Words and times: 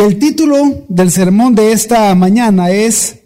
El 0.00 0.18
título 0.18 0.86
del 0.88 1.10
sermón 1.10 1.54
de 1.54 1.72
esta 1.72 2.14
mañana 2.14 2.70
es 2.70 3.18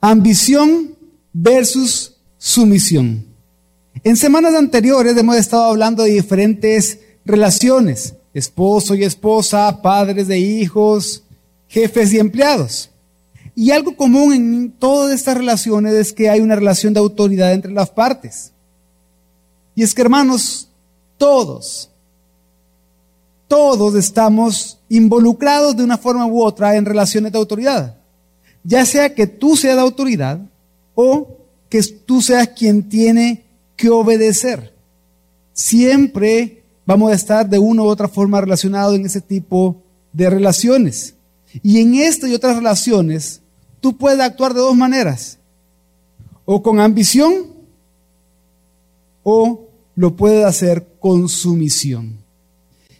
Ambición 0.00 0.96
versus 1.32 2.14
sumisión. 2.38 3.26
En 4.04 4.16
semanas 4.16 4.54
anteriores 4.54 5.16
hemos 5.16 5.34
estado 5.36 5.64
hablando 5.64 6.04
de 6.04 6.12
diferentes 6.12 7.00
relaciones, 7.24 8.14
esposo 8.34 8.94
y 8.94 9.02
esposa, 9.02 9.82
padres 9.82 10.28
de 10.28 10.38
hijos, 10.38 11.24
jefes 11.66 12.12
y 12.12 12.20
empleados. 12.20 12.90
Y 13.56 13.72
algo 13.72 13.96
común 13.96 14.32
en 14.32 14.70
todas 14.70 15.12
estas 15.12 15.36
relaciones 15.36 15.92
es 15.94 16.12
que 16.12 16.30
hay 16.30 16.38
una 16.38 16.54
relación 16.54 16.94
de 16.94 17.00
autoridad 17.00 17.52
entre 17.52 17.72
las 17.72 17.90
partes. 17.90 18.52
Y 19.74 19.82
es 19.82 19.92
que 19.92 20.02
hermanos, 20.02 20.68
todos, 21.18 21.90
todos 23.52 23.94
estamos 23.96 24.78
involucrados 24.88 25.76
de 25.76 25.84
una 25.84 25.98
forma 25.98 26.24
u 26.24 26.42
otra 26.42 26.74
en 26.74 26.86
relaciones 26.86 27.32
de 27.32 27.36
autoridad. 27.36 27.98
Ya 28.64 28.86
sea 28.86 29.14
que 29.14 29.26
tú 29.26 29.58
seas 29.58 29.76
de 29.76 29.82
autoridad 29.82 30.40
o 30.94 31.36
que 31.68 31.82
tú 31.82 32.22
seas 32.22 32.48
quien 32.48 32.88
tiene 32.88 33.44
que 33.76 33.90
obedecer. 33.90 34.74
Siempre 35.52 36.62
vamos 36.86 37.12
a 37.12 37.14
estar 37.14 37.46
de 37.46 37.58
una 37.58 37.82
u 37.82 37.88
otra 37.88 38.08
forma 38.08 38.40
relacionados 38.40 38.94
en 38.94 39.04
ese 39.04 39.20
tipo 39.20 39.82
de 40.14 40.30
relaciones. 40.30 41.14
Y 41.62 41.78
en 41.78 41.96
esta 41.96 42.26
y 42.26 42.32
otras 42.32 42.56
relaciones, 42.56 43.42
tú 43.82 43.98
puedes 43.98 44.18
actuar 44.20 44.54
de 44.54 44.60
dos 44.60 44.74
maneras. 44.74 45.36
O 46.46 46.62
con 46.62 46.80
ambición 46.80 47.48
o 49.22 49.68
lo 49.94 50.16
puedes 50.16 50.42
hacer 50.42 50.86
con 50.98 51.28
sumisión. 51.28 52.21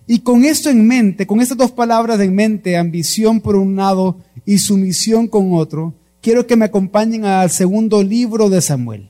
Y 0.06 0.20
con 0.20 0.44
esto 0.44 0.68
en 0.68 0.86
mente, 0.86 1.26
con 1.26 1.40
estas 1.40 1.56
dos 1.56 1.70
palabras 1.70 2.18
en 2.20 2.34
mente, 2.34 2.76
ambición 2.76 3.40
por 3.40 3.56
un 3.56 3.76
lado 3.76 4.16
y 4.44 4.58
sumisión 4.58 5.28
con 5.28 5.54
otro, 5.54 5.94
quiero 6.20 6.46
que 6.46 6.56
me 6.56 6.64
acompañen 6.64 7.24
al 7.24 7.50
segundo 7.50 8.02
libro 8.02 8.50
de 8.50 8.60
Samuel. 8.60 9.08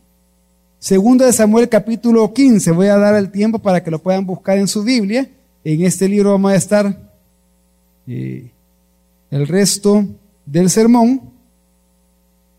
Segundo 0.78 1.24
de 1.24 1.32
Samuel 1.32 1.68
capítulo 1.68 2.32
15. 2.32 2.72
Voy 2.72 2.88
a 2.88 2.98
dar 2.98 3.14
el 3.14 3.30
tiempo 3.30 3.58
para 3.58 3.82
que 3.82 3.90
lo 3.90 4.00
puedan 4.00 4.26
buscar 4.26 4.58
en 4.58 4.68
su 4.68 4.82
Biblia. 4.82 5.30
En 5.64 5.82
este 5.82 6.08
libro 6.08 6.32
vamos 6.32 6.52
a 6.52 6.56
estar 6.56 7.10
eh, 8.06 8.50
el 9.30 9.46
resto 9.46 10.04
del 10.44 10.68
sermón. 10.68 11.22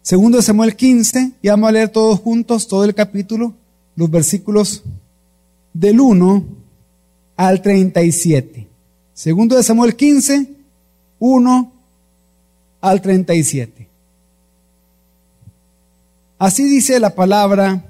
Segundo 0.02 0.38
de 0.38 0.44
Samuel 0.44 0.76
15. 0.76 1.34
Y 1.42 1.50
vamos 1.50 1.70
a 1.70 1.74
leer 1.74 1.90
todos 1.90 2.20
juntos 2.20 2.68
todo 2.68 2.84
el 2.86 2.96
capítulo, 2.96 3.54
los 3.96 4.10
versículos 4.10 4.84
del 5.74 6.00
1 6.00 6.63
al 7.36 7.62
37. 7.62 8.68
Segundo 9.14 9.56
de 9.56 9.64
Samuel 9.64 9.96
15, 9.96 10.48
1 11.20 11.72
al 12.82 13.02
37. 13.02 13.88
Así 16.40 16.64
dice 16.66 17.00
la 17.00 17.12
palabra 17.12 17.86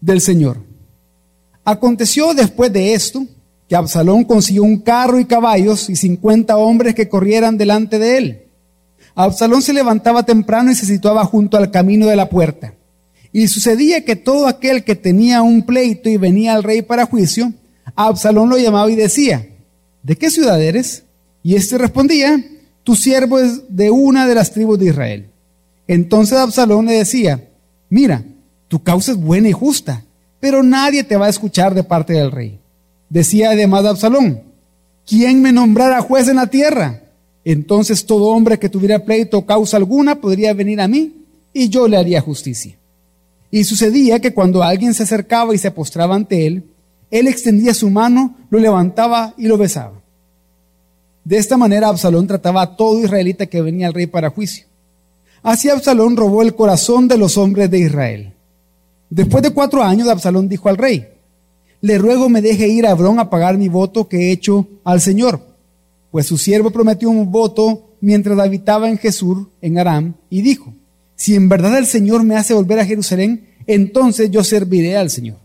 del 0.00 0.20
Señor. 0.20 0.58
Aconteció 1.64 2.34
después 2.34 2.72
de 2.72 2.94
esto 2.94 3.24
que 3.68 3.76
Absalón 3.76 4.24
consiguió 4.24 4.62
un 4.64 4.80
carro 4.80 5.18
y 5.18 5.24
caballos 5.24 5.88
y 5.88 5.96
cincuenta 5.96 6.56
hombres 6.56 6.94
que 6.94 7.08
corrieran 7.08 7.56
delante 7.56 7.98
de 7.98 8.18
él. 8.18 8.42
Absalón 9.14 9.62
se 9.62 9.72
levantaba 9.72 10.24
temprano 10.24 10.72
y 10.72 10.74
se 10.74 10.86
situaba 10.86 11.24
junto 11.24 11.56
al 11.56 11.70
camino 11.70 12.06
de 12.06 12.16
la 12.16 12.28
puerta. 12.28 12.74
Y 13.32 13.48
sucedía 13.48 14.04
que 14.04 14.16
todo 14.16 14.46
aquel 14.46 14.84
que 14.84 14.96
tenía 14.96 15.42
un 15.42 15.62
pleito 15.62 16.08
y 16.08 16.16
venía 16.16 16.54
al 16.54 16.62
rey 16.62 16.82
para 16.82 17.06
juicio, 17.06 17.52
Absalón 17.96 18.48
lo 18.48 18.58
llamaba 18.58 18.90
y 18.90 18.96
decía, 18.96 19.48
¿de 20.02 20.16
qué 20.16 20.30
ciudad 20.30 20.60
eres? 20.60 21.04
Y 21.42 21.54
éste 21.54 21.78
respondía, 21.78 22.42
tu 22.82 22.94
siervo 22.96 23.38
es 23.38 23.62
de 23.68 23.90
una 23.90 24.26
de 24.26 24.34
las 24.34 24.52
tribus 24.52 24.78
de 24.78 24.86
Israel. 24.86 25.26
Entonces 25.86 26.38
Absalón 26.38 26.86
le 26.86 26.94
decía, 26.94 27.48
mira, 27.88 28.24
tu 28.68 28.82
causa 28.82 29.12
es 29.12 29.18
buena 29.18 29.48
y 29.48 29.52
justa, 29.52 30.04
pero 30.40 30.62
nadie 30.62 31.04
te 31.04 31.16
va 31.16 31.26
a 31.26 31.30
escuchar 31.30 31.74
de 31.74 31.84
parte 31.84 32.14
del 32.14 32.30
rey. 32.30 32.58
Decía 33.08 33.50
además 33.50 33.84
Absalón, 33.84 34.42
¿quién 35.06 35.40
me 35.40 35.52
nombrara 35.52 36.00
juez 36.00 36.28
en 36.28 36.36
la 36.36 36.48
tierra? 36.48 37.02
Entonces 37.44 38.06
todo 38.06 38.28
hombre 38.28 38.58
que 38.58 38.68
tuviera 38.68 39.04
pleito 39.04 39.38
o 39.38 39.46
causa 39.46 39.76
alguna 39.76 40.16
podría 40.16 40.54
venir 40.54 40.80
a 40.80 40.88
mí 40.88 41.12
y 41.52 41.68
yo 41.68 41.86
le 41.86 41.96
haría 41.96 42.20
justicia. 42.20 42.76
Y 43.50 43.64
sucedía 43.64 44.18
que 44.18 44.34
cuando 44.34 44.62
alguien 44.62 44.94
se 44.94 45.04
acercaba 45.04 45.54
y 45.54 45.58
se 45.58 45.70
postraba 45.70 46.16
ante 46.16 46.46
él, 46.46 46.64
él 47.10 47.28
extendía 47.28 47.74
su 47.74 47.90
mano, 47.90 48.36
lo 48.50 48.58
levantaba 48.58 49.34
y 49.36 49.46
lo 49.46 49.56
besaba. 49.56 50.02
De 51.24 51.38
esta 51.38 51.56
manera 51.56 51.88
Absalón 51.88 52.26
trataba 52.26 52.62
a 52.62 52.76
todo 52.76 53.02
israelita 53.02 53.46
que 53.46 53.62
venía 53.62 53.86
al 53.86 53.94
rey 53.94 54.06
para 54.06 54.30
juicio. 54.30 54.66
Así 55.42 55.68
Absalón 55.68 56.16
robó 56.16 56.42
el 56.42 56.54
corazón 56.54 57.08
de 57.08 57.18
los 57.18 57.38
hombres 57.38 57.70
de 57.70 57.78
Israel. 57.78 58.32
Después 59.10 59.42
de 59.42 59.50
cuatro 59.50 59.82
años, 59.82 60.08
Absalón 60.08 60.48
dijo 60.48 60.68
al 60.68 60.76
rey, 60.76 61.06
le 61.80 61.98
ruego 61.98 62.28
me 62.28 62.40
deje 62.40 62.68
ir 62.68 62.86
a 62.86 62.90
Hebrón 62.90 63.18
a 63.18 63.28
pagar 63.28 63.58
mi 63.58 63.68
voto 63.68 64.08
que 64.08 64.16
he 64.16 64.32
hecho 64.32 64.66
al 64.84 65.00
Señor. 65.00 65.40
Pues 66.10 66.26
su 66.26 66.38
siervo 66.38 66.70
prometió 66.70 67.10
un 67.10 67.30
voto 67.30 67.96
mientras 68.00 68.38
habitaba 68.38 68.88
en 68.88 68.98
Jesús, 68.98 69.48
en 69.60 69.78
Aram, 69.78 70.14
y 70.30 70.42
dijo, 70.42 70.72
si 71.16 71.34
en 71.34 71.48
verdad 71.48 71.76
el 71.78 71.86
Señor 71.86 72.24
me 72.24 72.36
hace 72.36 72.54
volver 72.54 72.78
a 72.80 72.86
Jerusalén, 72.86 73.48
entonces 73.66 74.30
yo 74.30 74.42
serviré 74.44 74.96
al 74.96 75.10
Señor. 75.10 75.43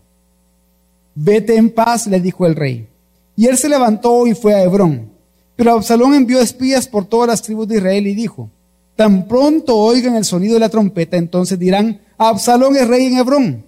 Vete 1.22 1.54
en 1.54 1.68
paz, 1.68 2.06
le 2.06 2.18
dijo 2.18 2.46
el 2.46 2.56
rey. 2.56 2.88
Y 3.36 3.46
él 3.46 3.58
se 3.58 3.68
levantó 3.68 4.26
y 4.26 4.34
fue 4.34 4.54
a 4.54 4.62
Hebrón. 4.62 5.10
Pero 5.54 5.72
Absalón 5.72 6.14
envió 6.14 6.40
espías 6.40 6.88
por 6.88 7.04
todas 7.04 7.28
las 7.28 7.42
tribus 7.42 7.68
de 7.68 7.76
Israel 7.76 8.06
y 8.06 8.14
dijo, 8.14 8.48
tan 8.96 9.28
pronto 9.28 9.76
oigan 9.76 10.16
el 10.16 10.24
sonido 10.24 10.54
de 10.54 10.60
la 10.60 10.70
trompeta, 10.70 11.18
entonces 11.18 11.58
dirán, 11.58 12.00
Absalón 12.16 12.74
es 12.74 12.88
rey 12.88 13.04
en 13.04 13.18
Hebrón. 13.18 13.64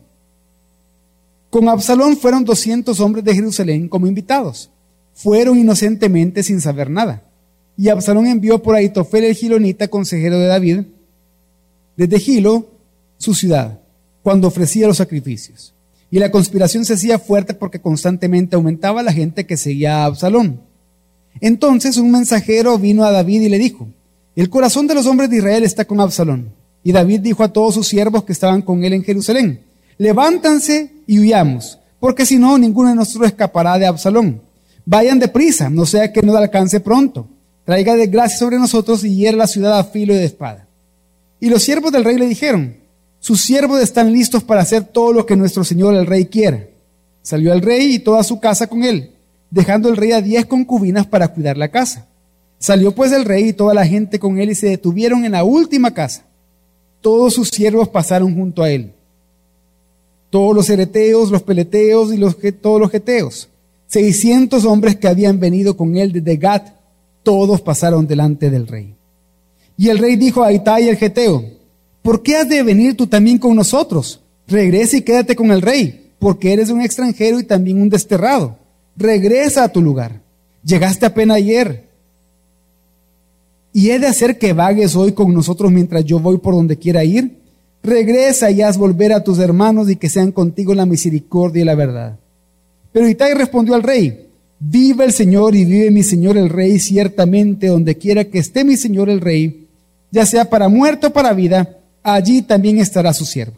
Con 1.51 1.69
Absalón 1.69 2.17
fueron 2.17 2.47
doscientos 2.47 3.01
hombres 3.01 3.23
de 3.23 3.35
Jerusalén 3.35 3.87
como 3.87 4.07
invitados. 4.07 4.71
Fueron 5.13 5.59
inocentemente 5.59 6.43
sin 6.43 6.63
saber 6.63 6.89
nada. 6.89 7.23
Y 7.77 7.91
Absalón 7.91 8.29
envió 8.29 8.63
por 8.63 8.77
Aitofel 8.77 9.25
el 9.25 9.35
gilonita, 9.35 9.89
consejero 9.89 10.39
de 10.39 10.47
David, 10.47 10.81
desde 11.99 12.19
Gilo, 12.19 12.67
su 13.19 13.35
ciudad, 13.35 13.79
cuando 14.23 14.49
ofrecía 14.49 14.87
los 14.87 14.97
sacrificios. 14.97 15.75
Y 16.13 16.19
la 16.19 16.31
conspiración 16.31 16.85
se 16.85 16.93
hacía 16.93 17.19
fuerte 17.19 17.55
porque 17.55 17.81
constantemente 17.81 18.55
aumentaba 18.55 19.03
la 19.03 19.15
gente 19.15 19.47
que 19.47 19.57
seguía 19.57 20.03
a 20.03 20.05
Absalón. 20.05 20.61
Entonces 21.41 21.97
un 21.97 22.11
mensajero 22.11 22.79
vino 22.79 23.03
a 23.03 23.11
David 23.11 23.41
y 23.41 23.49
le 23.49 23.59
dijo, 23.59 23.89
el 24.37 24.51
corazón 24.51 24.87
de 24.87 24.95
los 24.95 25.07
hombres 25.07 25.31
de 25.31 25.39
Israel 25.39 25.65
está 25.65 25.87
con 25.87 26.01
Absalón. 26.01 26.51
Y 26.85 26.93
David 26.93 27.21
dijo 27.21 27.43
a 27.43 27.51
todos 27.51 27.73
sus 27.73 27.89
siervos 27.89 28.25
que 28.25 28.35
estaban 28.35 28.61
con 28.61 28.85
él 28.85 28.93
en 28.93 29.03
Jerusalén, 29.03 29.63
levántanse 29.97 30.93
y 31.07 31.19
huyamos, 31.19 31.79
porque 31.99 32.27
si 32.27 32.37
no, 32.37 32.59
ninguno 32.59 32.91
de 32.91 32.95
nosotros 32.95 33.29
escapará 33.29 33.79
de 33.79 33.87
Absalón. 33.87 34.43
Vayan 34.85 35.19
deprisa, 35.19 35.71
no 35.71 35.87
sea 35.87 36.13
que 36.13 36.21
nos 36.21 36.37
alcance 36.37 36.81
pronto. 36.81 37.27
Traiga 37.65 37.97
desgracia 37.97 38.37
sobre 38.37 38.59
nosotros 38.59 39.03
y 39.03 39.17
hiera 39.17 39.39
la 39.39 39.47
ciudad 39.47 39.79
a 39.79 39.85
filo 39.85 40.13
de 40.13 40.27
espada. 40.27 40.69
Y 41.41 41.49
los 41.49 41.63
siervos 41.63 41.91
del 41.91 42.05
rey 42.05 42.19
le 42.19 42.27
dijeron, 42.27 42.82
sus 43.23 43.41
siervos 43.41 43.81
están 43.81 44.13
listos 44.13 44.43
para 44.43 44.63
hacer 44.63 44.83
todo 44.83 45.13
lo 45.13 45.25
que 45.25 45.37
nuestro 45.37 45.63
señor 45.63 45.95
el 45.95 46.07
rey 46.07 46.27
quiera. 46.27 46.67
Salió 47.23 47.53
el 47.53 47.63
rey 47.63 47.95
y 47.95 47.99
toda 48.01 48.25
su 48.25 48.41
casa 48.41 48.67
con 48.67 48.83
él, 48.83 49.13
dejando 49.49 49.89
el 49.89 49.97
rey 49.97 50.11
a 50.11 50.21
diez 50.21 50.45
concubinas 50.45 51.07
para 51.07 51.29
cuidar 51.29 51.57
la 51.57 51.69
casa. 51.69 52.09
Salió 52.59 52.91
pues 52.93 53.13
el 53.13 53.25
rey 53.25 53.51
y 53.51 53.53
toda 53.53 53.75
la 53.75 53.87
gente 53.87 54.19
con 54.19 54.41
él 54.41 54.51
y 54.51 54.57
se 54.57 54.71
detuvieron 54.71 55.25
en 55.25 55.33
la 55.33 55.45
última 55.45 55.95
casa. 55.95 56.25
Todos 57.01 57.35
sus 57.35 57.51
siervos 57.51 57.89
pasaron 57.89 58.35
junto 58.35 58.65
a 58.65 58.71
él. 58.73 58.93
Todos 60.29 60.57
los 60.57 60.69
ereteos, 60.69 61.31
los 61.31 61.45
peleteos 61.45 62.13
y 62.13 62.17
los, 62.17 62.37
todos 62.61 62.81
los 62.81 62.91
geteos. 62.91 63.49
Seiscientos 63.87 64.65
hombres 64.65 64.97
que 64.97 65.07
habían 65.07 65.39
venido 65.39 65.77
con 65.77 65.97
él 65.97 66.11
desde 66.11 66.39
Gat, 66.39 66.71
todos 67.23 67.61
pasaron 67.61 68.05
delante 68.05 68.51
del 68.51 68.67
rey. 68.67 68.97
Y 69.77 69.91
el 69.91 69.99
rey 69.99 70.17
dijo 70.17 70.43
a 70.43 70.53
Itai 70.53 70.89
el 70.89 70.97
geteo, 70.97 71.62
¿por 72.03 72.23
qué 72.23 72.37
has 72.37 72.49
de 72.49 72.63
venir 72.63 72.97
tú 72.97 73.07
también 73.07 73.39
con 73.39 73.57
nosotros? 73.57 74.21
Regresa 74.47 74.97
y 74.97 75.03
quédate 75.03 75.35
con 75.35 75.51
el 75.51 75.63
rey, 75.63 76.11
porque 76.19 76.53
eres 76.53 76.71
un 76.71 76.83
extranjero 76.83 77.41
y 77.41 77.45
también 77.45 77.81
un 77.81 77.89
desterrado. 77.89 78.57
Regresa 78.97 79.65
a 79.65 79.69
tu 79.69 79.81
lugar. 79.81 80.21
Llegaste 80.65 81.07
apenas 81.07 81.39
ayer. 81.39 81.85
¿Y 83.73 83.91
he 83.91 83.99
de 83.99 84.07
hacer 84.07 84.39
que 84.39 84.53
vagues 84.53 84.95
hoy 84.97 85.13
con 85.13 85.33
nosotros 85.33 85.73
mientras 85.73 86.05
yo 86.05 86.19
voy 86.19 86.39
por 86.39 86.55
donde 86.55 86.77
quiera 86.77 87.05
ir? 87.05 87.39
Regresa 87.83 88.51
y 88.51 88.63
haz 88.63 88.77
volver 88.77 89.13
a 89.13 89.25
tus 89.25 89.39
hermanos 89.39 89.91
y 89.91 89.97
que 89.97 90.09
sean 90.09 90.31
contigo 90.31 90.75
la 90.75 90.87
misericordia 90.87 91.63
y 91.63 91.65
la 91.65 91.75
verdad. 91.75 92.19
Pero 92.93 93.09
Itai 93.09 93.35
respondió 93.35 93.75
al 93.75 93.83
rey, 93.83 94.29
vive 94.61 95.05
el 95.05 95.13
Señor 95.13 95.57
y 95.57 95.65
vive 95.65 95.91
mi 95.91 96.03
Señor 96.03 96.37
el 96.37 96.51
rey 96.51 96.79
ciertamente 96.79 97.69
donde 97.69 97.97
quiera 97.97 98.25
que 98.25 98.39
esté 98.39 98.65
mi 98.65 98.77
Señor 98.77 99.09
el 99.09 99.21
rey, 99.21 99.67
ya 100.11 100.27
sea 100.27 100.49
para 100.51 100.69
muerto 100.69 101.09
o 101.09 101.13
para 101.13 101.33
vida, 101.33 101.79
allí 102.03 102.43
también 102.43 102.79
estará 102.79 103.13
su 103.13 103.25
siervo. 103.25 103.57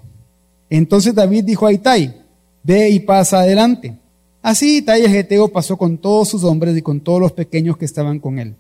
Entonces 0.70 1.14
David 1.14 1.44
dijo 1.44 1.67
a 1.67 1.73
Itai, 1.73 2.14
ve 2.62 2.91
y 2.91 3.00
pasa 3.00 3.41
adelante. 3.41 3.96
Así 4.43 4.79
Itai 4.79 5.08
Geteo 5.08 5.49
pasó 5.49 5.76
con 5.76 5.99
todos 5.99 6.29
sus 6.29 6.44
hombres 6.44 6.76
y 6.76 6.82
con 6.82 7.00
todos 7.00 7.20
los 7.20 7.32
pequeños 7.32 7.76
que 7.76 7.85
estaban 7.85 8.19
con 8.19 8.38
él. 8.38 8.55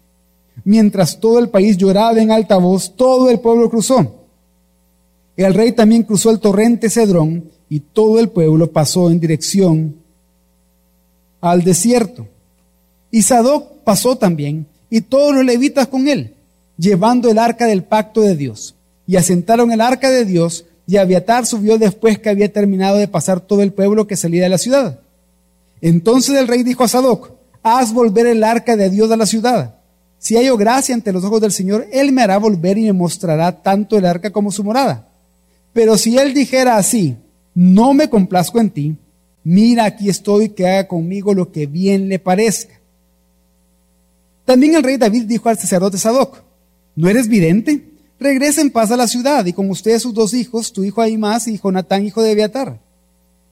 Mientras 0.64 1.18
todo 1.18 1.38
el 1.38 1.48
país 1.48 1.76
lloraba 1.76 2.18
en 2.20 2.30
alta 2.30 2.56
voz, 2.58 2.94
todo 2.94 3.28
el 3.28 3.40
pueblo 3.40 3.68
cruzó. 3.68 4.24
El 5.36 5.52
rey 5.52 5.72
también 5.72 6.04
cruzó 6.04 6.30
el 6.30 6.38
torrente 6.38 6.88
Cedrón 6.88 7.50
y 7.68 7.80
todo 7.80 8.20
el 8.20 8.28
pueblo 8.28 8.70
pasó 8.70 9.10
en 9.10 9.18
dirección 9.18 9.96
al 11.40 11.64
desierto. 11.64 12.26
Y 13.10 13.22
Sadoc 13.22 13.82
pasó 13.84 14.16
también 14.16 14.66
y 14.88 15.00
todos 15.00 15.34
los 15.34 15.44
levitas 15.44 15.88
con 15.88 16.06
él, 16.08 16.34
llevando 16.78 17.28
el 17.28 17.38
arca 17.38 17.66
del 17.66 17.82
pacto 17.82 18.20
de 18.20 18.36
Dios. 18.36 18.76
Y 19.06 19.16
asentaron 19.16 19.72
el 19.72 19.80
arca 19.80 20.10
de 20.10 20.24
Dios 20.24 20.64
y 20.86 20.96
Abiatar 20.96 21.46
subió 21.46 21.78
después 21.78 22.18
que 22.18 22.28
había 22.28 22.52
terminado 22.52 22.96
de 22.96 23.08
pasar 23.08 23.40
todo 23.40 23.62
el 23.62 23.72
pueblo 23.72 24.06
que 24.06 24.16
salía 24.16 24.42
de 24.42 24.48
la 24.48 24.58
ciudad. 24.58 25.00
Entonces 25.80 26.36
el 26.36 26.48
rey 26.48 26.62
dijo 26.62 26.84
a 26.84 26.88
Sadoc, 26.88 27.32
haz 27.62 27.92
volver 27.92 28.26
el 28.26 28.44
arca 28.44 28.76
de 28.76 28.90
Dios 28.90 29.10
a 29.10 29.16
la 29.16 29.26
ciudad. 29.26 29.76
Si 30.18 30.36
hallo 30.36 30.56
gracia 30.56 30.94
ante 30.94 31.12
los 31.12 31.24
ojos 31.24 31.40
del 31.40 31.52
Señor, 31.52 31.86
Él 31.92 32.12
me 32.12 32.22
hará 32.22 32.38
volver 32.38 32.78
y 32.78 32.84
me 32.84 32.92
mostrará 32.92 33.62
tanto 33.62 33.98
el 33.98 34.06
arca 34.06 34.30
como 34.30 34.50
su 34.50 34.64
morada. 34.64 35.08
Pero 35.72 35.98
si 35.98 36.16
Él 36.16 36.32
dijera 36.32 36.76
así, 36.76 37.16
no 37.54 37.92
me 37.92 38.08
complazco 38.08 38.58
en 38.58 38.70
ti, 38.70 38.96
mira 39.42 39.84
aquí 39.84 40.08
estoy, 40.08 40.50
que 40.50 40.66
haga 40.66 40.88
conmigo 40.88 41.34
lo 41.34 41.52
que 41.52 41.66
bien 41.66 42.08
le 42.08 42.18
parezca. 42.18 42.80
También 44.44 44.74
el 44.74 44.82
rey 44.82 44.96
David 44.96 45.24
dijo 45.24 45.48
al 45.48 45.58
sacerdote 45.58 45.98
Sadoc, 45.98 46.42
¿no 46.96 47.08
eres 47.08 47.28
vidente? 47.28 47.93
Regresa 48.18 48.60
en 48.60 48.70
paz 48.70 48.90
a 48.90 48.96
la 48.96 49.08
ciudad 49.08 49.44
y 49.46 49.52
con 49.52 49.68
ustedes 49.70 50.02
sus 50.02 50.14
dos 50.14 50.34
hijos, 50.34 50.72
tu 50.72 50.84
hijo 50.84 51.02
Ahimás 51.02 51.48
y 51.48 51.58
Jonatán, 51.58 52.06
hijo 52.06 52.22
de 52.22 52.32
Abiatar. 52.32 52.78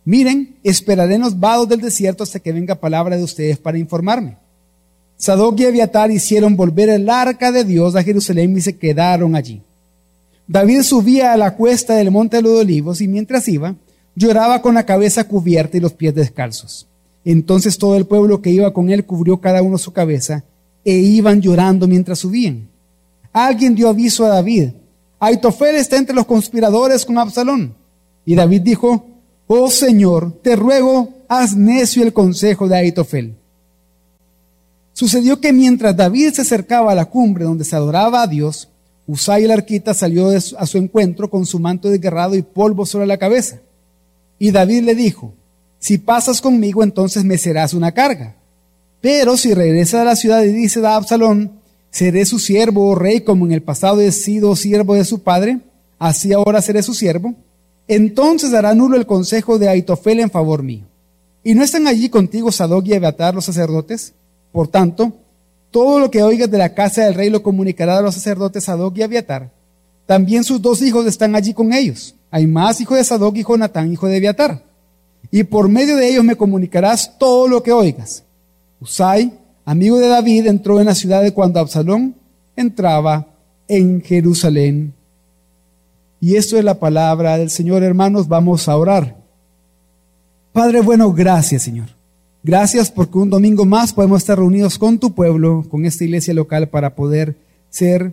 Miren, 0.05 0.57
esperaré 0.63 1.15
en 1.17 1.23
los 1.23 1.39
vados 1.39 1.69
del 1.69 1.81
desierto 1.81 2.23
hasta 2.25 2.41
que 2.41 2.53
venga 2.53 2.75
palabra 2.75 3.17
de 3.17 3.23
ustedes 3.23 3.59
para 3.59 3.79
informarme. 3.79 4.37
Sadoc 5.17 5.61
y 5.61 5.67
Abiatar 5.67 6.11
hicieron 6.11 6.57
volver 6.57 6.89
el 6.89 7.09
arca 7.09 7.53
de 7.53 7.65
Dios 7.65 7.95
a 7.95 8.03
Jerusalén 8.03 8.57
y 8.57 8.61
se 8.61 8.77
quedaron 8.77 9.37
allí. 9.37 9.63
David 10.49 10.83
subía 10.83 11.33
a 11.33 11.37
la 11.37 11.55
cuesta 11.55 11.95
del 11.95 12.11
monte 12.11 12.39
de 12.39 12.43
los 12.43 12.61
olivos 12.61 13.01
y 13.01 13.09
mientras 13.09 13.47
iba, 13.47 13.77
lloraba 14.17 14.61
con 14.61 14.75
la 14.75 14.85
cabeza 14.85 15.25
cubierta 15.25 15.77
y 15.77 15.81
los 15.81 15.93
pies 15.93 16.15
descalzos. 16.15 16.89
Entonces 17.25 17.79
todo 17.79 17.97
el 17.97 18.07
pueblo 18.07 18.43
que 18.43 18.51
iba 18.51 18.73
con 18.73 18.91
él 18.91 19.05
cubrió 19.05 19.41
cada 19.41 19.63
uno 19.63 19.79
su 19.79 19.93
cabeza 19.93 20.45
e 20.85 20.95
iban 20.95 21.41
llorando 21.41 21.87
mientras 21.87 22.19
subían. 22.19 22.72
Alguien 23.33 23.75
dio 23.75 23.89
aviso 23.89 24.25
a 24.25 24.29
David, 24.29 24.71
Aitofel 25.25 25.77
está 25.77 25.99
entre 25.99 26.17
los 26.17 26.27
conspiradores 26.27 27.07
con 27.07 27.17
Absalón. 27.17 27.77
Y 28.25 28.35
David 28.35 28.63
dijo, 28.63 29.07
oh 29.47 29.71
Señor, 29.71 30.33
te 30.43 30.57
ruego, 30.57 31.11
haz 31.29 31.55
necio 31.55 32.03
el 32.03 32.13
consejo 32.13 32.67
de 32.67 32.77
Aitofel. 32.77 33.37
Sucedió 34.93 35.41
que 35.41 35.53
mientras 35.53 35.97
David 35.97 36.33
se 36.33 36.43
acercaba 36.43 36.91
a 36.91 36.97
la 36.97 37.05
cumbre 37.05 37.45
donde 37.45 37.65
se 37.65 37.77
adoraba 37.77 38.23
a 38.23 38.27
Dios, 38.27 38.69
Usai 39.07 39.45
el 39.45 39.53
arquita 39.53 39.95
salió 39.95 40.29
a 40.29 40.67
su 40.67 40.79
encuentro 40.79 41.31
con 41.31 41.47
su 41.47 41.61
manto 41.61 41.89
desgarrado 41.89 42.35
y 42.35 42.43
polvo 42.43 42.85
sobre 42.85 43.07
la 43.07 43.17
cabeza. 43.17 43.61
Y 44.41 44.51
David 44.51 44.83
le 44.83 44.97
dijo, 44.97 45.35
si 45.79 45.99
pasas 45.99 46.41
conmigo 46.41 46.83
entonces 46.83 47.25
me 47.25 47.39
serás 47.39 47.75
una 47.75 47.93
carga. 47.93 48.35
Pero 49.01 49.37
si 49.37 49.55
regresas 49.55 50.01
a 50.01 50.05
la 50.05 50.17
ciudad 50.17 50.43
y 50.43 50.53
dices 50.53 50.83
a 50.83 50.97
Absalón, 50.97 51.62
seré 51.93 52.25
su 52.25 52.41
siervo 52.41 52.91
oh 52.91 52.95
rey 52.97 53.21
como 53.21 53.47
en 53.47 53.53
el 53.53 53.63
pasado 53.63 54.01
he 54.01 54.11
sido 54.11 54.57
siervo 54.57 54.95
de 54.95 55.05
su 55.05 55.23
padre, 55.23 55.61
así 55.99 56.33
ahora 56.33 56.61
seré 56.61 56.83
su 56.83 56.95
siervo, 56.95 57.35
entonces 57.87 58.53
hará 58.55 58.75
nulo 58.75 58.97
el 58.97 59.07
consejo 59.07 59.59
de 59.59 59.69
Aitofel 59.69 60.19
en 60.19 60.31
favor 60.31 60.63
mío. 60.63 60.83
¿Y 61.45 61.55
no 61.55 61.63
están 61.63 61.87
allí 61.87 62.09
contigo 62.09 62.51
Sadoc 62.51 62.87
y 62.87 62.95
Abiatar 62.95 63.35
los 63.35 63.45
sacerdotes? 63.45 64.15
Por 64.53 64.69
tanto, 64.69 65.13
todo 65.71 66.01
lo 66.01 66.11
que 66.11 66.23
oigas 66.23 66.51
de 66.51 66.59
la 66.59 66.75
casa 66.75 67.05
del 67.05 67.15
rey 67.15 67.31
lo 67.31 67.43
comunicará 67.43 67.99
a 67.99 68.03
los 68.03 68.15
sacerdotes 68.15 68.65
Sadoc 68.65 68.97
y 68.97 69.03
Abiatar. 69.03 69.51
También 70.07 70.45
sus 70.45 70.63
dos 70.63 70.81
hijos 70.83 71.07
están 71.07 71.35
allí 71.35 71.53
con 71.53 71.73
ellos. 71.73 72.15
Hay 72.31 72.47
más 72.47 72.81
hijo 72.81 72.95
de 72.95 73.05
Sadoc 73.05 73.37
y 73.37 73.45
Jonatán, 73.45 73.93
hijo 73.93 74.07
de 74.07 74.17
Abiatar. 74.17 74.63
Y 75.31 75.45
por 75.45 75.69
medio 75.69 75.97
de 75.97 76.09
ellos 76.09 76.25
me 76.25 76.37
comunicarás 76.37 77.19
todo 77.19 77.49
lo 77.49 77.63
que 77.63 77.73
oigas. 77.73 78.23
Usai, 78.81 79.33
amigo 79.65 79.99
de 79.99 80.09
David, 80.09 80.47
entró 80.47 80.81
en 80.81 80.87
la 80.87 80.95
ciudad 80.95 81.23
de 81.23 81.33
cuando 81.33 81.61
Absalón 81.61 82.15
entraba 82.57 83.27
en 83.69 84.03
Jerusalén. 84.03 84.95
Y 86.21 86.37
esto 86.37 86.57
es 86.57 86.65
la 86.65 86.79
palabra 86.79 87.39
del 87.39 87.51
Señor, 87.51 87.83
hermanos. 87.83 88.29
Vamos 88.29 88.69
a 88.69 88.77
orar. 88.77 89.17
Padre 90.53 90.81
bueno, 90.81 91.13
gracias, 91.13 91.63
Señor. 91.63 91.89
Gracias 92.45 92.91
porque 92.91 93.19
un 93.19 93.31
domingo 93.31 93.65
más 93.65 93.93
podemos 93.93 94.19
estar 94.19 94.39
reunidos 94.39 94.79
con 94.79 94.99
tu 94.99 95.15
pueblo, 95.15 95.65
con 95.69 95.85
esta 95.85 96.05
iglesia 96.05 96.35
local, 96.35 96.69
para 96.69 96.95
poder 96.95 97.37
ser 97.71 98.13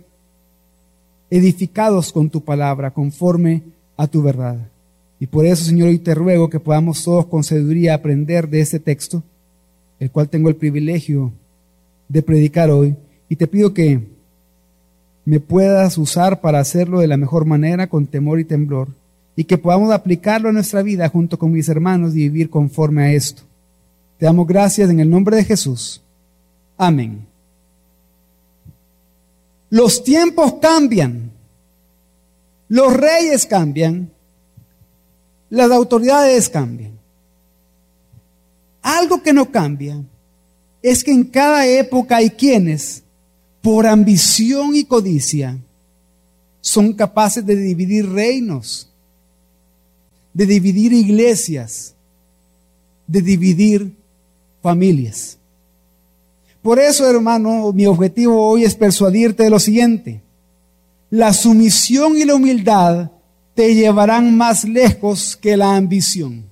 edificados 1.30 2.12
con 2.12 2.30
tu 2.30 2.42
palabra, 2.42 2.92
conforme 2.92 3.63
a 3.98 4.07
tu 4.07 4.22
verdad. 4.22 4.57
Y 5.19 5.28
por 5.28 5.46
eso, 5.46 5.66
Señor, 5.66 5.90
hoy 5.90 6.00
te 6.00 6.16
ruego 6.16 6.50
que 6.50 6.60
podamos 6.60 7.04
todos 7.04 7.25
con 7.25 7.44
sabiduría 7.44 7.94
aprender 7.94 8.50
de 8.50 8.62
este 8.62 8.80
texto, 8.80 9.22
el 10.00 10.12
cual 10.12 10.30
tengo 10.30 10.50
el 10.50 10.56
privilegio 10.56 11.31
de 12.07 12.22
predicar 12.22 12.69
hoy. 12.69 12.96
Y 13.28 13.36
te 13.36 13.48
pido 13.48 13.74
que 13.74 14.01
me 15.25 15.40
puedas 15.40 15.98
usar 15.98 16.42
para 16.42 16.60
hacerlo 16.60 17.00
de 17.00 17.07
la 17.07 17.18
mejor 17.18 17.46
manera, 17.46 17.88
con 17.88 18.07
temor 18.07 18.40
y 18.40 18.46
temblor, 18.46 18.88
y 19.36 19.44
que 19.44 19.57
podamos 19.57 19.92
aplicarlo 19.92 20.50
a 20.50 20.54
nuestra 20.54 20.81
vida 20.81 21.07
junto 21.10 21.38
con 21.38 21.51
mis 21.51 21.69
hermanos 21.69 22.13
y 22.13 22.30
vivir 22.30 22.50
conforme 22.50 23.04
a 23.04 23.12
esto. 23.13 23.44
Te 24.18 24.25
damos 24.25 24.48
gracias 24.48 24.90
en 24.90 25.00
el 25.00 25.10
nombre 25.10 25.38
de 25.38 25.46
Jesús. 25.46 26.01
Amén. 26.78 27.25
Los 29.69 30.04
tiempos 30.04 30.56
cambian. 30.62 31.31
Los 32.68 32.96
reyes 32.96 33.46
cambian. 33.46 34.10
Las 35.50 35.72
autoridades 35.72 36.50
cambian. 36.50 36.99
Algo 38.97 39.21
que 39.21 39.33
no 39.33 39.51
cambia 39.51 40.03
es 40.81 41.03
que 41.03 41.12
en 41.12 41.24
cada 41.24 41.68
época 41.68 42.18
hay 42.18 42.31
quienes, 42.31 43.03
por 43.62 43.86
ambición 43.86 44.75
y 44.75 44.83
codicia, 44.83 45.59
son 46.59 46.94
capaces 46.94 47.45
de 47.45 47.56
dividir 47.56 48.09
reinos, 48.09 48.89
de 50.33 50.47
dividir 50.47 50.91
iglesias, 50.91 51.94
de 53.06 53.21
dividir 53.21 53.94
familias. 54.63 55.38
Por 56.63 56.80
eso, 56.80 57.07
hermano, 57.07 57.71
mi 57.71 57.86
objetivo 57.86 58.44
hoy 58.44 58.63
es 58.63 58.74
persuadirte 58.74 59.44
de 59.44 59.51
lo 59.51 59.59
siguiente. 59.59 60.24
La 61.12 61.31
sumisión 61.34 62.17
y 62.17 62.25
la 62.25 62.34
humildad 62.34 63.12
te 63.53 63.75
llevarán 63.75 64.36
más 64.36 64.63
lejos 64.63 65.36
que 65.36 65.55
la 65.55 65.75
ambición. 65.75 66.49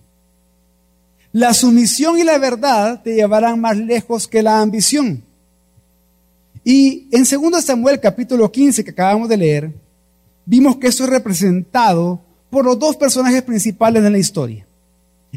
La 1.31 1.53
sumisión 1.53 2.17
y 2.17 2.23
la 2.23 2.37
verdad 2.37 3.01
te 3.03 3.15
llevarán 3.15 3.59
más 3.59 3.77
lejos 3.77 4.27
que 4.27 4.41
la 4.41 4.61
ambición. 4.61 5.23
Y 6.63 7.07
en 7.11 7.23
2 7.23 7.63
Samuel 7.63 7.99
capítulo 7.99 8.51
15 8.51 8.83
que 8.83 8.91
acabamos 8.91 9.29
de 9.29 9.37
leer, 9.37 9.71
vimos 10.45 10.77
que 10.77 10.87
eso 10.87 11.03
es 11.03 11.09
representado 11.09 12.21
por 12.49 12.65
los 12.65 12.79
dos 12.79 12.95
personajes 12.95 13.41
principales 13.43 14.03
de 14.03 14.09
la 14.09 14.17
historia. 14.17 14.65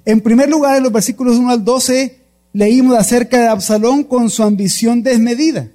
En 0.05 0.21
primer 0.21 0.49
lugar, 0.49 0.77
en 0.77 0.85
los 0.85 0.93
versículos 0.93 1.37
1 1.37 1.51
al 1.51 1.65
12, 1.65 2.19
leímos 2.53 2.97
acerca 2.97 3.39
de 3.39 3.49
Absalón 3.49 4.05
con 4.05 4.31
su 4.31 4.43
ambición 4.43 5.03
desmedida. 5.03 5.69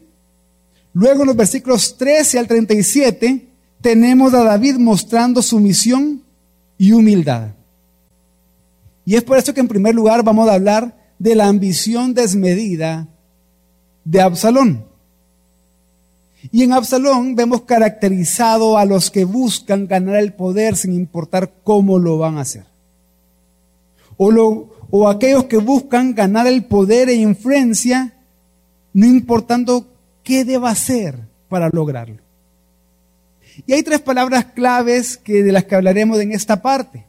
Luego 0.93 1.22
en 1.22 1.27
los 1.27 1.36
versículos 1.36 1.98
13 1.98 2.39
al 2.39 2.48
37 2.48 3.45
tenemos 3.81 4.34
a 4.34 4.43
David 4.43 4.77
mostrando 4.77 5.41
sumisión 5.41 6.22
y 6.77 6.93
humildad. 6.93 7.50
Y 9.05 9.15
es 9.15 9.24
por 9.24 9.38
eso 9.38 9.53
que 9.53 9.59
en 9.59 9.67
primer 9.67 9.93
lugar 9.93 10.24
vamos 10.24 10.50
a 10.50 10.55
hablar 10.55 10.97
de 11.19 11.35
la 11.35 11.47
ambición 11.47 12.13
desmedida 12.13 13.07
de 14.03 14.21
Absalón. 14.21 14.85
Y 16.51 16.63
en 16.63 16.74
Absalón 16.74 17.35
vemos 17.35 17.62
caracterizado 17.62 18.77
a 18.77 18.85
los 18.85 19.09
que 19.12 19.25
buscan 19.25 19.88
ganar 19.88 20.15
el 20.17 20.33
poder 20.33 20.75
sin 20.75 20.93
importar 20.93 21.53
cómo 21.63 22.00
lo 22.00 22.17
van 22.17 22.38
a 22.38 22.41
hacer. 22.41 22.65
O 24.17 24.31
lo, 24.31 24.69
o 24.89 25.09
aquellos 25.09 25.45
que 25.45 25.57
buscan 25.57 26.13
ganar 26.13 26.47
el 26.47 26.65
poder 26.65 27.09
e 27.09 27.15
influencia, 27.15 28.13
no 28.93 29.05
importando 29.05 29.88
qué 30.24 30.45
deba 30.45 30.69
hacer 30.69 31.19
para 31.50 31.69
lograrlo. 31.69 32.21
Y 33.65 33.74
hay 33.74 33.83
tres 33.83 34.01
palabras 34.01 34.45
claves 34.45 35.17
que, 35.17 35.43
de 35.43 35.51
las 35.51 35.63
que 35.65 35.75
hablaremos 35.75 36.19
en 36.19 36.31
esta 36.31 36.62
parte. 36.62 37.05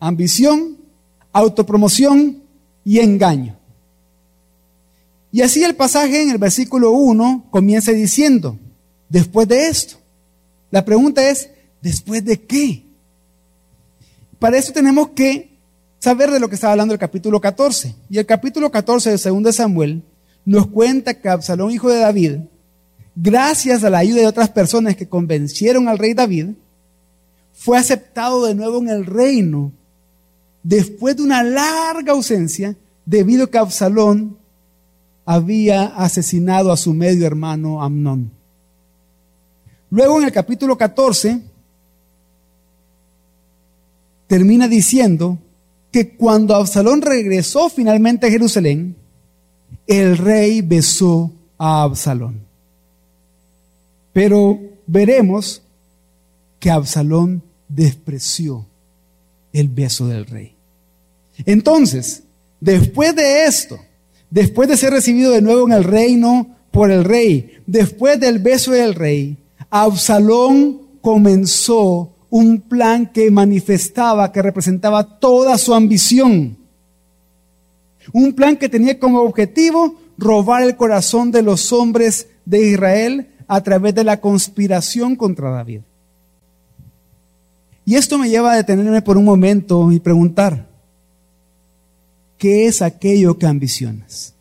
Ambición, 0.00 0.76
autopromoción 1.32 2.42
y 2.84 3.00
engaño. 3.00 3.56
Y 5.30 5.42
así 5.42 5.62
el 5.62 5.76
pasaje 5.76 6.22
en 6.22 6.30
el 6.30 6.38
versículo 6.38 6.92
1 6.92 7.46
comienza 7.50 7.92
diciendo, 7.92 8.58
después 9.08 9.46
de 9.48 9.68
esto. 9.68 9.96
La 10.70 10.84
pregunta 10.84 11.28
es, 11.28 11.50
¿después 11.82 12.24
de 12.24 12.40
qué? 12.40 12.84
Para 14.38 14.58
eso 14.58 14.72
tenemos 14.72 15.10
que 15.10 15.56
saber 15.98 16.30
de 16.30 16.40
lo 16.40 16.48
que 16.48 16.54
está 16.54 16.70
hablando 16.70 16.94
el 16.94 17.00
capítulo 17.00 17.40
14. 17.40 17.94
Y 18.08 18.18
el 18.18 18.26
capítulo 18.26 18.70
14 18.70 19.10
de 19.16 19.30
2 19.42 19.54
Samuel 19.54 20.02
nos 20.44 20.66
cuenta 20.68 21.14
que 21.14 21.28
Absalón, 21.28 21.70
hijo 21.70 21.90
de 21.90 22.00
David, 22.00 22.36
gracias 23.14 23.84
a 23.84 23.90
la 23.90 23.98
ayuda 23.98 24.20
de 24.20 24.26
otras 24.26 24.50
personas 24.50 24.96
que 24.96 25.08
convencieron 25.08 25.88
al 25.88 25.98
rey 25.98 26.14
David, 26.14 26.50
fue 27.52 27.76
aceptado 27.76 28.46
de 28.46 28.54
nuevo 28.54 28.78
en 28.78 28.88
el 28.88 29.04
reino 29.04 29.72
después 30.68 31.16
de 31.16 31.22
una 31.22 31.42
larga 31.42 32.12
ausencia 32.12 32.76
debido 33.06 33.44
a 33.44 33.50
que 33.50 33.56
Absalón 33.56 34.36
había 35.24 35.86
asesinado 35.86 36.70
a 36.70 36.76
su 36.76 36.92
medio 36.92 37.26
hermano 37.26 37.82
Amnón. 37.82 38.30
Luego 39.88 40.18
en 40.20 40.26
el 40.26 40.32
capítulo 40.32 40.76
14 40.76 41.40
termina 44.26 44.68
diciendo 44.68 45.38
que 45.90 46.10
cuando 46.10 46.54
Absalón 46.54 47.00
regresó 47.00 47.70
finalmente 47.70 48.26
a 48.26 48.30
Jerusalén, 48.30 48.94
el 49.86 50.18
rey 50.18 50.60
besó 50.60 51.32
a 51.56 51.82
Absalón. 51.84 52.42
Pero 54.12 54.60
veremos 54.86 55.62
que 56.60 56.70
Absalón 56.70 57.42
despreció 57.70 58.66
el 59.54 59.68
beso 59.68 60.06
del 60.06 60.26
rey. 60.26 60.57
Entonces, 61.46 62.22
después 62.60 63.14
de 63.14 63.46
esto, 63.46 63.78
después 64.30 64.68
de 64.68 64.76
ser 64.76 64.92
recibido 64.92 65.32
de 65.32 65.42
nuevo 65.42 65.66
en 65.66 65.72
el 65.72 65.84
reino 65.84 66.56
por 66.70 66.90
el 66.90 67.04
rey, 67.04 67.58
después 67.66 68.18
del 68.20 68.38
beso 68.38 68.72
del 68.72 68.94
rey, 68.94 69.36
Absalón 69.70 70.80
comenzó 71.00 72.12
un 72.30 72.60
plan 72.60 73.06
que 73.06 73.30
manifestaba, 73.30 74.32
que 74.32 74.42
representaba 74.42 75.18
toda 75.18 75.56
su 75.58 75.74
ambición. 75.74 76.56
Un 78.12 78.32
plan 78.32 78.56
que 78.56 78.68
tenía 78.68 78.98
como 78.98 79.20
objetivo 79.20 79.96
robar 80.16 80.62
el 80.62 80.76
corazón 80.76 81.30
de 81.30 81.42
los 81.42 81.72
hombres 81.72 82.28
de 82.44 82.70
Israel 82.70 83.28
a 83.46 83.62
través 83.62 83.94
de 83.94 84.04
la 84.04 84.20
conspiración 84.20 85.16
contra 85.16 85.50
David. 85.50 85.80
Y 87.84 87.94
esto 87.94 88.18
me 88.18 88.28
lleva 88.28 88.52
a 88.52 88.56
detenerme 88.56 89.00
por 89.00 89.16
un 89.16 89.24
momento 89.24 89.90
y 89.90 90.00
preguntar, 90.00 90.67
¿qué 92.38 92.66
es 92.66 92.80
aquello 92.80 93.36
que 93.36 93.46
ambicionas? 93.46 94.34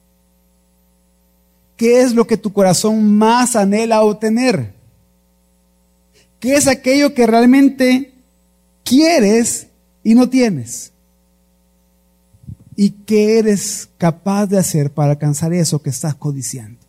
¿Qué 1.76 2.02
es 2.02 2.14
lo 2.14 2.26
que 2.26 2.38
tu 2.38 2.54
corazón 2.54 3.18
más 3.18 3.56
anhela 3.56 4.02
obtener? 4.02 4.74
¿Qué 6.40 6.56
es 6.56 6.68
aquello 6.68 7.14
que 7.14 7.28
realmente 7.28 8.14
quieres 8.84 9.68
y 10.04 10.16
no 10.16 10.30
tienes? 10.30 10.92
¿Y 12.76 12.92
qué 12.92 13.40
eres 13.40 13.90
capaz 13.98 14.46
de 14.48 14.58
hacer 14.58 14.92
para 14.92 15.12
alcanzar 15.12 15.54
eso 15.54 15.82
que 15.82 15.90
estás 15.90 16.16
codiciando? 16.16 16.80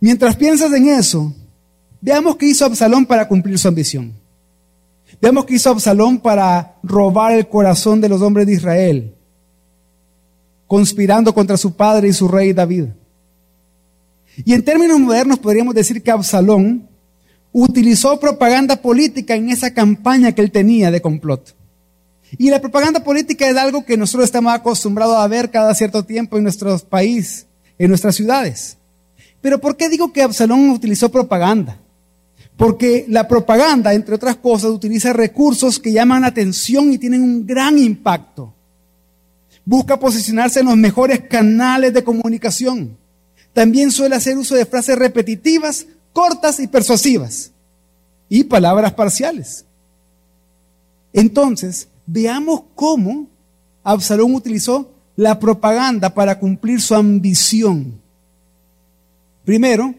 Mientras 0.00 0.36
piensas 0.36 0.72
en 0.72 0.88
eso, 0.88 1.32
veamos 2.00 2.36
qué 2.36 2.46
hizo 2.46 2.64
Absalón 2.64 3.06
para 3.06 3.26
cumplir 3.26 3.58
su 3.58 3.68
ambición. 3.68 4.12
Veamos 5.24 5.46
qué 5.46 5.54
hizo 5.54 5.70
Absalón 5.70 6.18
para 6.18 6.76
robar 6.82 7.32
el 7.32 7.48
corazón 7.48 7.98
de 7.98 8.10
los 8.10 8.20
hombres 8.20 8.46
de 8.46 8.52
Israel, 8.52 9.14
conspirando 10.66 11.32
contra 11.32 11.56
su 11.56 11.74
padre 11.74 12.08
y 12.08 12.12
su 12.12 12.28
rey 12.28 12.52
David. 12.52 12.88
Y 14.44 14.52
en 14.52 14.62
términos 14.62 15.00
modernos 15.00 15.38
podríamos 15.38 15.74
decir 15.74 16.02
que 16.02 16.10
Absalón 16.10 16.86
utilizó 17.52 18.20
propaganda 18.20 18.76
política 18.76 19.34
en 19.34 19.48
esa 19.48 19.72
campaña 19.72 20.32
que 20.32 20.42
él 20.42 20.50
tenía 20.50 20.90
de 20.90 21.00
complot. 21.00 21.56
Y 22.36 22.50
la 22.50 22.60
propaganda 22.60 23.02
política 23.02 23.48
es 23.48 23.56
algo 23.56 23.82
que 23.86 23.96
nosotros 23.96 24.26
estamos 24.26 24.52
acostumbrados 24.52 25.16
a 25.16 25.26
ver 25.26 25.50
cada 25.50 25.74
cierto 25.74 26.04
tiempo 26.04 26.36
en 26.36 26.42
nuestro 26.42 26.78
país, 26.80 27.46
en 27.78 27.88
nuestras 27.88 28.14
ciudades. 28.14 28.76
Pero 29.40 29.58
¿por 29.58 29.78
qué 29.78 29.88
digo 29.88 30.12
que 30.12 30.20
Absalón 30.20 30.68
utilizó 30.68 31.10
propaganda? 31.10 31.80
Porque 32.56 33.04
la 33.08 33.26
propaganda, 33.26 33.92
entre 33.94 34.14
otras 34.14 34.36
cosas, 34.36 34.70
utiliza 34.70 35.12
recursos 35.12 35.80
que 35.80 35.92
llaman 35.92 36.24
atención 36.24 36.92
y 36.92 36.98
tienen 36.98 37.22
un 37.22 37.46
gran 37.46 37.78
impacto. 37.78 38.52
Busca 39.64 39.98
posicionarse 39.98 40.60
en 40.60 40.66
los 40.66 40.76
mejores 40.76 41.20
canales 41.28 41.92
de 41.92 42.04
comunicación. 42.04 42.96
También 43.52 43.90
suele 43.90 44.16
hacer 44.16 44.36
uso 44.36 44.54
de 44.54 44.66
frases 44.66 44.98
repetitivas, 44.98 45.86
cortas 46.12 46.60
y 46.60 46.66
persuasivas. 46.66 47.50
Y 48.28 48.44
palabras 48.44 48.92
parciales. 48.92 49.64
Entonces, 51.12 51.88
veamos 52.06 52.62
cómo 52.74 53.28
Absalón 53.82 54.34
utilizó 54.34 54.90
la 55.16 55.38
propaganda 55.38 56.10
para 56.10 56.38
cumplir 56.38 56.80
su 56.80 56.94
ambición. 56.94 58.00
Primero, 59.44 59.94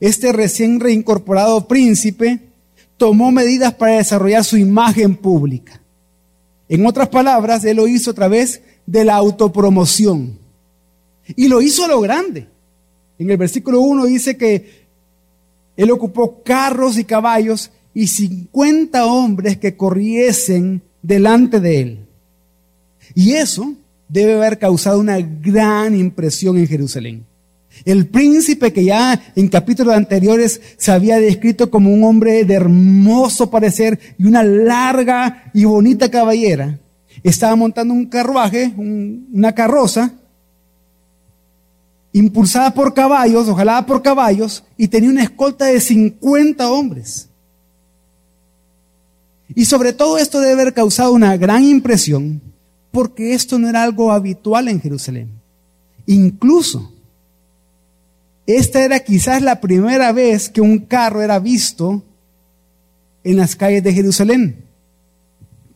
este 0.00 0.32
recién 0.32 0.80
reincorporado 0.80 1.68
príncipe 1.68 2.40
tomó 2.96 3.30
medidas 3.30 3.74
para 3.74 3.96
desarrollar 3.96 4.44
su 4.44 4.56
imagen 4.56 5.14
pública. 5.16 5.80
En 6.68 6.86
otras 6.86 7.08
palabras, 7.08 7.64
él 7.64 7.76
lo 7.76 7.88
hizo 7.88 8.10
a 8.10 8.14
través 8.14 8.62
de 8.86 9.04
la 9.04 9.16
autopromoción. 9.16 10.38
Y 11.36 11.48
lo 11.48 11.62
hizo 11.62 11.84
a 11.84 11.88
lo 11.88 12.00
grande. 12.00 12.48
En 13.18 13.30
el 13.30 13.36
versículo 13.36 13.80
1 13.80 14.06
dice 14.06 14.36
que 14.36 14.86
él 15.76 15.90
ocupó 15.90 16.42
carros 16.42 16.98
y 16.98 17.04
caballos 17.04 17.70
y 17.94 18.06
50 18.06 19.06
hombres 19.06 19.58
que 19.58 19.76
corriesen 19.76 20.82
delante 21.02 21.60
de 21.60 21.80
él. 21.80 21.98
Y 23.14 23.32
eso 23.32 23.74
debe 24.08 24.34
haber 24.34 24.58
causado 24.58 25.00
una 25.00 25.18
gran 25.20 25.96
impresión 25.96 26.58
en 26.58 26.66
Jerusalén. 26.66 27.24
El 27.84 28.06
príncipe 28.06 28.72
que 28.72 28.84
ya 28.84 29.32
en 29.34 29.48
capítulos 29.48 29.94
anteriores 29.94 30.60
se 30.76 30.92
había 30.92 31.18
descrito 31.18 31.70
como 31.70 31.92
un 31.92 32.04
hombre 32.04 32.44
de 32.44 32.54
hermoso 32.54 33.50
parecer 33.50 33.98
y 34.18 34.24
una 34.24 34.42
larga 34.42 35.50
y 35.54 35.64
bonita 35.64 36.10
caballera, 36.10 36.78
estaba 37.22 37.56
montando 37.56 37.94
un 37.94 38.06
carruaje, 38.06 38.72
una 38.76 39.52
carroza, 39.54 40.12
impulsada 42.12 42.74
por 42.74 42.92
caballos, 42.92 43.48
ojalá 43.48 43.84
por 43.86 44.02
caballos, 44.02 44.64
y 44.76 44.88
tenía 44.88 45.10
una 45.10 45.22
escolta 45.22 45.66
de 45.66 45.80
50 45.80 46.70
hombres. 46.70 47.28
Y 49.54 49.64
sobre 49.64 49.92
todo 49.92 50.18
esto 50.18 50.40
debe 50.40 50.60
haber 50.60 50.74
causado 50.74 51.12
una 51.12 51.36
gran 51.36 51.64
impresión, 51.64 52.40
porque 52.90 53.34
esto 53.34 53.58
no 53.58 53.68
era 53.68 53.82
algo 53.82 54.12
habitual 54.12 54.68
en 54.68 54.80
Jerusalén. 54.80 55.30
Incluso, 56.06 56.92
esta 58.56 58.84
era 58.84 59.00
quizás 59.00 59.42
la 59.42 59.60
primera 59.60 60.12
vez 60.12 60.48
que 60.48 60.60
un 60.60 60.78
carro 60.78 61.22
era 61.22 61.38
visto 61.38 62.02
en 63.24 63.36
las 63.36 63.56
calles 63.56 63.82
de 63.82 63.92
Jerusalén. 63.92 64.64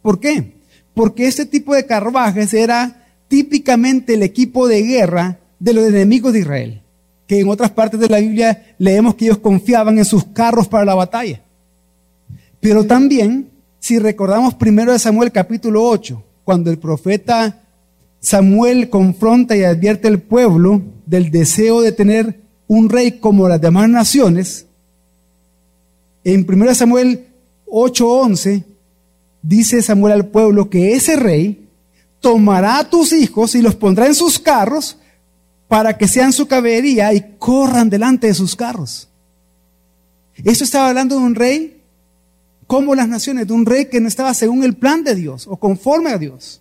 ¿Por 0.03 0.21
qué? 0.21 0.55
Porque 0.95 1.27
este 1.27 1.47
tipo 1.47 1.75
de 1.75 1.87
carruajes 1.87 2.55
era 2.55 3.07
típicamente 3.29 4.15
el 4.15 4.23
equipo 4.23 4.69
de 4.69 4.83
guerra 4.83 5.39
de 5.59 5.73
los 5.73 5.87
enemigos 5.87 6.33
de 6.33 6.41
Israel, 6.41 6.83
que 7.27 7.41
en 7.41 7.49
otras 7.49 7.71
partes 7.71 8.01
de 8.01 8.09
la 8.09 8.21
Biblia 8.21 8.75
leemos 8.79 9.15
que 9.15 9.27
ellos 9.27 9.39
confiaban 9.39 9.99
en 9.99 10.05
sus 10.05 10.25
carros 10.25 10.69
para 10.69 10.85
la 10.85 10.95
batalla. 10.95 11.43
Pero 12.61 12.85
también, 12.85 13.51
si 13.79 13.99
recordamos 13.99 14.55
primero 14.55 14.93
de 14.93 14.99
Samuel 14.99 15.33
capítulo 15.33 15.85
8, 15.85 16.23
cuando 16.45 16.71
el 16.71 16.79
profeta 16.79 17.63
Samuel 18.21 18.89
confronta 18.89 19.57
y 19.57 19.65
advierte 19.65 20.09
al 20.09 20.19
pueblo 20.19 20.83
del 21.05 21.31
deseo 21.31 21.83
de 21.83 21.93
tener 21.93 22.44
un 22.67 22.89
rey 22.89 23.19
como 23.19 23.49
las 23.49 23.61
demás 23.61 23.89
naciones, 23.89 24.67
en 26.25 26.47
1 26.49 26.75
Samuel 26.75 27.27
8:11 27.67 28.65
dice 29.43 29.83
Samuel 29.83 30.15
al 30.15 30.27
pueblo 30.27 30.71
que 30.71 30.95
ese 30.95 31.17
rey 31.17 31.69
tomará 32.21 32.79
a 32.79 32.89
tus 32.89 33.13
hijos 33.13 33.55
y 33.55 33.61
los 33.61 33.75
pondrá 33.75 34.07
en 34.07 34.15
sus 34.15 34.39
carros 34.39 34.97
para 35.69 35.99
que 35.99 36.09
sean 36.09 36.33
su 36.33 36.47
caballería 36.47 37.13
y 37.13 37.37
corran 37.39 37.91
delante 37.91 38.29
de 38.29 38.35
sus 38.35 38.57
carros. 38.57 39.09
Esto 40.37 40.65
estaba 40.65 40.89
hablando 40.89 41.17
de 41.17 41.23
un 41.23 41.35
rey 41.35 41.83
como 42.67 42.95
las 42.95 43.09
naciones, 43.09 43.47
de 43.47 43.53
un 43.53 43.67
rey 43.67 43.87
que 43.87 44.01
no 44.01 44.09
estaba 44.09 44.33
según 44.33 44.65
el 44.65 44.75
plan 44.75 45.05
de 45.05 45.15
Dios 45.15 45.47
o 45.47 45.57
conforme 45.57 46.11
a 46.11 46.19
Dios. 46.19 46.61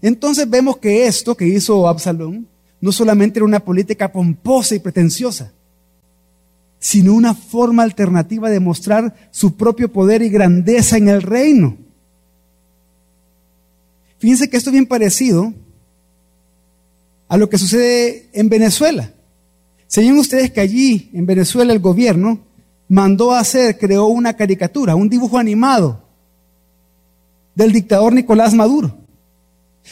Entonces 0.00 0.48
vemos 0.48 0.78
que 0.78 1.06
esto 1.06 1.36
que 1.36 1.46
hizo 1.46 1.86
Absalón 1.86 2.48
no 2.82 2.90
solamente 2.90 3.38
era 3.38 3.46
una 3.46 3.60
política 3.60 4.10
pomposa 4.10 4.74
y 4.74 4.80
pretenciosa, 4.80 5.52
sino 6.80 7.14
una 7.14 7.32
forma 7.32 7.84
alternativa 7.84 8.50
de 8.50 8.58
mostrar 8.58 9.14
su 9.30 9.56
propio 9.56 9.90
poder 9.90 10.20
y 10.20 10.28
grandeza 10.28 10.96
en 10.96 11.08
el 11.08 11.22
reino. 11.22 11.76
Fíjense 14.18 14.50
que 14.50 14.56
esto 14.56 14.70
es 14.70 14.72
bien 14.72 14.86
parecido 14.86 15.54
a 17.28 17.36
lo 17.36 17.48
que 17.48 17.56
sucede 17.56 18.28
en 18.32 18.48
Venezuela. 18.48 19.12
¿Saben 19.86 20.18
ustedes 20.18 20.50
que 20.50 20.60
allí, 20.60 21.08
en 21.12 21.24
Venezuela, 21.24 21.72
el 21.72 21.78
gobierno 21.78 22.40
mandó 22.88 23.32
a 23.32 23.38
hacer, 23.38 23.78
creó 23.78 24.06
una 24.06 24.34
caricatura, 24.34 24.96
un 24.96 25.08
dibujo 25.08 25.38
animado 25.38 26.02
del 27.54 27.70
dictador 27.70 28.12
Nicolás 28.12 28.54
Maduro? 28.54 29.01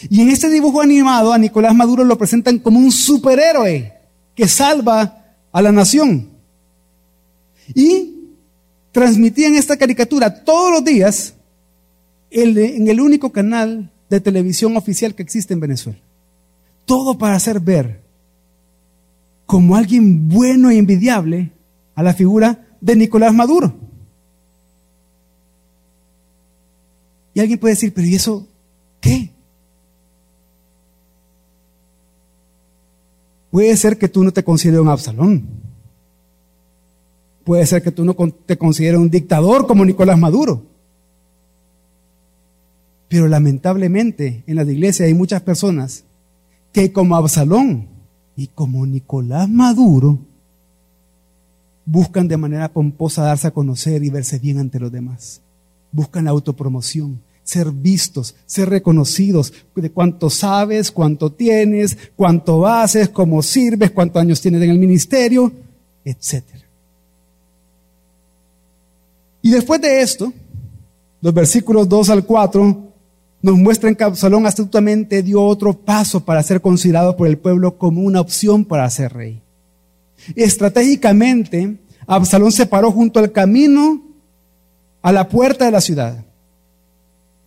Y 0.09 0.20
en 0.20 0.30
este 0.30 0.49
dibujo 0.49 0.80
animado 0.80 1.32
a 1.32 1.38
Nicolás 1.38 1.75
Maduro 1.75 2.04
lo 2.04 2.16
presentan 2.16 2.59
como 2.59 2.78
un 2.78 2.92
superhéroe, 2.92 3.92
que 4.35 4.49
salva 4.49 5.25
a 5.52 5.62
la 5.62 5.73
nación. 5.73 6.28
Y 7.75 8.14
transmitían 8.92 9.54
esta 9.54 9.76
caricatura 9.76 10.42
todos 10.42 10.73
los 10.73 10.85
días 10.85 11.35
en 12.30 12.88
el 12.88 13.00
único 13.00 13.30
canal 13.30 13.90
de 14.09 14.20
televisión 14.20 14.76
oficial 14.76 15.14
que 15.14 15.23
existe 15.23 15.54
en 15.54 15.61
Venezuela. 15.61 15.99
Todo 16.85 17.16
para 17.18 17.37
hacer 17.37 17.61
ver 17.61 18.00
como 19.47 19.76
alguien 19.76 20.28
bueno 20.28 20.70
e 20.70 20.78
envidiable 20.78 21.50
a 21.94 22.02
la 22.02 22.14
figura 22.14 22.66
de 22.80 22.97
Nicolás 22.97 23.35
Maduro. 23.35 23.75
Y 27.35 27.40
alguien 27.40 27.59
puede 27.59 27.75
decir, 27.75 27.92
pero 27.92 28.06
¿y 28.06 28.14
eso 28.14 28.47
qué? 29.00 29.30
Puede 33.50 33.76
ser 33.76 33.99
que 33.99 34.09
tú 34.09 34.23
no 34.23 34.33
te 34.33 34.45
consideres 34.45 34.80
un 34.80 34.88
Absalón. 34.88 35.45
Puede 37.45 37.66
ser 37.66 37.83
que 37.83 37.90
tú 37.90 38.04
no 38.04 38.14
te 38.14 38.57
consideres 38.57 39.00
un 39.00 39.11
dictador 39.11 39.66
como 39.66 39.85
Nicolás 39.85 40.19
Maduro. 40.19 40.62
Pero 43.09 43.26
lamentablemente 43.26 44.45
en 44.47 44.57
las 44.57 44.69
iglesias 44.69 45.09
hay 45.09 45.14
muchas 45.14 45.42
personas 45.42 46.04
que 46.73 46.92
como 46.92 47.16
Absalón 47.16 47.88
y 48.37 48.47
como 48.47 48.87
Nicolás 48.87 49.49
Maduro 49.49 50.19
buscan 51.85 52.28
de 52.28 52.37
manera 52.37 52.69
pomposa 52.69 53.25
darse 53.25 53.49
a 53.49 53.50
conocer 53.50 54.04
y 54.04 54.11
verse 54.11 54.38
bien 54.38 54.59
ante 54.59 54.78
los 54.78 54.92
demás. 54.92 55.40
Buscan 55.90 56.26
la 56.26 56.30
autopromoción, 56.30 57.21
ser 57.50 57.73
vistos, 57.73 58.37
ser 58.47 58.69
reconocidos 58.69 59.52
de 59.75 59.90
cuánto 59.90 60.30
sabes, 60.30 60.92
cuánto 60.92 61.33
tienes, 61.33 61.99
cuánto 62.14 62.64
haces, 62.64 63.09
cómo 63.09 63.42
sirves, 63.42 63.90
cuántos 63.90 64.23
años 64.23 64.40
tienes 64.40 64.62
en 64.62 64.71
el 64.71 64.78
ministerio, 64.78 65.52
etc. 66.04 66.45
Y 69.42 69.50
después 69.50 69.80
de 69.80 70.00
esto, 70.00 70.33
los 71.21 71.35
versículos 71.35 71.88
2 71.88 72.11
al 72.11 72.25
4 72.25 72.92
nos 73.42 73.57
muestran 73.57 73.97
que 73.97 74.04
Absalón 74.04 74.47
astutamente 74.47 75.21
dio 75.25 75.42
otro 75.42 75.73
paso 75.73 76.25
para 76.25 76.45
ser 76.45 76.61
considerado 76.61 77.16
por 77.16 77.26
el 77.26 77.37
pueblo 77.37 77.76
como 77.78 78.02
una 78.02 78.21
opción 78.21 78.64
para 78.64 78.88
ser 78.90 79.12
rey. 79.12 79.42
Estratégicamente, 80.37 81.78
Absalón 82.07 82.52
se 82.52 82.66
paró 82.66 82.92
junto 82.92 83.19
al 83.19 83.33
camino 83.33 84.02
a 85.02 85.11
la 85.11 85.28
puerta 85.28 85.64
de 85.64 85.73
la 85.73 85.80
ciudad. 85.80 86.25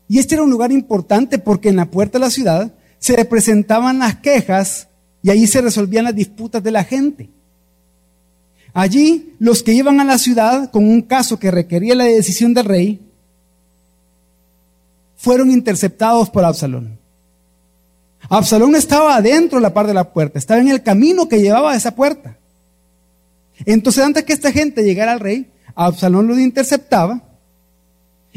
Y 0.07 0.19
este 0.19 0.35
era 0.35 0.43
un 0.43 0.51
lugar 0.51 0.71
importante 0.71 1.39
porque 1.39 1.69
en 1.69 1.75
la 1.75 1.85
puerta 1.85 2.17
de 2.17 2.25
la 2.25 2.31
ciudad 2.31 2.73
se 2.99 3.23
presentaban 3.25 3.99
las 3.99 4.17
quejas 4.17 4.87
y 5.21 5.29
ahí 5.29 5.47
se 5.47 5.61
resolvían 5.61 6.05
las 6.05 6.15
disputas 6.15 6.61
de 6.61 6.71
la 6.71 6.83
gente. 6.83 7.29
Allí 8.73 9.35
los 9.39 9.61
que 9.61 9.73
iban 9.73 9.99
a 9.99 10.05
la 10.05 10.17
ciudad 10.17 10.71
con 10.71 10.87
un 10.87 11.01
caso 11.01 11.39
que 11.39 11.51
requería 11.51 11.95
la 11.95 12.05
decisión 12.05 12.53
del 12.53 12.65
rey 12.65 12.99
fueron 15.15 15.51
interceptados 15.51 16.29
por 16.29 16.43
Absalón. 16.43 16.97
Absalón 18.29 18.75
estaba 18.75 19.15
adentro 19.15 19.59
de 19.59 19.63
la 19.63 19.73
parte 19.73 19.89
de 19.89 19.93
la 19.93 20.11
puerta, 20.11 20.39
estaba 20.39 20.59
en 20.59 20.69
el 20.69 20.81
camino 20.81 21.27
que 21.27 21.41
llevaba 21.41 21.71
a 21.71 21.75
esa 21.75 21.95
puerta. 21.95 22.37
Entonces 23.65 24.03
antes 24.03 24.23
que 24.23 24.33
esta 24.33 24.51
gente 24.51 24.83
llegara 24.83 25.13
al 25.13 25.19
rey, 25.19 25.51
Absalón 25.75 26.27
lo 26.27 26.37
interceptaba 26.39 27.21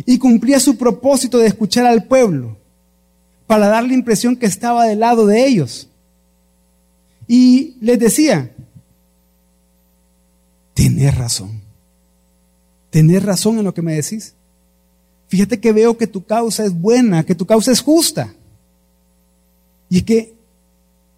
y 0.05 0.19
cumplía 0.19 0.61
su 0.61 0.77
propósito 0.77 1.39
de 1.39 1.47
escuchar 1.47 1.87
al 1.87 2.05
pueblo 2.05 2.57
para 3.47 3.69
dar 3.69 3.85
la 3.85 3.95
impresión 3.95 4.37
que 4.37 4.47
estaba 4.47 4.85
del 4.85 5.01
lado 5.01 5.27
de 5.27 5.47
ellos. 5.47 5.89
Y 7.27 7.77
les 7.81 7.99
decía, 7.99 8.53
tenés 10.75 11.17
razón, 11.17 11.61
tenés 12.91 13.23
razón 13.23 13.59
en 13.59 13.65
lo 13.65 13.73
que 13.73 13.83
me 13.83 13.95
decís. 13.95 14.35
Fíjate 15.29 15.59
que 15.59 15.73
veo 15.73 15.97
que 15.97 16.07
tu 16.07 16.25
causa 16.25 16.65
es 16.65 16.73
buena, 16.73 17.25
que 17.25 17.35
tu 17.35 17.47
causa 17.47 17.73
es 17.73 17.81
justa. 17.81 18.33
Y 19.89 19.99
es 19.99 20.03
que 20.05 20.35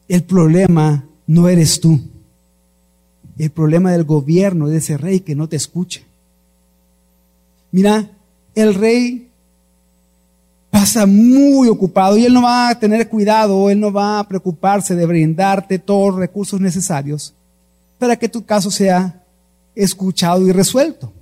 el 0.08 0.22
problema 0.22 1.04
no 1.26 1.48
eres 1.48 1.80
tú. 1.80 2.00
El 3.38 3.50
problema 3.50 3.92
del 3.92 4.04
gobierno 4.04 4.68
de 4.68 4.78
ese 4.78 4.96
rey 4.96 5.20
que 5.20 5.34
no 5.34 5.48
te 5.48 5.56
escucha. 5.56 6.00
Mira, 7.70 8.10
el 8.58 8.74
rey 8.74 9.28
pasa 10.70 11.06
muy 11.06 11.68
ocupado 11.68 12.16
y 12.16 12.24
él 12.24 12.34
no 12.34 12.42
va 12.42 12.68
a 12.68 12.78
tener 12.78 13.08
cuidado, 13.08 13.70
él 13.70 13.80
no 13.80 13.92
va 13.92 14.18
a 14.18 14.28
preocuparse 14.28 14.94
de 14.94 15.06
brindarte 15.06 15.78
todos 15.78 16.10
los 16.10 16.20
recursos 16.20 16.60
necesarios 16.60 17.34
para 17.98 18.16
que 18.16 18.28
tu 18.28 18.44
caso 18.44 18.70
sea 18.70 19.22
escuchado 19.74 20.46
y 20.46 20.52
resuelto. 20.52 21.12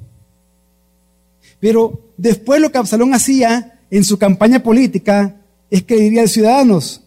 Pero 1.60 2.00
después 2.16 2.60
lo 2.60 2.70
que 2.70 2.78
Absalón 2.78 3.14
hacía 3.14 3.80
en 3.90 4.04
su 4.04 4.18
campaña 4.18 4.62
política 4.62 5.36
es 5.70 5.82
que 5.82 5.96
diría 5.96 6.20
a 6.20 6.24
los 6.24 6.32
ciudadanos, 6.32 7.02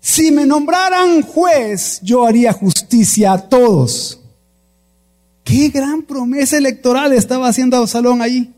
si 0.00 0.30
me 0.30 0.46
nombraran 0.46 1.22
juez, 1.22 2.00
yo 2.02 2.24
haría 2.24 2.52
justicia 2.52 3.32
a 3.32 3.48
todos. 3.48 4.20
Qué 5.44 5.68
gran 5.68 6.02
promesa 6.02 6.58
electoral 6.58 7.12
estaba 7.12 7.48
haciendo 7.48 7.76
Absalón 7.76 8.22
ahí. 8.22 8.54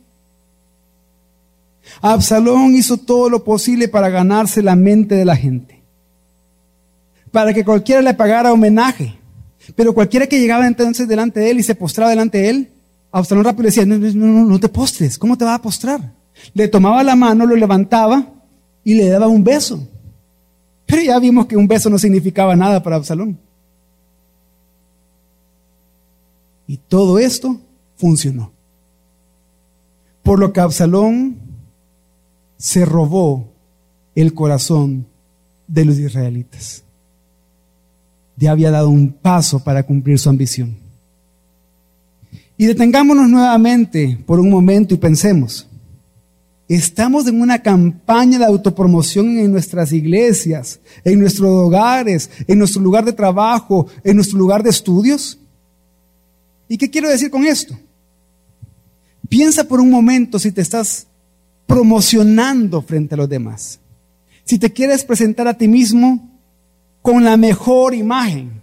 Absalón 2.01 2.75
hizo 2.75 2.97
todo 2.97 3.29
lo 3.29 3.45
posible 3.45 3.89
para 3.89 4.09
ganarse 4.09 4.63
la 4.63 4.77
mente 4.77 5.15
de 5.15 5.25
la 5.25 5.37
gente, 5.37 5.83
para 7.31 7.53
que 7.53 7.65
cualquiera 7.65 8.03
le 8.03 8.15
pagara 8.15 8.53
homenaje. 8.53 9.17
Pero 9.77 9.95
cualquiera 9.95 10.27
que 10.27 10.41
llegaba 10.41 10.67
entonces 10.67 11.07
delante 11.07 11.41
de 11.41 11.51
él 11.51 11.61
y 11.61 11.63
se 11.63 11.75
postraba 11.75 12.11
delante 12.11 12.39
de 12.39 12.49
él, 12.51 12.73
Absalón 13.13 13.45
rápido 13.45 13.65
le 13.65 13.69
decía, 13.69 13.87
no, 13.87 13.99
no, 13.99 14.13
no, 14.13 14.45
no 14.45 14.61
te 14.61 14.69
postres, 14.69 15.19
¿cómo 15.19 15.37
te 15.37 15.45
vas 15.45 15.59
a 15.59 15.63
postrar? 15.63 16.13
Le 16.55 16.69
tomaba 16.69 17.03
la 17.03 17.17
mano, 17.17 17.47
lo 17.47 17.57
levantaba 17.57 18.27
y 18.85 18.95
le 18.95 19.09
daba 19.09 19.29
un 19.29 19.45
beso. 19.45 19.87
Pero 20.87 21.03
ya 21.03 21.19
vimos 21.19 21.47
que 21.47 21.57
un 21.57 21.69
beso 21.69 21.91
no 21.91 21.99
significaba 21.99 22.57
nada 22.57 22.83
para 22.83 22.97
Absalón. 22.97 23.39
Y 26.67 26.77
todo 26.77 27.19
esto 27.19 27.61
funcionó. 27.97 28.53
Por 30.23 30.39
lo 30.39 30.53
que 30.53 30.61
Absalón 30.61 31.40
se 32.61 32.85
robó 32.85 33.49
el 34.15 34.35
corazón 34.35 35.07
de 35.67 35.87
los 35.87 35.99
israelitas. 35.99 36.85
Ya 38.37 38.51
había 38.51 38.71
dado 38.71 38.91
un 38.91 39.11
paso 39.11 39.65
para 39.65 39.83
cumplir 39.83 40.19
su 40.19 40.29
ambición. 40.29 40.77
Y 42.59 42.67
detengámonos 42.67 43.31
nuevamente 43.31 44.19
por 44.27 44.39
un 44.39 44.51
momento 44.51 44.93
y 44.93 44.99
pensemos. 44.99 45.67
Estamos 46.69 47.27
en 47.27 47.41
una 47.41 47.63
campaña 47.63 48.39
de 48.39 48.45
autopromoción 48.45 49.39
en 49.39 49.51
nuestras 49.51 49.91
iglesias, 49.93 50.81
en 51.03 51.19
nuestros 51.19 51.49
hogares, 51.49 52.31
en 52.47 52.59
nuestro 52.59 52.83
lugar 52.83 53.07
de 53.07 53.15
trabajo, 53.15 53.87
en 54.05 54.17
nuestro 54.17 54.39
lugar 54.39 54.63
de 54.63 54.69
estudios. 54.69 55.39
¿Y 56.69 56.77
qué 56.77 56.91
quiero 56.91 57.09
decir 57.09 57.31
con 57.31 57.47
esto? 57.47 57.75
Piensa 59.31 59.65
por 59.65 59.81
un 59.81 59.91
momento 59.91 60.39
si 60.39 60.53
te 60.53 60.61
estás 60.61 61.07
promocionando 61.71 62.83
frente 62.83 63.15
a 63.15 63.19
los 63.19 63.29
demás. 63.29 63.79
Si 64.43 64.59
te 64.59 64.73
quieres 64.73 65.05
presentar 65.05 65.47
a 65.47 65.55
ti 65.55 65.69
mismo 65.69 66.29
con 67.01 67.23
la 67.23 67.37
mejor 67.37 67.95
imagen, 67.95 68.61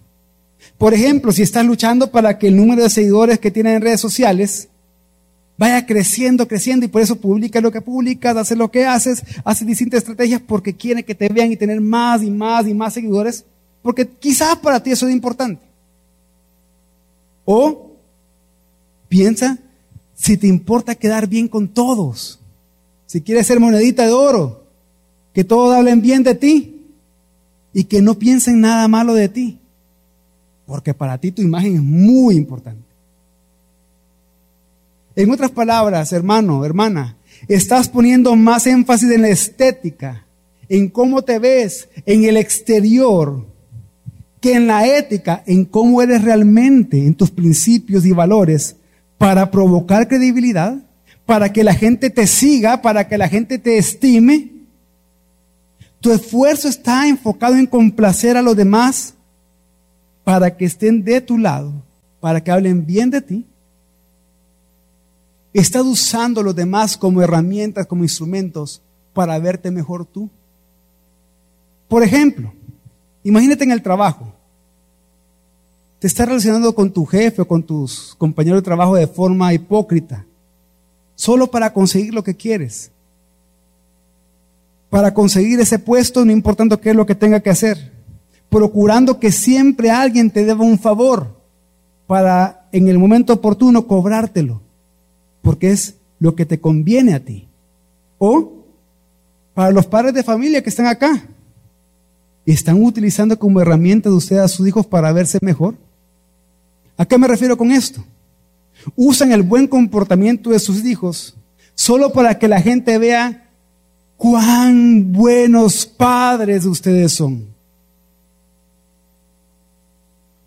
por 0.78 0.94
ejemplo, 0.94 1.32
si 1.32 1.42
estás 1.42 1.66
luchando 1.66 2.12
para 2.12 2.38
que 2.38 2.50
el 2.50 2.58
número 2.58 2.84
de 2.84 2.90
seguidores 2.90 3.40
que 3.40 3.50
tienen 3.50 3.76
en 3.76 3.82
redes 3.82 4.02
sociales 4.02 4.68
vaya 5.58 5.86
creciendo, 5.86 6.50
creciendo 6.50 6.86
y 6.86 6.90
por 6.90 7.02
eso 7.02 7.16
publica 7.16 7.62
lo 7.62 7.72
que 7.72 7.80
publicas, 7.80 8.36
haces 8.36 8.58
lo 8.58 8.70
que 8.70 8.86
haces, 8.86 9.24
haces 9.46 9.66
distintas 9.66 10.00
estrategias 10.00 10.42
porque 10.46 10.76
quiere 10.76 11.04
que 11.04 11.16
te 11.16 11.30
vean 11.30 11.50
y 11.50 11.56
tener 11.56 11.80
más 11.80 12.22
y 12.22 12.30
más 12.30 12.68
y 12.68 12.74
más 12.74 12.94
seguidores, 12.94 13.46
porque 13.82 14.06
quizás 14.06 14.58
para 14.58 14.84
ti 14.84 14.92
eso 14.92 15.08
es 15.08 15.14
importante. 15.14 15.64
O 17.46 17.94
piensa 19.08 19.58
si 20.14 20.36
te 20.36 20.48
importa 20.48 20.94
quedar 20.94 21.26
bien 21.28 21.48
con 21.48 21.70
todos, 21.70 22.42
si 23.08 23.22
quieres 23.22 23.48
ser 23.48 23.60
monedita 23.60 24.06
de 24.06 24.12
oro, 24.12 24.66
que 25.34 25.44
todos 25.44 25.76
hablen 25.76 26.02
bien 26.02 26.22
de 26.22 26.36
ti 26.36 26.86
y 27.74 27.86
que 27.86 28.02
no 28.02 28.20
piensen 28.20 28.62
nada 28.62 28.88
malo 28.88 29.16
de 29.16 29.30
ti 29.30 29.60
porque 30.68 30.94
para 30.94 31.18
ti 31.18 31.32
tu 31.32 31.42
imagen 31.42 31.76
es 31.76 31.82
muy 31.82 32.36
importante. 32.36 32.84
En 35.16 35.32
otras 35.32 35.50
palabras, 35.50 36.12
hermano, 36.12 36.64
hermana, 36.64 37.16
estás 37.48 37.88
poniendo 37.88 38.36
más 38.36 38.68
énfasis 38.68 39.10
en 39.10 39.24
la 39.24 39.30
estética, 39.30 40.26
en 40.70 40.90
cómo 40.90 41.24
te 41.24 41.40
ves, 41.40 41.88
en 42.06 42.26
el 42.26 42.38
exterior, 42.38 43.46
que 44.42 44.54
en 44.54 44.68
la 44.68 44.86
ética, 44.86 45.42
en 45.48 45.66
cómo 45.66 46.02
eres 46.02 46.22
realmente, 46.22 46.98
en 46.98 47.16
tus 47.16 47.32
principios 47.32 48.06
y 48.06 48.12
valores, 48.12 48.76
para 49.18 49.50
provocar 49.50 50.08
credibilidad, 50.08 50.78
para 51.28 51.52
que 51.52 51.62
la 51.64 51.74
gente 51.74 52.10
te 52.10 52.26
siga, 52.26 52.82
para 52.82 53.08
que 53.08 53.18
la 53.18 53.28
gente 53.28 53.60
te 53.60 53.78
estime. 53.78 54.50
Tu 56.00 56.12
esfuerzo 56.12 56.70
está 56.70 57.06
enfocado 57.08 57.56
en 57.56 57.68
complacer 57.68 58.38
a 58.38 58.42
los 58.42 58.56
demás 58.56 59.14
para 60.24 60.56
que 60.56 60.64
estén 60.64 61.04
de 61.04 61.20
tu 61.20 61.38
lado, 61.38 61.74
para 62.22 62.42
que 62.42 62.50
hablen 62.50 62.86
bien 62.86 63.10
de 63.10 63.22
ti. 63.22 63.46
Estás 65.52 65.84
usando 65.84 66.42
los 66.42 66.56
demás 66.56 66.96
como 66.96 67.22
herramientas, 67.22 67.88
como 67.88 68.04
instrumentos 68.04 68.82
para 69.14 69.38
verte 69.38 69.70
mejor 69.70 70.06
tú. 70.06 70.30
Por 71.90 72.04
ejemplo, 72.04 72.54
imagínate 73.24 73.66
en 73.66 73.72
el 73.72 73.82
trabajo. 73.82 74.32
Te 76.00 76.08
estás 76.08 76.28
relacionando 76.28 76.74
con 76.74 76.90
tu 76.90 77.06
jefe 77.06 77.42
o 77.42 77.48
con 77.48 77.64
tus 77.64 78.16
compañeros 78.18 78.60
de 78.62 78.66
trabajo 78.66 78.96
de 78.96 79.08
forma 79.08 79.54
hipócrita, 79.54 80.27
solo 81.18 81.48
para 81.48 81.74
conseguir 81.74 82.14
lo 82.14 82.24
que 82.24 82.36
quieres. 82.36 82.92
Para 84.90 85.14
conseguir 85.14 85.60
ese 85.60 85.80
puesto, 85.80 86.24
no 86.24 86.32
importando 86.32 86.80
qué 86.80 86.92
es 86.92 86.96
lo 86.96 87.06
que 87.06 87.16
tenga 87.16 87.42
que 87.42 87.50
hacer. 87.50 87.92
Procurando 88.50 89.20
que 89.20 89.34
siempre 89.34 89.92
alguien 89.92 90.32
te 90.32 90.46
deba 90.46 90.64
un 90.64 90.80
favor 90.80 91.36
para 92.06 92.70
en 92.72 92.88
el 92.88 92.98
momento 92.98 93.34
oportuno 93.34 93.88
cobrártelo, 93.88 94.62
porque 95.42 95.72
es 95.72 95.96
lo 96.20 96.36
que 96.36 96.46
te 96.46 96.62
conviene 96.62 97.16
a 97.16 97.20
ti. 97.20 97.48
O 98.20 98.54
para 99.54 99.72
los 99.72 99.88
padres 99.88 100.14
de 100.14 100.24
familia 100.24 100.62
que 100.62 100.70
están 100.70 100.86
acá, 100.86 101.26
¿están 102.46 102.82
utilizando 102.82 103.38
como 103.38 103.60
herramienta 103.60 104.08
de 104.10 104.16
ustedes 104.16 104.44
a 104.44 104.48
sus 104.48 104.68
hijos 104.68 104.86
para 104.86 105.12
verse 105.12 105.40
mejor? 105.42 105.76
¿A 106.96 107.06
qué 107.06 107.18
me 107.18 107.28
refiero 107.28 107.58
con 107.58 107.72
esto? 107.72 108.04
Usan 108.96 109.32
el 109.32 109.44
buen 109.44 109.68
comportamiento 109.68 110.52
de 110.52 110.60
sus 110.60 110.84
hijos 110.86 111.36
solo 111.76 112.12
para 112.12 112.40
que 112.40 112.48
la 112.48 112.60
gente 112.60 112.98
vea 112.98 113.50
cuán 114.18 115.14
buenos 115.14 115.86
padres 115.86 116.66
ustedes 116.66 117.12
son. 117.12 117.46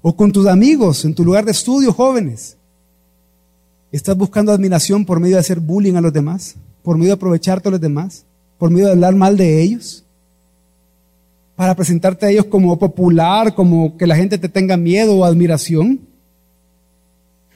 O 0.03 0.17
con 0.17 0.33
tus 0.33 0.47
amigos 0.47 1.05
en 1.05 1.15
tu 1.15 1.25
lugar 1.25 1.45
de 1.45 1.53
estudio, 1.53 1.93
jóvenes. 1.93 2.57
¿Estás 3.93 4.17
buscando 4.17 4.53
admiración 4.53 5.05
por 5.05 5.21
medio 5.21 5.37
de 5.37 5.41
hacer 5.41 5.61
bullying 5.61 5.95
a 5.95 6.01
los 6.01 6.13
demás? 6.13 6.57
¿Por 6.83 6.97
medio 6.97 7.11
de 7.11 7.15
aprovecharte 7.15 7.69
a 7.69 7.73
los 7.73 7.81
demás? 7.81 8.25
¿Por 8.59 8.71
medio 8.71 8.87
de 8.87 8.93
hablar 8.93 9.15
mal 9.15 9.37
de 9.37 9.63
ellos? 9.63 10.05
¿Para 11.55 11.75
presentarte 11.75 12.27
a 12.27 12.31
ellos 12.31 12.47
como 12.47 12.79
popular, 12.79 13.55
como 13.55 13.97
que 13.97 14.07
la 14.07 14.17
gente 14.17 14.39
te 14.39 14.49
tenga 14.49 14.77
miedo 14.77 15.17
o 15.17 15.25
admiración? 15.25 16.01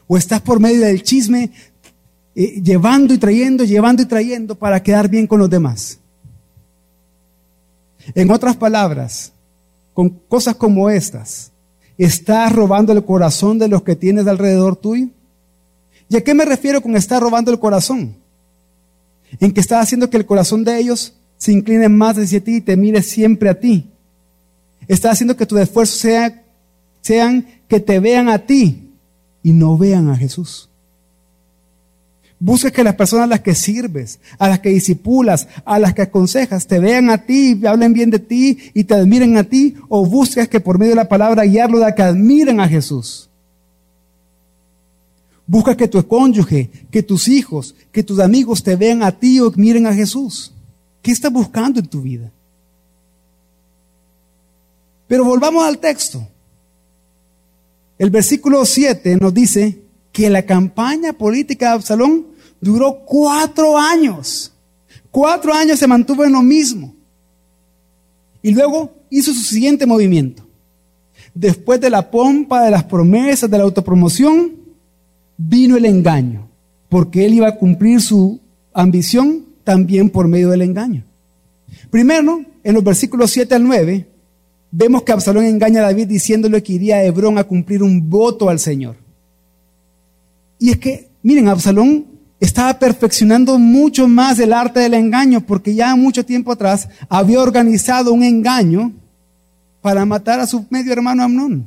¿O 0.06 0.16
estás 0.16 0.40
por 0.40 0.60
medio 0.60 0.80
del 0.82 1.02
chisme 1.02 1.50
eh, 2.34 2.60
llevando 2.62 3.14
y 3.14 3.18
trayendo, 3.18 3.64
llevando 3.64 4.02
y 4.02 4.06
trayendo 4.06 4.54
para 4.54 4.82
quedar 4.82 5.08
bien 5.08 5.26
con 5.26 5.38
los 5.38 5.48
demás? 5.48 5.98
En 8.14 8.30
otras 8.30 8.56
palabras, 8.56 9.32
con 9.94 10.10
cosas 10.10 10.56
como 10.56 10.90
estas, 10.90 11.52
¿estás 11.96 12.52
robando 12.52 12.92
el 12.92 13.04
corazón 13.04 13.58
de 13.58 13.68
los 13.68 13.82
que 13.82 13.96
tienes 13.96 14.26
alrededor 14.26 14.76
tuyo? 14.76 15.08
¿Y 16.08 16.16
a 16.16 16.22
qué 16.22 16.34
me 16.34 16.44
refiero 16.44 16.82
con 16.82 16.96
estar 16.96 17.22
robando 17.22 17.50
el 17.50 17.58
corazón? 17.58 18.14
En 19.40 19.52
que 19.52 19.60
estás 19.60 19.82
haciendo 19.82 20.10
que 20.10 20.18
el 20.18 20.26
corazón 20.26 20.64
de 20.64 20.78
ellos 20.78 21.14
se 21.38 21.52
incline 21.52 21.88
más 21.88 22.18
hacia 22.18 22.42
ti 22.42 22.56
y 22.56 22.60
te 22.60 22.76
mire 22.76 23.02
siempre 23.02 23.48
a 23.48 23.58
ti. 23.58 23.90
Estás 24.86 25.12
haciendo 25.12 25.36
que 25.36 25.46
tus 25.46 25.58
esfuerzos 25.60 25.98
sea, 25.98 26.42
sean 27.00 27.46
que 27.68 27.80
te 27.80 28.00
vean 28.00 28.28
a 28.28 28.38
ti 28.38 28.83
y 29.44 29.52
no 29.52 29.78
vean 29.78 30.10
a 30.10 30.16
Jesús. 30.16 30.68
Busca 32.40 32.72
que 32.72 32.82
las 32.82 32.96
personas 32.96 33.24
a 33.24 33.28
las 33.28 33.40
que 33.40 33.54
sirves, 33.54 34.18
a 34.38 34.48
las 34.48 34.58
que 34.58 34.70
disipulas, 34.70 35.46
a 35.64 35.78
las 35.78 35.94
que 35.94 36.02
aconsejas, 36.02 36.66
te 36.66 36.80
vean 36.80 37.08
a 37.10 37.18
ti, 37.18 37.60
hablen 37.64 37.92
bien 37.92 38.10
de 38.10 38.18
ti 38.18 38.58
y 38.74 38.84
te 38.84 38.94
admiren 38.94 39.36
a 39.36 39.44
ti, 39.44 39.76
o 39.88 40.04
buscas 40.04 40.48
que 40.48 40.60
por 40.60 40.78
medio 40.78 40.92
de 40.92 40.96
la 40.96 41.08
palabra 41.08 41.44
guiarlo 41.44 41.84
a 41.84 41.94
que 41.94 42.02
admiren 42.02 42.58
a 42.58 42.68
Jesús. 42.68 43.30
Busca 45.46 45.76
que 45.76 45.88
tu 45.88 46.04
cónyuge, 46.08 46.70
que 46.90 47.02
tus 47.02 47.28
hijos, 47.28 47.74
que 47.92 48.02
tus 48.02 48.18
amigos 48.18 48.62
te 48.62 48.76
vean 48.76 49.02
a 49.02 49.12
ti 49.12 49.38
o 49.40 49.48
admiren 49.48 49.86
a 49.86 49.94
Jesús. 49.94 50.52
¿Qué 51.02 51.12
estás 51.12 51.30
buscando 51.30 51.80
en 51.80 51.86
tu 51.86 52.00
vida? 52.00 52.32
Pero 55.06 55.24
volvamos 55.24 55.64
al 55.64 55.78
texto. 55.78 56.26
El 57.98 58.10
versículo 58.10 58.64
7 58.64 59.16
nos 59.16 59.32
dice 59.32 59.82
que 60.12 60.30
la 60.30 60.42
campaña 60.42 61.12
política 61.12 61.68
de 61.68 61.74
Absalón 61.74 62.26
duró 62.60 63.04
cuatro 63.04 63.78
años. 63.78 64.52
Cuatro 65.10 65.52
años 65.52 65.78
se 65.78 65.86
mantuvo 65.86 66.24
en 66.24 66.32
lo 66.32 66.42
mismo. 66.42 66.94
Y 68.42 68.52
luego 68.52 68.92
hizo 69.10 69.32
su 69.32 69.42
siguiente 69.42 69.86
movimiento. 69.86 70.44
Después 71.34 71.80
de 71.80 71.90
la 71.90 72.10
pompa, 72.10 72.62
de 72.62 72.70
las 72.70 72.84
promesas, 72.84 73.50
de 73.50 73.58
la 73.58 73.64
autopromoción, 73.64 74.52
vino 75.36 75.76
el 75.76 75.84
engaño, 75.84 76.48
porque 76.88 77.24
él 77.24 77.34
iba 77.34 77.48
a 77.48 77.56
cumplir 77.56 78.00
su 78.00 78.40
ambición 78.72 79.46
también 79.64 80.10
por 80.10 80.28
medio 80.28 80.50
del 80.50 80.62
engaño. 80.62 81.04
Primero, 81.90 82.44
en 82.62 82.74
los 82.74 82.84
versículos 82.84 83.30
7 83.30 83.54
al 83.54 83.64
9, 83.64 84.06
vemos 84.76 85.04
que 85.04 85.12
Absalón 85.12 85.44
engaña 85.44 85.80
a 85.80 85.84
David 85.84 86.08
diciéndole 86.08 86.62
que 86.62 86.72
iría 86.72 86.96
a 86.96 87.04
Hebrón 87.04 87.38
a 87.38 87.44
cumplir 87.44 87.82
un 87.82 88.10
voto 88.10 88.48
al 88.48 88.58
Señor. 88.58 88.96
Y 90.58 90.70
es 90.70 90.78
que, 90.78 91.08
miren, 91.22 91.48
Absalón 91.48 92.06
estaba 92.40 92.76
perfeccionando 92.78 93.58
mucho 93.58 94.08
más 94.08 94.38
el 94.40 94.52
arte 94.52 94.80
del 94.80 94.94
engaño, 94.94 95.42
porque 95.42 95.74
ya 95.74 95.94
mucho 95.94 96.26
tiempo 96.26 96.50
atrás 96.50 96.88
había 97.08 97.40
organizado 97.40 98.12
un 98.12 98.24
engaño 98.24 98.92
para 99.80 100.04
matar 100.04 100.40
a 100.40 100.46
su 100.46 100.66
medio 100.70 100.92
hermano 100.92 101.22
Amnón. 101.22 101.64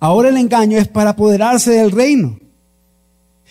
Ahora 0.00 0.30
el 0.30 0.36
engaño 0.38 0.78
es 0.78 0.88
para 0.88 1.10
apoderarse 1.10 1.72
del 1.72 1.90
reino. 1.90 2.38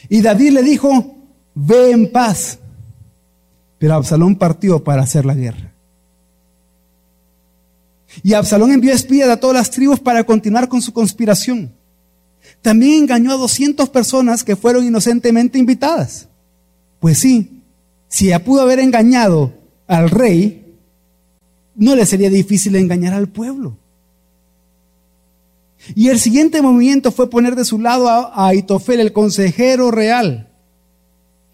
Y 0.09 0.21
David 0.21 0.51
le 0.53 0.63
dijo, 0.63 1.15
ve 1.53 1.91
en 1.91 2.11
paz. 2.11 2.57
Pero 3.77 3.93
Absalón 3.93 4.35
partió 4.35 4.83
para 4.83 5.03
hacer 5.03 5.25
la 5.25 5.35
guerra. 5.35 5.76
Y 8.23 8.33
Absalón 8.33 8.71
envió 8.71 8.93
espías 8.93 9.29
a 9.29 9.39
todas 9.39 9.55
las 9.55 9.71
tribus 9.71 9.99
para 9.99 10.23
continuar 10.23 10.67
con 10.67 10.81
su 10.81 10.93
conspiración. 10.93 11.71
También 12.61 13.03
engañó 13.03 13.31
a 13.31 13.37
200 13.37 13.89
personas 13.89 14.43
que 14.43 14.55
fueron 14.55 14.85
inocentemente 14.85 15.59
invitadas. 15.59 16.27
Pues 16.99 17.19
sí, 17.19 17.61
si 18.07 18.27
ya 18.27 18.43
pudo 18.43 18.61
haber 18.61 18.79
engañado 18.79 19.53
al 19.87 20.09
rey, 20.09 20.75
no 21.75 21.95
le 21.95 22.05
sería 22.05 22.29
difícil 22.29 22.75
engañar 22.75 23.13
al 23.13 23.27
pueblo. 23.27 23.77
Y 25.95 26.09
el 26.09 26.19
siguiente 26.19 26.61
movimiento 26.61 27.11
fue 27.11 27.29
poner 27.29 27.55
de 27.55 27.65
su 27.65 27.79
lado 27.79 28.09
a 28.09 28.47
Aitofel, 28.47 28.99
el 28.99 29.13
consejero 29.13 29.91
real. 29.91 30.49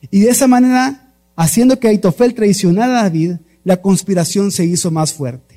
Y 0.10 0.22
de 0.22 0.30
esa 0.30 0.48
manera, 0.48 1.14
haciendo 1.36 1.80
que 1.80 1.90
Aitofel 1.90 2.34
traicionara 2.34 3.00
a 3.00 3.04
David, 3.04 3.34
la 3.64 3.82
conspiración 3.82 4.52
se 4.52 4.66
hizo 4.66 4.92
más 4.92 5.14
fuerte. 5.14 5.53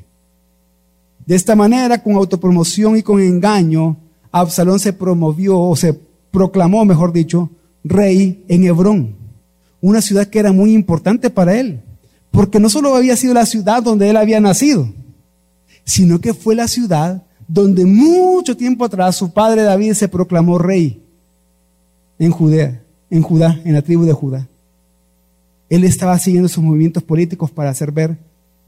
De 1.27 1.35
esta 1.35 1.57
manera, 1.57 2.03
con 2.03 2.15
autopromoción 2.15 2.97
y 2.97 3.03
con 3.03 3.21
engaño, 3.21 3.97
Absalón 4.31 4.79
se 4.79 4.93
promovió 4.93 5.59
o 5.59 5.75
se 5.75 5.99
proclamó, 6.31 6.85
mejor 6.85 7.13
dicho, 7.13 7.51
rey 7.83 8.45
en 8.49 8.65
Hebrón, 8.65 9.17
una 9.81 10.01
ciudad 10.01 10.29
que 10.29 10.39
era 10.39 10.53
muy 10.53 10.73
importante 10.73 11.31
para 11.31 11.59
él, 11.59 11.81
porque 12.31 12.61
no 12.61 12.69
solo 12.69 12.95
había 12.95 13.17
sido 13.17 13.35
la 13.35 13.47
ciudad 13.47 13.83
donde 13.83 14.09
él 14.09 14.17
había 14.17 14.41
nacido, 14.41 14.89
sino 15.85 16.21
que 16.21 16.33
fue 16.33 16.55
la 16.55 16.69
ciudad 16.69 17.23
donde 17.49 17.87
mucho 17.87 18.57
tiempo 18.57 18.85
atrás 18.85 19.17
su 19.17 19.33
padre 19.33 19.63
David 19.63 19.95
se 19.95 20.09
proclamó 20.09 20.59
rey 20.59 21.03
en 22.19 22.31
Judea, 22.31 22.83
en 23.11 23.23
Judá, 23.23 23.61
en 23.65 23.73
la 23.73 23.83
tribu 23.83 24.05
de 24.05 24.13
Judá. 24.13 24.47
Él 25.69 25.85
estaba 25.85 26.19
siguiendo 26.19 26.49
sus 26.49 26.63
movimientos 26.63 27.03
políticos 27.03 27.51
para 27.51 27.71
hacer 27.71 27.91
ver, 27.91 28.17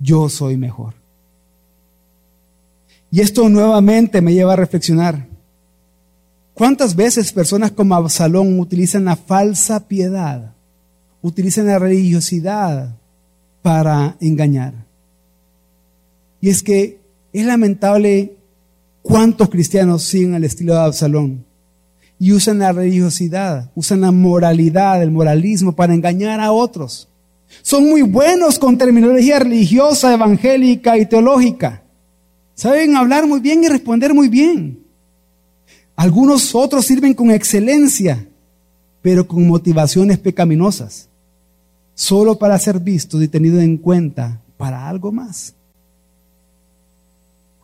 yo 0.01 0.29
soy 0.29 0.57
mejor. 0.57 0.98
Y 3.11 3.21
esto 3.21 3.49
nuevamente 3.49 4.21
me 4.21 4.35
lleva 4.35 4.53
a 4.53 4.57
reflexionar. 4.57 5.27
¿Cuántas 6.55 6.97
veces 6.97 7.33
personas 7.33 7.71
como 7.71 7.95
Absalón 7.95 8.59
utilizan 8.59 9.05
la 9.05 9.17
falsa 9.17 9.87
piedad, 9.87 10.53
utilizan 11.23 11.67
la 11.67 11.79
religiosidad 11.79 12.97
para 13.63 14.17
engañar? 14.21 14.75
Y 16.41 16.51
es 16.51 16.63
que 16.63 16.99
es 17.33 17.47
lamentable 17.47 18.37
cuántos 19.03 19.49
cristianos 19.49 20.03
siguen 20.03 20.35
el 20.35 20.45
estilo 20.45 20.75
de 20.75 20.81
Absalón 20.81 21.45
y 22.19 22.33
usan 22.33 22.59
la 22.59 22.73
religiosidad, 22.73 23.71
usan 23.75 24.01
la 24.01 24.11
moralidad, 24.11 25.03
el 25.03 25.11
moralismo 25.11 25.75
para 25.75 25.95
engañar 25.95 26.41
a 26.41 26.53
otros. 26.53 27.09
Son 27.63 27.89
muy 27.89 28.03
buenos 28.03 28.59
con 28.59 28.77
terminología 28.77 29.39
religiosa, 29.39 30.13
evangélica 30.13 30.99
y 30.99 31.07
teológica. 31.07 31.83
Saben 32.59 32.97
hablar 32.97 33.25
muy 33.25 33.39
bien 33.39 33.63
y 33.63 33.69
responder 33.69 34.13
muy 34.13 34.29
bien. 34.29 34.81
Algunos 35.95 36.57
otros 36.57 36.87
sirven 36.87 37.15
con 37.15 37.31
excelencia, 37.31 38.27
pero 39.01 39.29
con 39.29 39.47
motivaciones 39.47 40.19
pecaminosas, 40.19 41.09
solo 41.95 42.37
para 42.37 42.59
ser 42.59 42.81
vistos 42.81 43.23
y 43.23 43.29
tenido 43.29 43.61
en 43.61 43.77
cuenta 43.77 44.41
para 44.57 44.89
algo 44.89 45.13
más. 45.13 45.55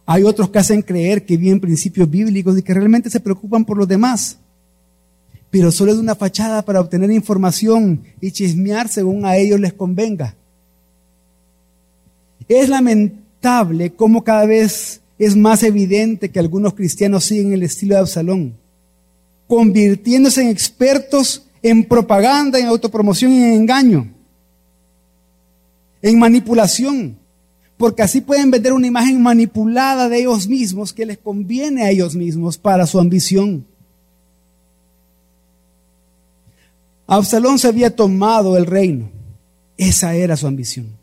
Hay 0.07 0.23
otros 0.23 0.49
que 0.51 0.61
hacen 0.61 0.81
creer 0.81 1.27
que 1.27 1.37
viven 1.37 1.59
principios 1.59 2.09
bíblicos 2.09 2.57
y 2.57 2.63
que 2.63 2.73
realmente 2.73 3.11
se 3.11 3.19
preocupan 3.19 3.65
por 3.65 3.77
los 3.77 3.89
demás. 3.89 4.39
Pero 5.51 5.73
solo 5.73 5.91
es 5.91 5.99
una 5.99 6.15
fachada 6.15 6.63
para 6.63 6.81
obtener 6.81 7.11
información 7.11 8.01
y 8.21 8.31
chismear 8.31 8.87
según 8.87 9.27
a 9.27 9.37
ellos 9.37 9.59
les 9.59 9.73
convenga. 9.73 10.37
Es 12.47 12.69
lamentable 12.69 13.24
cómo 13.97 14.25
cada 14.25 14.47
vez 14.47 15.01
es 15.19 15.37
más 15.37 15.63
evidente 15.63 16.31
que 16.31 16.39
algunos 16.39 16.75
cristianos 16.75 17.25
siguen 17.25 17.53
el 17.53 17.63
estilo 17.63 17.95
de 17.95 18.01
Absalón, 18.01 18.55
convirtiéndose 19.47 20.43
en 20.43 20.49
expertos 20.49 21.47
en 21.63 21.85
propaganda, 21.85 22.59
en 22.59 22.67
autopromoción 22.67 23.33
y 23.33 23.43
en 23.43 23.53
engaño, 23.53 24.13
en 26.01 26.19
manipulación, 26.19 27.19
porque 27.77 28.03
así 28.03 28.21
pueden 28.21 28.51
vender 28.51 28.73
una 28.73 28.87
imagen 28.87 29.23
manipulada 29.23 30.09
de 30.09 30.21
ellos 30.21 30.49
mismos 30.49 30.93
que 30.93 31.07
les 31.07 31.19
conviene 31.19 31.83
a 31.83 31.91
ellos 31.91 32.15
mismos 32.15 32.57
para 32.57 32.87
su 32.87 32.99
ambición. 32.99 33.67
Absalón 37.07 37.59
se 37.59 37.69
había 37.69 37.95
tomado 37.95 38.57
el 38.57 38.65
reino, 38.65 39.11
esa 39.77 40.15
era 40.15 40.37
su 40.37 40.47
ambición. 40.47 40.94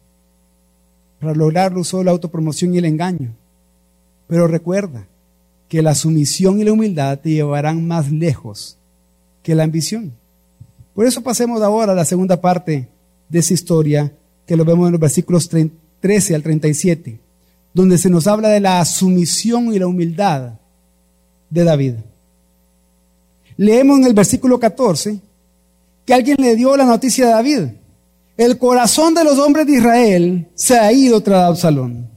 Para 1.22 1.36
lograrlo 1.36 1.82
usó 1.82 2.04
la 2.04 2.12
autopromoción 2.12 2.74
y 2.74 2.80
el 2.80 2.86
engaño. 2.86 3.34
Pero 4.28 4.48
recuerda 4.48 5.06
que 5.70 5.82
la 5.82 5.96
sumisión 5.96 6.60
y 6.60 6.66
la 6.66 6.74
humildad 6.74 7.20
te 7.20 7.30
llevarán 7.30 7.88
más 7.88 8.12
lejos 8.12 8.76
que 9.44 9.56
la 9.56 9.64
ambición. 9.64 10.12
Por 10.96 11.06
eso 11.06 11.22
pasemos 11.22 11.62
ahora 11.62 11.94
a 11.94 11.96
la 11.96 12.06
segunda 12.06 12.42
parte 12.42 12.90
de 13.30 13.40
esa 13.40 13.54
historia, 13.54 14.12
que 14.46 14.58
lo 14.58 14.66
vemos 14.66 14.88
en 14.88 14.94
los 14.94 15.00
versículos 15.00 15.50
13 16.02 16.36
al 16.36 16.44
37, 16.44 17.20
donde 17.74 17.98
se 17.98 18.10
nos 18.10 18.28
habla 18.28 18.50
de 18.50 18.60
la 18.60 18.84
sumisión 18.84 19.74
y 19.74 19.80
la 19.80 19.88
humildad 19.88 20.54
de 21.50 21.64
David. 21.64 21.94
Leemos 23.58 24.00
en 24.00 24.06
el 24.06 24.14
versículo 24.14 24.60
14 24.60 25.20
que 26.04 26.14
alguien 26.14 26.38
le 26.40 26.56
dio 26.56 26.76
la 26.76 26.86
noticia 26.86 27.28
a 27.28 27.36
David. 27.36 27.70
El 28.42 28.58
corazón 28.58 29.14
de 29.14 29.24
los 29.24 29.38
hombres 29.38 29.68
de 29.68 29.74
Israel 29.74 30.48
se 30.56 30.76
ha 30.76 30.92
ido 30.92 31.22
tras 31.22 31.44
Absalón. 31.44 32.10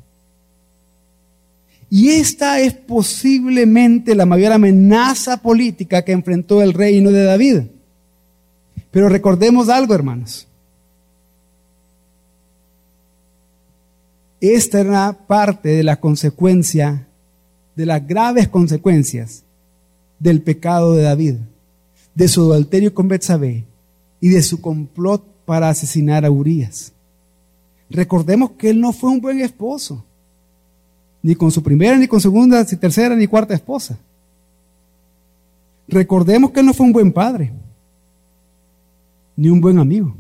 Y 1.90 2.12
esta 2.12 2.60
es 2.60 2.72
posiblemente 2.72 4.14
la 4.14 4.24
mayor 4.24 4.52
amenaza 4.52 5.36
política 5.36 6.00
que 6.00 6.12
enfrentó 6.12 6.62
el 6.62 6.72
reino 6.72 7.10
de 7.10 7.24
David. 7.24 7.58
Pero 8.90 9.10
recordemos 9.10 9.68
algo, 9.68 9.92
hermanos. 9.92 10.48
Esta 14.40 14.80
era 14.80 15.12
parte 15.26 15.68
de 15.68 15.82
la 15.82 16.00
consecuencia, 16.00 17.06
de 17.76 17.84
las 17.84 18.08
graves 18.08 18.48
consecuencias 18.48 19.42
del 20.18 20.40
pecado 20.40 20.94
de 20.94 21.02
David, 21.02 21.34
de 22.14 22.28
su 22.28 22.50
adulterio 22.50 22.94
con 22.94 23.08
Betsabé 23.08 23.64
y 24.22 24.30
de 24.30 24.42
su 24.42 24.62
complot 24.62 25.33
para 25.44 25.68
asesinar 25.68 26.24
a 26.24 26.30
Urias. 26.30 26.92
Recordemos 27.90 28.52
que 28.52 28.70
él 28.70 28.80
no 28.80 28.92
fue 28.92 29.10
un 29.10 29.20
buen 29.20 29.40
esposo, 29.40 30.04
ni 31.22 31.34
con 31.34 31.50
su 31.50 31.62
primera, 31.62 31.96
ni 31.96 32.08
con 32.08 32.20
segunda, 32.20 32.62
ni 32.62 32.76
tercera, 32.76 33.14
ni 33.14 33.26
cuarta 33.26 33.54
esposa. 33.54 33.98
Recordemos 35.86 36.50
que 36.50 36.60
él 36.60 36.66
no 36.66 36.74
fue 36.74 36.86
un 36.86 36.92
buen 36.92 37.12
padre, 37.12 37.52
ni 39.36 39.48
un 39.48 39.60
buen 39.60 39.78
amigo. 39.78 40.14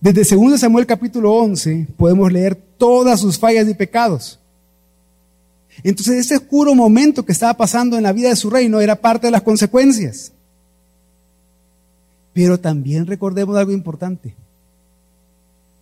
Desde 0.00 0.36
2 0.36 0.60
Samuel 0.60 0.86
capítulo 0.86 1.32
11 1.32 1.88
podemos 1.96 2.30
leer 2.30 2.54
todas 2.54 3.20
sus 3.20 3.38
fallas 3.38 3.68
y 3.68 3.74
pecados. 3.74 4.38
Entonces 5.82 6.18
ese 6.18 6.36
oscuro 6.36 6.74
momento 6.74 7.24
que 7.24 7.32
estaba 7.32 7.54
pasando 7.54 7.96
en 7.96 8.02
la 8.02 8.12
vida 8.12 8.28
de 8.28 8.36
su 8.36 8.50
reino 8.50 8.80
era 8.80 8.96
parte 8.96 9.26
de 9.26 9.30
las 9.30 9.42
consecuencias. 9.42 10.32
Pero 12.36 12.60
también 12.60 13.06
recordemos 13.06 13.56
algo 13.56 13.72
importante, 13.72 14.34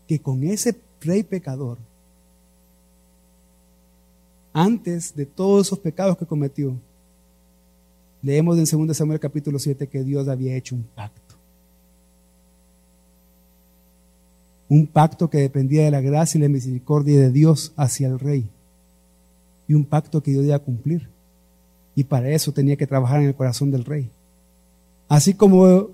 que 0.06 0.20
con 0.20 0.44
ese 0.44 0.76
rey 1.00 1.24
pecador, 1.24 1.78
antes 4.52 5.16
de 5.16 5.26
todos 5.26 5.66
esos 5.66 5.80
pecados 5.80 6.16
que 6.16 6.24
cometió, 6.24 6.76
leemos 8.22 8.56
en 8.56 8.86
2 8.86 8.96
Samuel 8.96 9.18
capítulo 9.18 9.58
7 9.58 9.88
que 9.88 10.04
Dios 10.04 10.28
había 10.28 10.54
hecho 10.54 10.76
un 10.76 10.84
pacto. 10.94 11.34
Un 14.68 14.86
pacto 14.86 15.28
que 15.28 15.38
dependía 15.38 15.82
de 15.82 15.90
la 15.90 16.02
gracia 16.02 16.38
y 16.38 16.42
la 16.42 16.48
misericordia 16.48 17.18
de 17.18 17.32
Dios 17.32 17.72
hacia 17.76 18.06
el 18.06 18.20
rey. 18.20 18.48
Y 19.66 19.74
un 19.74 19.84
pacto 19.84 20.22
que 20.22 20.30
Dios 20.30 20.44
iba 20.44 20.54
a 20.54 20.60
cumplir. 20.60 21.08
Y 21.96 22.04
para 22.04 22.30
eso 22.30 22.52
tenía 22.52 22.76
que 22.76 22.86
trabajar 22.86 23.22
en 23.22 23.26
el 23.26 23.34
corazón 23.34 23.72
del 23.72 23.84
rey. 23.84 24.08
Así 25.08 25.34
como 25.34 25.90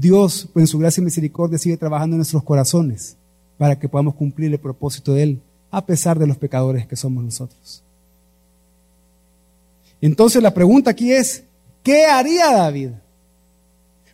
Dios, 0.00 0.48
en 0.54 0.66
su 0.66 0.78
gracia 0.78 1.02
y 1.02 1.04
misericordia, 1.04 1.58
sigue 1.58 1.76
trabajando 1.76 2.14
en 2.14 2.18
nuestros 2.18 2.42
corazones 2.42 3.16
para 3.58 3.78
que 3.78 3.88
podamos 3.88 4.14
cumplir 4.14 4.50
el 4.50 4.58
propósito 4.58 5.12
de 5.12 5.22
Él, 5.22 5.40
a 5.70 5.84
pesar 5.84 6.18
de 6.18 6.26
los 6.26 6.38
pecadores 6.38 6.86
que 6.86 6.96
somos 6.96 7.22
nosotros. 7.22 7.82
Entonces 10.00 10.42
la 10.42 10.54
pregunta 10.54 10.92
aquí 10.92 11.12
es, 11.12 11.44
¿qué 11.82 12.06
haría 12.06 12.50
David? 12.50 12.90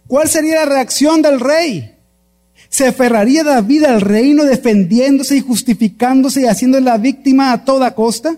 ¿Cuál 0.08 0.28
sería 0.28 0.56
la 0.56 0.66
reacción 0.66 1.22
del 1.22 1.38
rey? 1.38 1.94
¿Se 2.68 2.88
aferraría 2.88 3.44
David 3.44 3.84
al 3.84 4.00
reino 4.00 4.44
defendiéndose 4.44 5.36
y 5.36 5.40
justificándose 5.40 6.42
y 6.42 6.46
haciendo 6.46 6.80
la 6.80 6.98
víctima 6.98 7.52
a 7.52 7.64
toda 7.64 7.94
costa? 7.94 8.36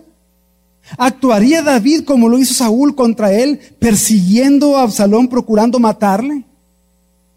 ¿Actuaría 0.98 1.62
David 1.62 2.04
como 2.04 2.28
lo 2.28 2.38
hizo 2.38 2.52
Saúl 2.52 2.94
contra 2.94 3.32
él, 3.32 3.58
persiguiendo 3.78 4.76
a 4.76 4.82
Absalón, 4.82 5.28
procurando 5.28 5.78
matarle? 5.78 6.44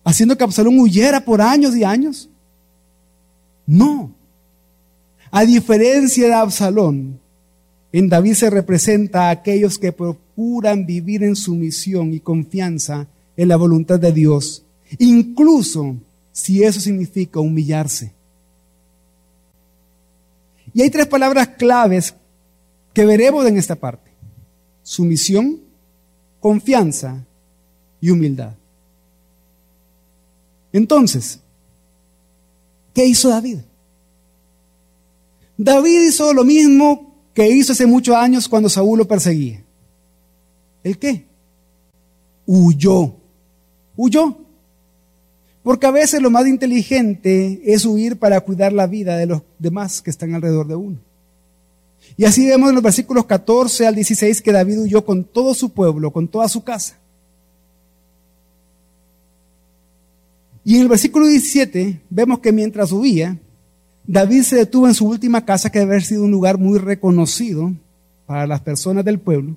Haciendo 0.03 0.37
que 0.37 0.43
Absalón 0.43 0.79
huyera 0.79 1.23
por 1.23 1.41
años 1.41 1.75
y 1.75 1.83
años. 1.83 2.29
No. 3.65 4.11
A 5.29 5.45
diferencia 5.45 6.27
de 6.27 6.33
Absalón, 6.33 7.19
en 7.93 8.09
David 8.09 8.33
se 8.33 8.49
representa 8.49 9.27
a 9.27 9.31
aquellos 9.31 9.77
que 9.77 9.91
procuran 9.91 10.85
vivir 10.85 11.23
en 11.23 11.35
sumisión 11.35 12.13
y 12.13 12.19
confianza 12.19 13.07
en 13.35 13.47
la 13.47 13.55
voluntad 13.55 13.99
de 13.99 14.11
Dios, 14.11 14.63
incluso 14.99 15.95
si 16.31 16.63
eso 16.63 16.79
significa 16.79 17.39
humillarse. 17.39 18.13
Y 20.73 20.81
hay 20.81 20.89
tres 20.89 21.07
palabras 21.07 21.49
claves 21.49 22.13
que 22.93 23.05
veremos 23.05 23.45
en 23.45 23.57
esta 23.57 23.75
parte. 23.75 24.11
Sumisión, 24.83 25.59
confianza 26.39 27.23
y 27.99 28.09
humildad. 28.09 28.53
Entonces, 30.73 31.39
¿qué 32.93 33.05
hizo 33.05 33.29
David? 33.29 33.59
David 35.57 36.07
hizo 36.07 36.33
lo 36.33 36.43
mismo 36.43 37.13
que 37.33 37.49
hizo 37.49 37.73
hace 37.73 37.85
muchos 37.85 38.15
años 38.15 38.47
cuando 38.47 38.69
Saúl 38.69 38.99
lo 38.99 39.07
perseguía. 39.07 39.63
¿El 40.83 40.97
qué? 40.97 41.25
Huyó. 42.45 43.13
Huyó. 43.95 44.37
Porque 45.63 45.85
a 45.85 45.91
veces 45.91 46.21
lo 46.21 46.31
más 46.31 46.47
inteligente 46.47 47.61
es 47.63 47.85
huir 47.85 48.17
para 48.17 48.41
cuidar 48.41 48.73
la 48.73 48.87
vida 48.87 49.17
de 49.17 49.27
los 49.27 49.43
demás 49.59 50.01
que 50.01 50.09
están 50.09 50.33
alrededor 50.33 50.67
de 50.67 50.75
uno. 50.75 50.97
Y 52.17 52.25
así 52.25 52.47
vemos 52.47 52.69
en 52.69 52.75
los 52.75 52.83
versículos 52.83 53.25
14 53.25 53.85
al 53.85 53.95
16 53.95 54.41
que 54.41 54.51
David 54.51 54.79
huyó 54.79 55.05
con 55.05 55.23
todo 55.23 55.53
su 55.53 55.69
pueblo, 55.69 56.11
con 56.11 56.27
toda 56.27 56.49
su 56.49 56.63
casa. 56.63 56.97
Y 60.63 60.75
en 60.75 60.81
el 60.81 60.87
versículo 60.87 61.27
17 61.27 62.01
vemos 62.09 62.39
que 62.39 62.51
mientras 62.51 62.89
subía, 62.89 63.37
David 64.05 64.43
se 64.43 64.57
detuvo 64.57 64.87
en 64.87 64.93
su 64.93 65.07
última 65.07 65.45
casa, 65.45 65.71
que 65.71 65.79
debe 65.79 65.93
haber 65.93 66.03
sido 66.03 66.23
un 66.23 66.31
lugar 66.31 66.57
muy 66.57 66.77
reconocido 66.77 67.71
para 68.25 68.47
las 68.47 68.61
personas 68.61 69.05
del 69.05 69.19
pueblo, 69.19 69.55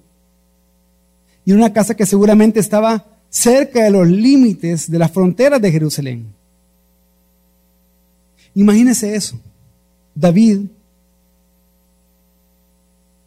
y 1.44 1.52
una 1.52 1.72
casa 1.72 1.94
que 1.94 2.06
seguramente 2.06 2.60
estaba 2.60 3.04
cerca 3.28 3.82
de 3.82 3.90
los 3.90 4.08
límites 4.08 4.90
de 4.90 4.98
las 4.98 5.10
fronteras 5.10 5.60
de 5.60 5.72
Jerusalén. 5.72 6.26
Imagínese 8.54 9.14
eso. 9.14 9.38
David, 10.14 10.60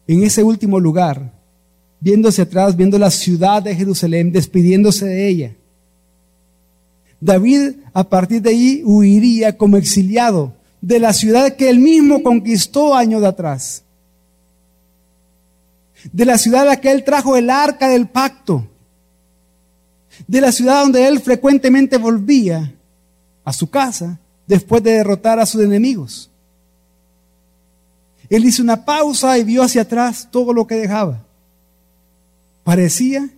en 0.06 0.22
ese 0.22 0.42
último 0.42 0.80
lugar, 0.80 1.30
viéndose 2.00 2.42
atrás, 2.42 2.74
viendo 2.74 2.98
la 2.98 3.10
ciudad 3.10 3.62
de 3.62 3.74
Jerusalén, 3.74 4.32
despidiéndose 4.32 5.04
de 5.04 5.28
ella. 5.28 5.54
David 7.20 7.76
a 7.92 8.04
partir 8.04 8.42
de 8.42 8.50
ahí 8.50 8.82
huiría 8.84 9.56
como 9.56 9.76
exiliado 9.76 10.54
de 10.80 11.00
la 11.00 11.12
ciudad 11.12 11.56
que 11.56 11.68
él 11.68 11.80
mismo 11.80 12.22
conquistó 12.22 12.94
años 12.94 13.24
atrás. 13.24 13.82
De 16.12 16.24
la 16.24 16.38
ciudad 16.38 16.68
a 16.68 16.76
que 16.76 16.92
él 16.92 17.02
trajo 17.04 17.36
el 17.36 17.50
arca 17.50 17.88
del 17.88 18.06
pacto. 18.06 18.66
De 20.26 20.40
la 20.40 20.52
ciudad 20.52 20.82
donde 20.82 21.06
él 21.06 21.20
frecuentemente 21.20 21.98
volvía 21.98 22.72
a 23.44 23.52
su 23.52 23.68
casa 23.68 24.18
después 24.46 24.82
de 24.82 24.92
derrotar 24.92 25.40
a 25.40 25.46
sus 25.46 25.62
enemigos. 25.62 26.30
Él 28.30 28.44
hizo 28.44 28.62
una 28.62 28.84
pausa 28.84 29.38
y 29.38 29.44
vio 29.44 29.62
hacia 29.62 29.82
atrás 29.82 30.28
todo 30.30 30.52
lo 30.52 30.66
que 30.66 30.76
dejaba. 30.76 31.24
Parecía 32.62 33.28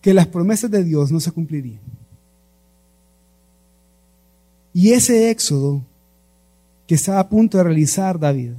que 0.00 0.14
las 0.14 0.26
promesas 0.28 0.70
de 0.70 0.84
Dios 0.84 1.10
no 1.10 1.20
se 1.20 1.32
cumplirían. 1.32 1.91
Y 4.74 4.92
ese 4.92 5.30
éxodo 5.30 5.82
que 6.86 6.94
estaba 6.94 7.20
a 7.20 7.28
punto 7.28 7.58
de 7.58 7.64
realizar 7.64 8.18
David 8.18 8.52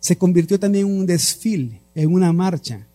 se 0.00 0.16
convirtió 0.16 0.58
también 0.58 0.86
en 0.86 0.98
un 0.98 1.06
desfile, 1.06 1.80
en 1.94 2.12
una 2.12 2.32
marcha 2.32 2.86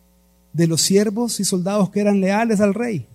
de 0.54 0.68
los 0.68 0.82
siervos 0.82 1.40
y 1.40 1.46
soldados 1.46 1.90
que 1.90 2.00
eran 2.00 2.22
leales 2.22 2.62
al 2.62 2.74
rey. 2.74 3.06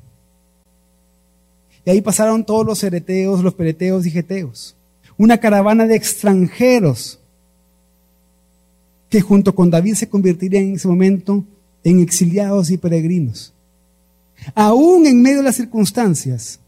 Y 1.85 1.91
ahí 1.91 2.01
pasaron 2.01 2.45
todos 2.45 2.67
los 2.67 2.83
ereteos, 2.83 3.43
los 3.43 3.55
pereteos 3.55 4.05
y 4.07 4.11
geteos. 4.11 4.75
Una 5.17 5.39
caravana 5.39 5.87
de 5.87 5.97
extranjeros 5.97 7.19
que 9.09 9.21
junto 9.21 9.55
con 9.55 9.71
David 9.71 9.95
se 9.95 10.09
convertirían 10.09 10.65
en 10.65 10.75
ese 10.75 10.89
momento 10.89 11.45
en 11.85 12.01
exiliados 12.01 12.71
y 12.71 12.77
peregrinos. 12.77 13.53
Aún 14.55 15.07
en 15.07 15.23
medio 15.23 15.39
de 15.39 15.45
las 15.45 15.57
circunstancias, 15.57 16.59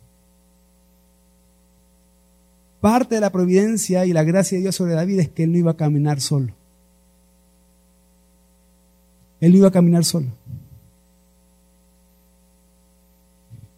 parte 2.81 3.17
de 3.17 3.21
la 3.21 3.31
providencia 3.31 4.07
y 4.07 4.13
la 4.13 4.25
gracia 4.25 4.57
de 4.57 4.63
Dios 4.63 4.77
sobre 4.77 4.95
David 4.95 5.21
es 5.21 5.29
que 5.29 5.45
él 5.45 5.53
no 5.53 5.59
iba 5.59 5.73
a 5.73 5.77
caminar 5.77 6.21
solo. 6.21 6.55
Él 9.41 9.53
no 9.53 9.59
iba 9.59 9.69
a 9.69 9.73
caminar 9.73 10.05
solo. 10.05 10.27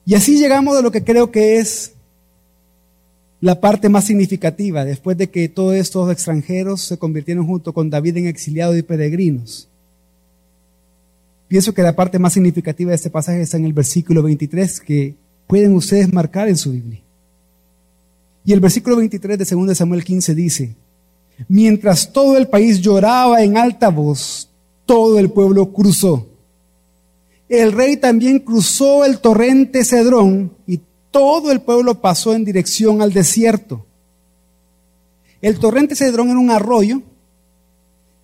Y 0.06 0.14
así 0.14 0.38
llegamos 0.38 0.76
a 0.76 0.82
lo 0.82 0.90
que 0.90 1.04
creo 1.04 1.30
que 1.30 1.58
es 1.58 1.92
la 3.40 3.60
parte 3.60 3.88
más 3.88 4.04
significativa, 4.04 4.84
después 4.84 5.16
de 5.16 5.30
que 5.30 5.48
todos 5.48 5.74
estos 5.74 6.10
extranjeros 6.10 6.82
se 6.82 6.98
convirtieron 6.98 7.46
junto 7.46 7.72
con 7.72 7.88
David 7.88 8.18
en 8.18 8.26
exiliados 8.26 8.76
y 8.76 8.82
peregrinos. 8.82 9.68
Pienso 11.48 11.72
que 11.72 11.82
la 11.82 11.96
parte 11.96 12.18
más 12.18 12.34
significativa 12.34 12.90
de 12.90 12.96
este 12.96 13.10
pasaje 13.10 13.40
está 13.40 13.56
en 13.56 13.64
el 13.64 13.72
versículo 13.72 14.22
23, 14.22 14.80
que 14.80 15.14
pueden 15.46 15.74
ustedes 15.74 16.12
marcar 16.12 16.48
en 16.48 16.56
su 16.56 16.72
Biblia. 16.72 17.00
Y 18.44 18.52
el 18.52 18.60
versículo 18.60 18.96
23 18.96 19.38
de 19.38 19.44
2 19.44 19.76
Samuel 19.76 20.04
15 20.04 20.34
dice, 20.34 20.74
mientras 21.48 22.12
todo 22.12 22.36
el 22.36 22.48
país 22.48 22.80
lloraba 22.80 23.42
en 23.42 23.56
alta 23.56 23.88
voz, 23.88 24.48
todo 24.86 25.18
el 25.18 25.30
pueblo 25.30 25.72
cruzó. 25.72 26.26
El 27.48 27.72
rey 27.72 27.96
también 27.96 28.38
cruzó 28.38 29.04
el 29.04 29.18
torrente 29.18 29.84
Cedrón 29.84 30.52
y 30.66 30.80
todo 31.10 31.50
el 31.50 31.60
pueblo 31.60 32.00
pasó 32.00 32.34
en 32.34 32.44
dirección 32.44 33.02
al 33.02 33.12
desierto. 33.12 33.86
El 35.42 35.58
torrente 35.58 35.96
Cedrón 35.96 36.30
era 36.30 36.38
un 36.38 36.50
arroyo 36.50 37.02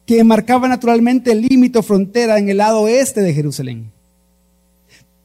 que 0.07 0.23
marcaba 0.23 0.69
naturalmente 0.69 1.33
el 1.33 1.43
límite 1.43 1.79
o 1.81 1.83
frontera 1.83 2.39
en 2.39 2.49
el 2.49 2.59
lado 2.59 2.83
oeste 2.83 3.21
de 3.21 3.35
Jerusalén. 3.35 3.91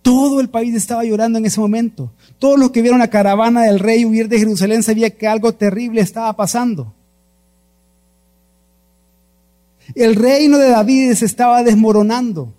Todo 0.02 0.40
el 0.40 0.50
país 0.50 0.74
estaba 0.76 1.04
llorando 1.04 1.38
en 1.38 1.46
ese 1.46 1.60
momento. 1.60 2.12
Todos 2.40 2.60
los 2.60 2.72
que 2.72 2.82
vieron 2.82 3.00
la 3.00 3.10
caravana 3.10 3.64
del 3.64 3.80
rey 3.80 4.06
huir 4.06 4.28
de 4.28 4.40
Jerusalén 4.40 4.84
sabían 4.84 5.12
que 5.12 5.28
algo 5.28 5.54
terrible 5.54 6.02
estaba 6.02 6.36
pasando. 6.36 6.94
El 9.96 10.16
reino 10.16 10.58
de 10.58 10.70
David 10.70 11.14
se 11.14 11.26
estaba 11.26 11.64
desmoronando. 11.64 12.54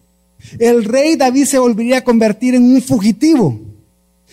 El 0.59 0.85
rey 0.85 1.17
David 1.17 1.45
se 1.45 1.59
volvería 1.59 1.99
a 1.99 2.05
convertir 2.05 2.55
en 2.55 2.65
un 2.65 2.83
fugitivo. 2.83 3.59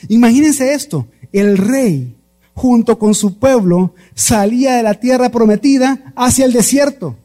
Imagínense 0.08 0.74
esto, 0.74 1.08
el 1.32 1.58
rey 1.58 2.16
junto 2.54 3.00
con 3.00 3.16
su 3.16 3.38
pueblo 3.38 3.96
salía 4.16 4.76
de 4.76 4.84
la 4.84 4.96
tierra 4.96 5.30
prometida 5.30 6.14
hacia 6.16 6.46
el 6.46 6.54
desierto. 6.54 7.16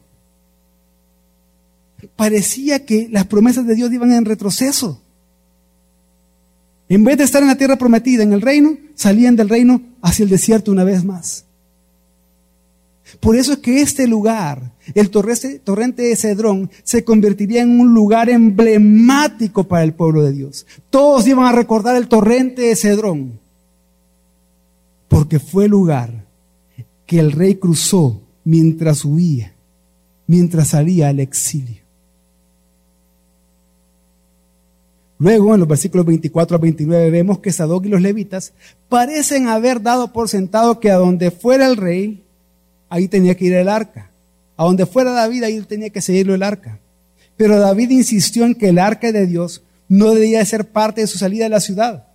Parecía 2.15 2.85
que 2.85 3.09
las 3.09 3.25
promesas 3.25 3.65
de 3.65 3.75
Dios 3.75 3.91
iban 3.91 4.13
en 4.13 4.25
retroceso. 4.25 5.01
En 6.87 7.03
vez 7.03 7.17
de 7.17 7.23
estar 7.23 7.41
en 7.41 7.47
la 7.47 7.57
tierra 7.57 7.77
prometida, 7.77 8.23
en 8.23 8.33
el 8.33 8.41
reino, 8.41 8.77
salían 8.93 9.35
del 9.35 9.49
reino 9.49 9.81
hacia 10.01 10.23
el 10.23 10.29
desierto 10.29 10.71
una 10.71 10.83
vez 10.83 11.03
más. 11.03 11.45
Por 13.19 13.35
eso 13.35 13.53
es 13.53 13.59
que 13.59 13.81
este 13.81 14.07
lugar, 14.07 14.73
el 14.93 15.09
torrente 15.09 16.03
de 16.03 16.15
Cedrón, 16.15 16.69
se 16.83 17.03
convertiría 17.03 17.61
en 17.61 17.79
un 17.79 17.93
lugar 17.93 18.29
emblemático 18.29 19.63
para 19.63 19.83
el 19.83 19.93
pueblo 19.93 20.23
de 20.23 20.33
Dios. 20.33 20.65
Todos 20.89 21.25
iban 21.27 21.45
a 21.45 21.51
recordar 21.51 21.95
el 21.95 22.07
torrente 22.07 22.63
de 22.63 22.75
Cedrón, 22.75 23.39
porque 25.07 25.39
fue 25.39 25.65
el 25.65 25.71
lugar 25.71 26.25
que 27.05 27.19
el 27.19 27.31
rey 27.31 27.55
cruzó 27.55 28.21
mientras 28.43 29.05
huía, 29.05 29.53
mientras 30.27 30.69
salía 30.69 31.09
al 31.09 31.19
exilio. 31.19 31.84
Luego, 35.17 35.53
en 35.53 35.61
los 35.61 35.69
versículos 35.69 36.05
24 36.05 36.57
a 36.57 36.59
29, 36.59 37.09
vemos 37.09 37.39
que 37.39 37.51
Sadoc 37.51 37.85
y 37.85 37.89
los 37.89 38.01
levitas 38.01 38.53
parecen 38.89 39.47
haber 39.47 39.81
dado 39.81 40.11
por 40.11 40.27
sentado 40.27 40.79
que 40.79 40.91
a 40.91 40.95
donde 40.95 41.31
fuera 41.31 41.67
el 41.67 41.77
rey, 41.77 42.23
ahí 42.89 43.07
tenía 43.07 43.35
que 43.35 43.45
ir 43.45 43.53
el 43.53 43.69
arca. 43.69 44.11
A 44.57 44.65
donde 44.65 44.85
fuera 44.85 45.11
David, 45.11 45.43
ahí 45.43 45.61
tenía 45.61 45.89
que 45.89 46.01
seguirlo 46.01 46.35
el 46.35 46.43
arca. 46.43 46.79
Pero 47.37 47.59
David 47.59 47.91
insistió 47.91 48.45
en 48.45 48.55
que 48.55 48.69
el 48.69 48.79
arca 48.79 49.11
de 49.11 49.25
Dios 49.25 49.61
no 49.87 50.13
debía 50.13 50.43
ser 50.45 50.65
parte 50.65 51.01
de 51.01 51.07
su 51.07 51.17
salida 51.17 51.45
de 51.45 51.49
la 51.49 51.59
ciudad. 51.59 52.07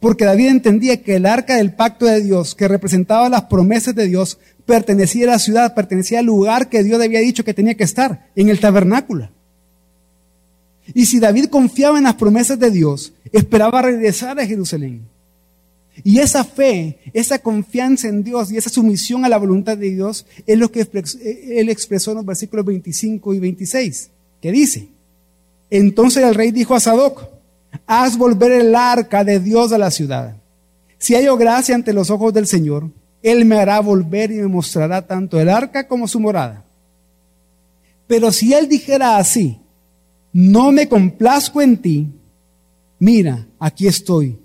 Porque 0.00 0.24
David 0.24 0.48
entendía 0.48 1.02
que 1.02 1.16
el 1.16 1.26
arca 1.26 1.56
del 1.56 1.74
pacto 1.74 2.06
de 2.06 2.22
Dios, 2.22 2.54
que 2.54 2.68
representaba 2.68 3.28
las 3.28 3.44
promesas 3.44 3.94
de 3.94 4.06
Dios, 4.06 4.38
pertenecía 4.66 5.24
a 5.24 5.32
la 5.32 5.38
ciudad, 5.38 5.74
pertenecía 5.74 6.20
al 6.20 6.26
lugar 6.26 6.68
que 6.68 6.82
Dios 6.82 7.00
había 7.00 7.20
dicho 7.20 7.44
que 7.44 7.54
tenía 7.54 7.74
que 7.74 7.84
estar, 7.84 8.28
en 8.34 8.48
el 8.48 8.58
tabernáculo. 8.58 9.30
Y 10.94 11.06
si 11.06 11.20
David 11.20 11.46
confiaba 11.46 11.98
en 11.98 12.04
las 12.04 12.14
promesas 12.14 12.58
de 12.58 12.70
Dios, 12.70 13.12
esperaba 13.32 13.82
regresar 13.82 14.38
a 14.38 14.46
Jerusalén. 14.46 15.02
Y 16.04 16.18
esa 16.18 16.42
fe, 16.44 16.98
esa 17.12 17.38
confianza 17.38 18.08
en 18.08 18.24
Dios 18.24 18.50
y 18.50 18.56
esa 18.56 18.70
sumisión 18.70 19.24
a 19.24 19.28
la 19.28 19.36
voluntad 19.38 19.76
de 19.76 19.90
Dios 19.90 20.26
es 20.46 20.58
lo 20.58 20.72
que 20.72 20.88
él 20.90 21.68
expresó 21.68 22.12
en 22.12 22.18
los 22.18 22.26
versículos 22.26 22.64
25 22.64 23.34
y 23.34 23.38
26, 23.38 24.10
que 24.40 24.52
dice, 24.52 24.88
entonces 25.70 26.24
el 26.24 26.34
rey 26.34 26.50
dijo 26.50 26.74
a 26.74 26.80
Sadoc, 26.80 27.28
haz 27.86 28.16
volver 28.16 28.52
el 28.52 28.74
arca 28.74 29.22
de 29.22 29.38
Dios 29.38 29.72
a 29.72 29.78
la 29.78 29.90
ciudad. 29.90 30.36
Si 30.98 31.14
hallo 31.14 31.36
gracia 31.36 31.74
ante 31.74 31.92
los 31.92 32.10
ojos 32.10 32.32
del 32.32 32.46
Señor, 32.46 32.88
Él 33.22 33.44
me 33.44 33.56
hará 33.56 33.80
volver 33.80 34.30
y 34.30 34.36
me 34.36 34.48
mostrará 34.48 35.06
tanto 35.06 35.38
el 35.40 35.48
arca 35.48 35.86
como 35.86 36.08
su 36.08 36.20
morada. 36.20 36.64
Pero 38.06 38.32
si 38.32 38.54
Él 38.54 38.68
dijera 38.68 39.16
así, 39.16 39.58
no 40.32 40.72
me 40.72 40.88
complazco 40.88 41.60
en 41.60 41.76
ti, 41.76 42.08
mira, 42.98 43.46
aquí 43.58 43.86
estoy, 43.86 44.38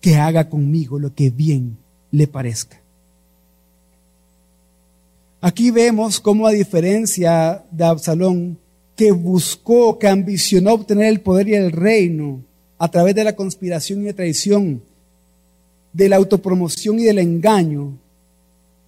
que 0.00 0.16
haga 0.16 0.48
conmigo 0.48 0.98
lo 0.98 1.14
que 1.14 1.30
bien 1.30 1.76
le 2.10 2.26
parezca. 2.26 2.80
Aquí 5.40 5.70
vemos 5.70 6.20
cómo 6.20 6.46
a 6.46 6.52
diferencia 6.52 7.64
de 7.70 7.84
Absalón, 7.84 8.58
que 8.96 9.10
buscó, 9.10 9.98
que 9.98 10.08
ambicionó 10.08 10.72
obtener 10.72 11.06
el 11.06 11.20
poder 11.20 11.48
y 11.48 11.54
el 11.54 11.72
reino 11.72 12.40
a 12.78 12.88
través 12.90 13.14
de 13.14 13.24
la 13.24 13.34
conspiración 13.34 14.02
y 14.02 14.04
de 14.04 14.14
traición, 14.14 14.82
de 15.92 16.08
la 16.08 16.16
autopromoción 16.16 16.98
y 16.98 17.04
del 17.04 17.18
engaño, 17.18 17.92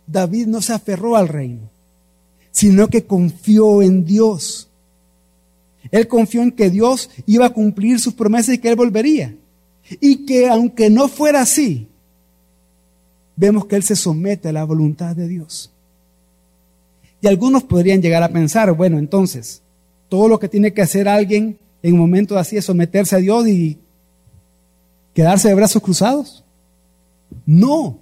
David 0.07 0.47
no 0.47 0.63
se 0.63 0.73
aferró 0.73 1.17
al 1.17 1.29
reino, 1.29 1.69
sino 2.51 2.89
que 2.89 3.05
confió 3.05 3.83
en 3.83 4.05
Dios 4.05 4.69
él 5.91 6.09
confió 6.09 6.43
en 6.43 6.53
que 6.53 6.71
Dios 6.71 7.11
iba 7.27 7.47
a 7.47 7.51
cumplir 7.51 8.01
sus 8.01 8.15
promesas 8.15 8.55
y 8.55 8.59
que 8.59 8.69
Él 8.69 8.77
volvería. 8.77 9.35
Y 10.01 10.27
que 10.27 10.49
aunque 10.49 10.91
no 10.91 11.09
fuera 11.09 11.43
así, 11.43 11.87
vemos 13.37 13.67
que 13.67 13.77
Él 13.77 13.83
se 13.83 13.97
somete 13.97 14.49
a 14.49 14.53
la 14.53 14.65
voluntad 14.65 15.15
de 15.15 15.29
Dios. 15.29 15.71
Y 17.21 17.29
algunos 17.29 17.63
podrían 17.63 18.03
llegar 18.03 18.23
a 18.23 18.29
pensar, 18.29 18.73
bueno, 18.73 18.99
entonces, 18.99 19.63
todo 20.09 20.29
lo 20.29 20.39
que 20.39 20.49
tiene 20.49 20.73
que 20.73 20.83
hacer 20.83 21.09
alguien 21.09 21.59
en 21.83 21.95
un 21.95 22.01
momento 22.01 22.39
así 22.39 22.57
es 22.57 22.65
someterse 22.65 23.17
a 23.17 23.21
Dios 23.21 23.47
y 23.49 23.79
quedarse 25.15 25.49
de 25.49 25.55
brazos 25.55 25.83
cruzados. 25.83 26.45
No. 27.45 27.99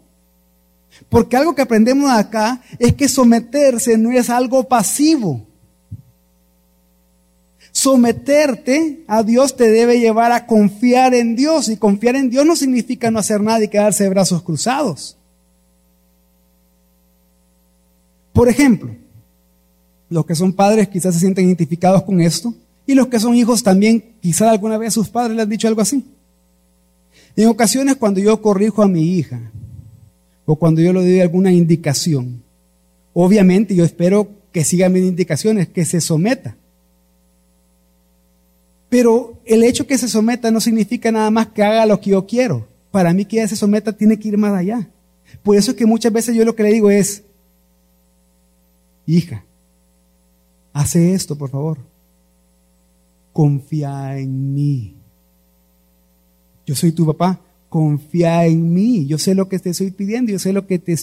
Porque 1.08 1.36
algo 1.36 1.54
que 1.54 1.62
aprendemos 1.62 2.10
acá 2.10 2.62
es 2.78 2.94
que 2.94 3.08
someterse 3.08 3.98
no 3.98 4.10
es 4.12 4.30
algo 4.30 4.64
pasivo. 4.64 5.46
Someterte 7.84 9.04
a 9.06 9.22
Dios 9.22 9.56
te 9.56 9.70
debe 9.70 10.00
llevar 10.00 10.32
a 10.32 10.46
confiar 10.46 11.12
en 11.12 11.36
Dios. 11.36 11.68
Y 11.68 11.76
confiar 11.76 12.16
en 12.16 12.30
Dios 12.30 12.46
no 12.46 12.56
significa 12.56 13.10
no 13.10 13.18
hacer 13.18 13.42
nada 13.42 13.62
y 13.62 13.68
quedarse 13.68 14.04
de 14.04 14.08
brazos 14.08 14.42
cruzados. 14.42 15.18
Por 18.32 18.48
ejemplo, 18.48 18.96
los 20.08 20.24
que 20.24 20.34
son 20.34 20.54
padres 20.54 20.88
quizás 20.88 21.12
se 21.12 21.20
sienten 21.20 21.44
identificados 21.44 22.02
con 22.04 22.22
esto. 22.22 22.54
Y 22.86 22.94
los 22.94 23.08
que 23.08 23.20
son 23.20 23.34
hijos 23.34 23.62
también, 23.62 24.02
quizás 24.22 24.48
alguna 24.48 24.78
vez 24.78 24.94
sus 24.94 25.10
padres 25.10 25.36
les 25.36 25.42
han 25.42 25.50
dicho 25.50 25.68
algo 25.68 25.82
así. 25.82 26.02
En 27.36 27.48
ocasiones 27.48 27.96
cuando 27.96 28.18
yo 28.18 28.40
corrijo 28.40 28.82
a 28.82 28.88
mi 28.88 29.18
hija 29.18 29.42
o 30.46 30.56
cuando 30.56 30.80
yo 30.80 30.94
le 30.94 31.00
doy 31.00 31.20
alguna 31.20 31.52
indicación, 31.52 32.42
obviamente 33.12 33.74
yo 33.74 33.84
espero 33.84 34.26
que 34.52 34.64
siga 34.64 34.88
mis 34.88 35.04
indicaciones, 35.04 35.68
que 35.68 35.84
se 35.84 36.00
someta. 36.00 36.56
Pero 38.94 39.40
el 39.44 39.64
hecho 39.64 39.88
que 39.88 39.98
se 39.98 40.06
someta 40.06 40.52
no 40.52 40.60
significa 40.60 41.10
nada 41.10 41.28
más 41.28 41.48
que 41.48 41.64
haga 41.64 41.84
lo 41.84 42.00
que 42.00 42.10
yo 42.10 42.24
quiero. 42.28 42.64
Para 42.92 43.12
mí 43.12 43.24
que 43.24 43.38
ella 43.38 43.48
se 43.48 43.56
someta 43.56 43.92
tiene 43.92 44.16
que 44.20 44.28
ir 44.28 44.38
más 44.38 44.56
allá. 44.56 44.88
Por 45.42 45.56
eso 45.56 45.72
es 45.72 45.76
que 45.76 45.84
muchas 45.84 46.12
veces 46.12 46.36
yo 46.36 46.44
lo 46.44 46.54
que 46.54 46.62
le 46.62 46.72
digo 46.72 46.88
es, 46.92 47.24
hija, 49.04 49.44
hace 50.72 51.12
esto, 51.12 51.36
por 51.36 51.50
favor. 51.50 51.78
Confía 53.32 54.16
en 54.16 54.54
mí. 54.54 54.94
Yo 56.64 56.76
soy 56.76 56.92
tu 56.92 57.04
papá, 57.04 57.40
confía 57.68 58.46
en 58.46 58.72
mí. 58.72 59.06
Yo 59.06 59.18
sé 59.18 59.34
lo 59.34 59.48
que 59.48 59.58
te 59.58 59.70
estoy 59.70 59.90
pidiendo, 59.90 60.30
yo 60.30 60.38
sé 60.38 60.52
lo 60.52 60.68
que 60.68 60.78
te 60.78 60.96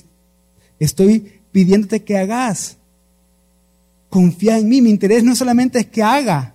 estoy 0.79 1.41
pidiéndote 1.51 2.03
que 2.03 2.17
hagas. 2.17 2.77
Confía 4.09 4.57
en 4.59 4.69
mí. 4.69 4.81
Mi 4.81 4.91
interés 4.91 5.25
no 5.25 5.35
solamente 5.35 5.79
es 5.79 5.87
que 5.87 6.01
haga 6.01 6.50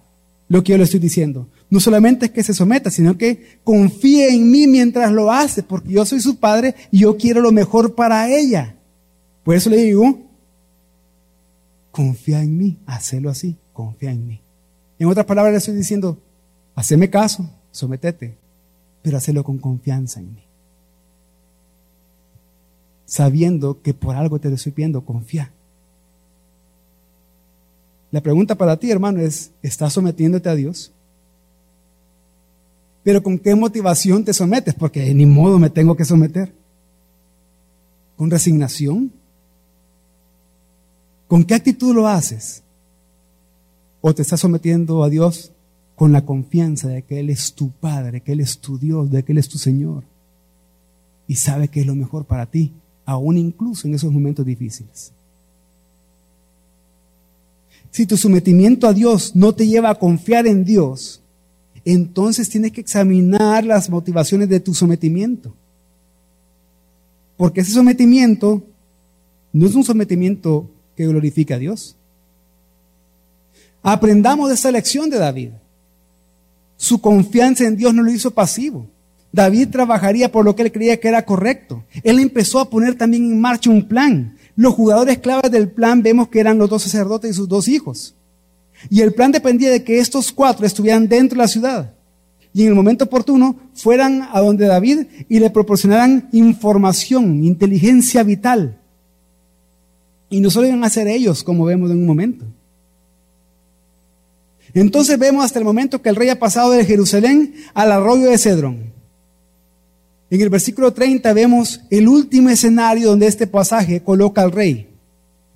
lo 0.49 0.63
que 0.63 0.73
yo 0.73 0.79
le 0.79 0.85
estoy 0.85 1.01
diciendo. 1.01 1.49
No 1.69 1.81
solamente 1.81 2.27
es 2.27 2.33
que 2.33 2.43
se 2.43 2.55
someta, 2.55 2.91
sino 2.91 3.19
que 3.19 3.59
confíe 3.65 4.33
en 4.33 4.51
mí 4.51 4.67
mientras 4.67 5.11
lo 5.11 5.33
hace, 5.33 5.63
porque 5.63 5.91
yo 5.91 6.05
soy 6.05 6.21
su 6.21 6.39
padre 6.39 6.75
y 6.91 7.01
yo 7.01 7.17
quiero 7.17 7.41
lo 7.41 7.53
mejor 7.53 7.95
para 7.95 8.31
ella. 8.31 8.77
Por 9.43 9.57
eso 9.57 9.71
le 9.71 9.79
digo, 9.79 10.21
confía 11.91 12.43
en 12.43 12.57
mí, 12.57 12.79
hacelo 12.87 13.31
así, 13.31 13.57
confía 13.73 14.13
en 14.13 14.27
mí. 14.27 14.41
En 14.99 15.09
otras 15.09 15.27
palabras 15.27 15.53
le 15.53 15.59
estoy 15.59 15.75
diciendo, 15.75 16.19
haceme 16.75 17.11
caso, 17.11 17.49
sometete, 17.71 18.37
pero 19.03 19.17
hacelo 19.17 19.43
con 19.45 19.59
confianza 19.59 20.21
en 20.21 20.35
mí. 20.35 20.43
Sabiendo 23.05 23.83
que 23.83 23.95
por 23.95 24.17
algo 24.17 24.39
te 24.41 24.49
lo 24.49 24.57
estoy 24.57 24.73
pidiendo, 24.73 25.05
confía. 25.05 25.53
La 28.11 28.21
pregunta 28.21 28.55
para 28.55 28.77
ti, 28.77 28.91
hermano, 28.91 29.21
es, 29.21 29.51
¿estás 29.63 29.93
sometiéndote 29.93 30.49
a 30.49 30.55
Dios? 30.55 30.93
Pero 33.03 33.23
¿con 33.23 33.39
qué 33.39 33.55
motivación 33.55 34.25
te 34.25 34.33
sometes? 34.33 34.75
Porque 34.75 35.15
ni 35.15 35.27
modo 35.27 35.59
me 35.59 35.71
tengo 35.71 35.97
que 35.97 36.05
someter. 36.05 36.53
¿Con 38.17 38.31
resignación? 38.31 39.13
¿Con 41.29 41.45
qué 41.45 41.55
actitud 41.55 41.95
lo 41.95 42.07
haces? 42.07 42.63
¿O 44.01 44.15
te 44.15 44.23
estás 44.23 44.41
sometiendo 44.41 45.03
a 45.03 45.09
Dios 45.09 45.53
con 45.95 46.13
la 46.13 46.25
confianza 46.25 46.89
de 46.89 47.03
que 47.03 47.21
Él 47.21 47.31
es 47.31 47.55
tu 47.55 47.71
Padre, 47.71 48.21
que 48.21 48.33
Él 48.33 48.41
es 48.41 48.59
tu 48.59 48.79
Dios, 48.79 49.11
de 49.11 49.23
que 49.25 49.33
Él 49.33 49.39
es 49.39 49.49
tu 49.49 49.59
Señor? 49.59 50.05
Y 51.27 51.37
sabe 51.37 51.69
que 51.69 51.81
es 51.81 51.87
lo 51.87 51.95
mejor 51.95 52.25
para 52.25 52.47
ti, 52.47 52.73
aún 53.05 53.37
incluso 53.39 53.89
en 53.89 53.95
esos 53.95 54.13
momentos 54.13 54.47
difíciles. 54.47 55.13
Si 57.97 58.05
tu 58.05 58.19
sometimiento 58.19 58.87
a 58.87 58.93
Dios 58.93 59.35
no 59.35 59.55
te 59.55 59.67
lleva 59.67 59.89
a 59.89 59.95
confiar 59.95 60.47
en 60.47 60.67
Dios, 60.67 61.23
entonces 61.83 62.47
tienes 62.47 62.73
que 62.73 62.83
examinar 62.83 63.65
las 63.65 63.89
motivaciones 63.89 64.51
de 64.51 64.61
tu 64.61 64.75
sometimiento. 64.75 65.55
Porque 67.39 67.63
ese 67.63 67.73
sometimiento 67.73 68.63
no 69.51 69.67
es 69.67 69.75
un 69.75 69.83
sometimiento 69.83 70.69
que 70.95 71.07
glorifica 71.07 71.55
a 71.55 71.59
Dios. 71.59 71.97
Aprendamos 73.83 74.51
de 74.51 74.57
esta 74.57 74.71
lección 74.71 75.09
de 75.09 75.17
David. 75.17 75.53
Su 76.77 77.01
confianza 77.01 77.65
en 77.65 77.79
Dios 77.79 77.95
no 77.95 78.03
lo 78.03 78.13
hizo 78.13 78.31
pasivo. 78.31 78.87
David 79.33 79.69
trabajaría 79.71 80.31
por 80.31 80.45
lo 80.45 80.55
que 80.55 80.65
él 80.65 80.73
creía 80.73 81.01
que 81.01 81.09
era 81.09 81.25
correcto. 81.25 81.83
Él 82.03 82.19
empezó 82.19 82.61
a 82.61 82.69
poner 82.69 82.95
también 82.95 83.25
en 83.25 83.41
marcha 83.41 83.71
un 83.71 83.89
plan. 83.89 84.36
Los 84.57 84.75
jugadores 84.75 85.19
claves 85.19 85.51
del 85.51 85.71
plan 85.71 86.03
vemos 86.03 86.29
que 86.29 86.41
eran 86.41 86.59
los 86.59 86.69
dos 86.69 86.83
sacerdotes 86.83 87.31
y 87.31 87.35
sus 87.35 87.49
dos 87.49 87.69
hijos. 87.69 88.15
Y 88.91 89.03
el 89.03 89.15
plan 89.15 89.33
dependía 89.33 89.71
de 89.71 89.85
que 89.85 89.99
estos 89.99 90.33
cuatro 90.33 90.67
estuvieran 90.67 91.09
dentro 91.09 91.37
de 91.37 91.45
la 91.45 91.49
ciudad 91.49 91.93
y 92.57 92.63
en 92.63 92.69
el 92.69 92.75
momento 92.75 93.05
oportuno 93.05 93.55
fueran 93.75 94.31
a 94.33 94.41
donde 94.41 94.65
David 94.65 95.01
y 95.29 95.41
le 95.41 95.51
proporcionaran 95.51 96.31
información, 96.33 97.45
inteligencia 97.45 98.23
vital. 98.23 98.81
Y 100.31 100.41
no 100.41 100.49
solo 100.49 100.67
iban 100.67 100.83
a 100.83 100.89
ser 100.89 101.07
ellos, 101.07 101.45
como 101.45 101.67
vemos 101.67 101.91
en 101.91 101.99
un 101.99 102.07
momento. 102.07 102.47
Entonces 104.73 105.19
vemos 105.19 105.45
hasta 105.45 105.59
el 105.59 105.67
momento 105.67 106.01
que 106.01 106.09
el 106.09 106.17
rey 106.17 106.31
ha 106.31 106.39
pasado 106.39 106.71
de 106.71 106.87
Jerusalén 106.87 107.57
al 107.75 107.93
arroyo 107.93 108.25
de 108.25 108.39
Cedrón. 108.39 108.96
En 110.29 110.41
el 110.41 110.49
versículo 110.49 110.93
30 110.93 111.33
vemos 111.33 111.81
el 111.91 112.09
último 112.09 112.49
escenario 112.49 113.11
donde 113.11 113.27
este 113.27 113.47
pasaje 113.47 114.03
coloca 114.03 114.43
al 114.43 114.53
rey, 114.53 114.89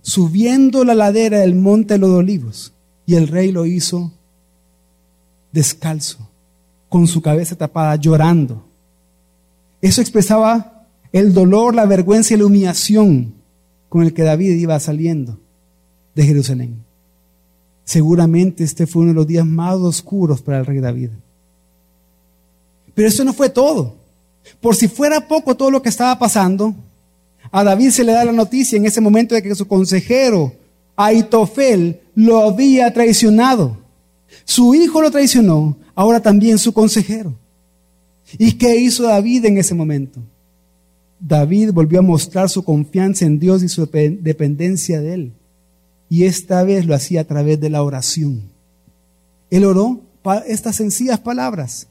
subiendo 0.01 0.85
la 0.85 0.95
ladera 0.95 1.41
del 1.41 1.55
monte 1.55 1.95
de 1.95 1.99
los 1.99 2.11
olivos, 2.11 2.73
y 3.05 3.16
el 3.16 3.27
rey 3.27 3.51
lo 3.51 3.66
hizo 3.66 4.12
descalzo, 5.53 6.29
con 6.89 7.09
su 7.09 7.21
cabeza 7.21 7.57
tapada, 7.57 7.97
llorando. 7.97 8.64
Eso 9.81 10.01
expresaba 10.01 10.87
el 11.12 11.35
dolor, 11.35 11.75
la 11.75 11.87
vergüenza 11.87 12.35
y 12.35 12.37
la 12.37 12.47
humillación 12.47 13.35
con 13.89 14.03
el 14.03 14.14
que 14.14 14.23
David 14.23 14.53
iba 14.53 14.79
saliendo 14.79 15.39
de 16.14 16.25
Jerusalén. 16.25 16.85
Seguramente 17.85 18.62
este 18.62 18.87
fue 18.87 19.03
uno 19.03 19.11
de 19.11 19.16
los 19.16 19.27
días 19.27 19.45
más 19.45 19.75
oscuros 19.75 20.41
para 20.41 20.61
el 20.61 20.66
rey 20.66 20.79
David. 20.79 21.11
Pero 22.95 23.09
eso 23.09 23.25
no 23.25 23.33
fue 23.33 23.49
todo. 23.49 24.00
Por 24.61 24.76
si 24.76 24.88
fuera 24.88 25.26
poco 25.26 25.57
todo 25.57 25.70
lo 25.70 25.82
que 25.82 25.88
estaba 25.88 26.18
pasando, 26.18 26.74
a 27.51 27.64
David 27.64 27.91
se 27.91 28.05
le 28.05 28.12
da 28.12 28.24
la 28.24 28.32
noticia 28.32 28.76
en 28.76 28.86
ese 28.86 29.01
momento 29.01 29.34
de 29.34 29.43
que 29.43 29.55
su 29.55 29.66
consejero, 29.66 30.53
Aitofel, 30.97 32.01
lo 32.14 32.38
había 32.38 32.93
traicionado. 32.93 33.78
Su 34.45 34.74
hijo 34.74 35.03
lo 35.03 35.11
traicionó, 35.11 35.76
ahora 35.95 36.20
también 36.20 36.59
su 36.59 36.72
consejero. 36.72 37.34
¿Y 38.38 38.53
qué 38.53 38.76
hizo 38.76 39.05
David 39.05 39.47
en 39.47 39.59
ese 39.59 39.74
momento? 39.74 40.20
David 41.18 41.72
volvió 41.72 41.99
a 41.99 42.03
mostrar 42.03 42.49
su 42.49 42.64
confianza 42.64 43.26
en 43.26 43.38
Dios 43.38 43.62
y 43.62 43.68
su 43.68 43.86
dependencia 43.86 45.01
de 45.01 45.14
Él. 45.14 45.32
Y 46.09 46.24
esta 46.24 46.62
vez 46.64 46.86
lo 46.86 46.95
hacía 46.95 47.22
a 47.22 47.24
través 47.24 47.61
de 47.61 47.70
la 47.70 47.82
oración. 47.82 48.43
Él 49.51 49.64
oró 49.64 50.01
estas 50.47 50.76
sencillas 50.76 51.20
palabras. 51.20 51.88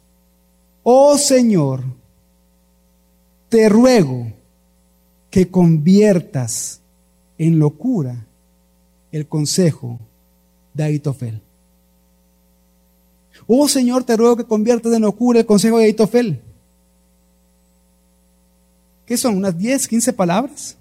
Oh 0.83 1.17
Señor, 1.17 1.83
te 3.49 3.67
ruego 3.67 4.31
que 5.29 5.49
conviertas 5.49 6.81
en 7.37 7.59
locura 7.59 8.25
el 9.11 9.27
consejo 9.27 9.99
de 10.73 10.83
Aitofel. 10.83 11.41
Oh 13.47 13.67
Señor, 13.67 14.03
te 14.03 14.15
ruego 14.15 14.37
que 14.37 14.43
conviertas 14.45 14.93
en 14.93 15.01
locura 15.01 15.39
el 15.39 15.45
consejo 15.45 15.79
de 15.79 15.85
Aitofel. 15.85 16.41
¿Qué 19.05 19.17
son? 19.17 19.37
¿Unas 19.37 19.57
10, 19.57 19.87
15 19.87 20.13
palabras? 20.13 20.77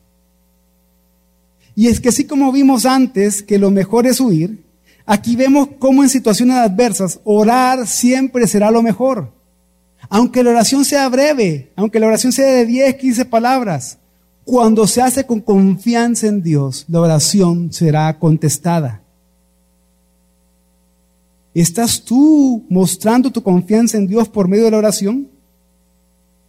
Y 1.74 1.86
es 1.86 2.00
que 2.00 2.10
así 2.10 2.26
como 2.26 2.52
vimos 2.52 2.84
antes 2.84 3.42
que 3.42 3.58
lo 3.58 3.70
mejor 3.70 4.06
es 4.06 4.20
huir, 4.20 4.62
aquí 5.06 5.36
vemos 5.36 5.68
cómo 5.78 6.02
en 6.02 6.10
situaciones 6.10 6.56
adversas 6.56 7.20
orar 7.24 7.86
siempre 7.86 8.46
será 8.46 8.70
lo 8.70 8.82
mejor. 8.82 9.32
Aunque 10.08 10.42
la 10.42 10.50
oración 10.50 10.84
sea 10.84 11.08
breve, 11.08 11.70
aunque 11.76 12.00
la 12.00 12.06
oración 12.06 12.32
sea 12.32 12.46
de 12.46 12.66
10, 12.66 12.96
15 12.96 13.24
palabras, 13.26 13.98
cuando 14.44 14.86
se 14.86 15.02
hace 15.02 15.26
con 15.26 15.40
confianza 15.40 16.26
en 16.26 16.42
Dios, 16.42 16.86
la 16.88 17.00
oración 17.00 17.70
será 17.72 18.18
contestada. 18.18 19.02
¿Estás 21.52 22.02
tú 22.02 22.64
mostrando 22.70 23.30
tu 23.30 23.42
confianza 23.42 23.98
en 23.98 24.06
Dios 24.06 24.28
por 24.28 24.48
medio 24.48 24.64
de 24.64 24.70
la 24.70 24.78
oración? 24.78 25.28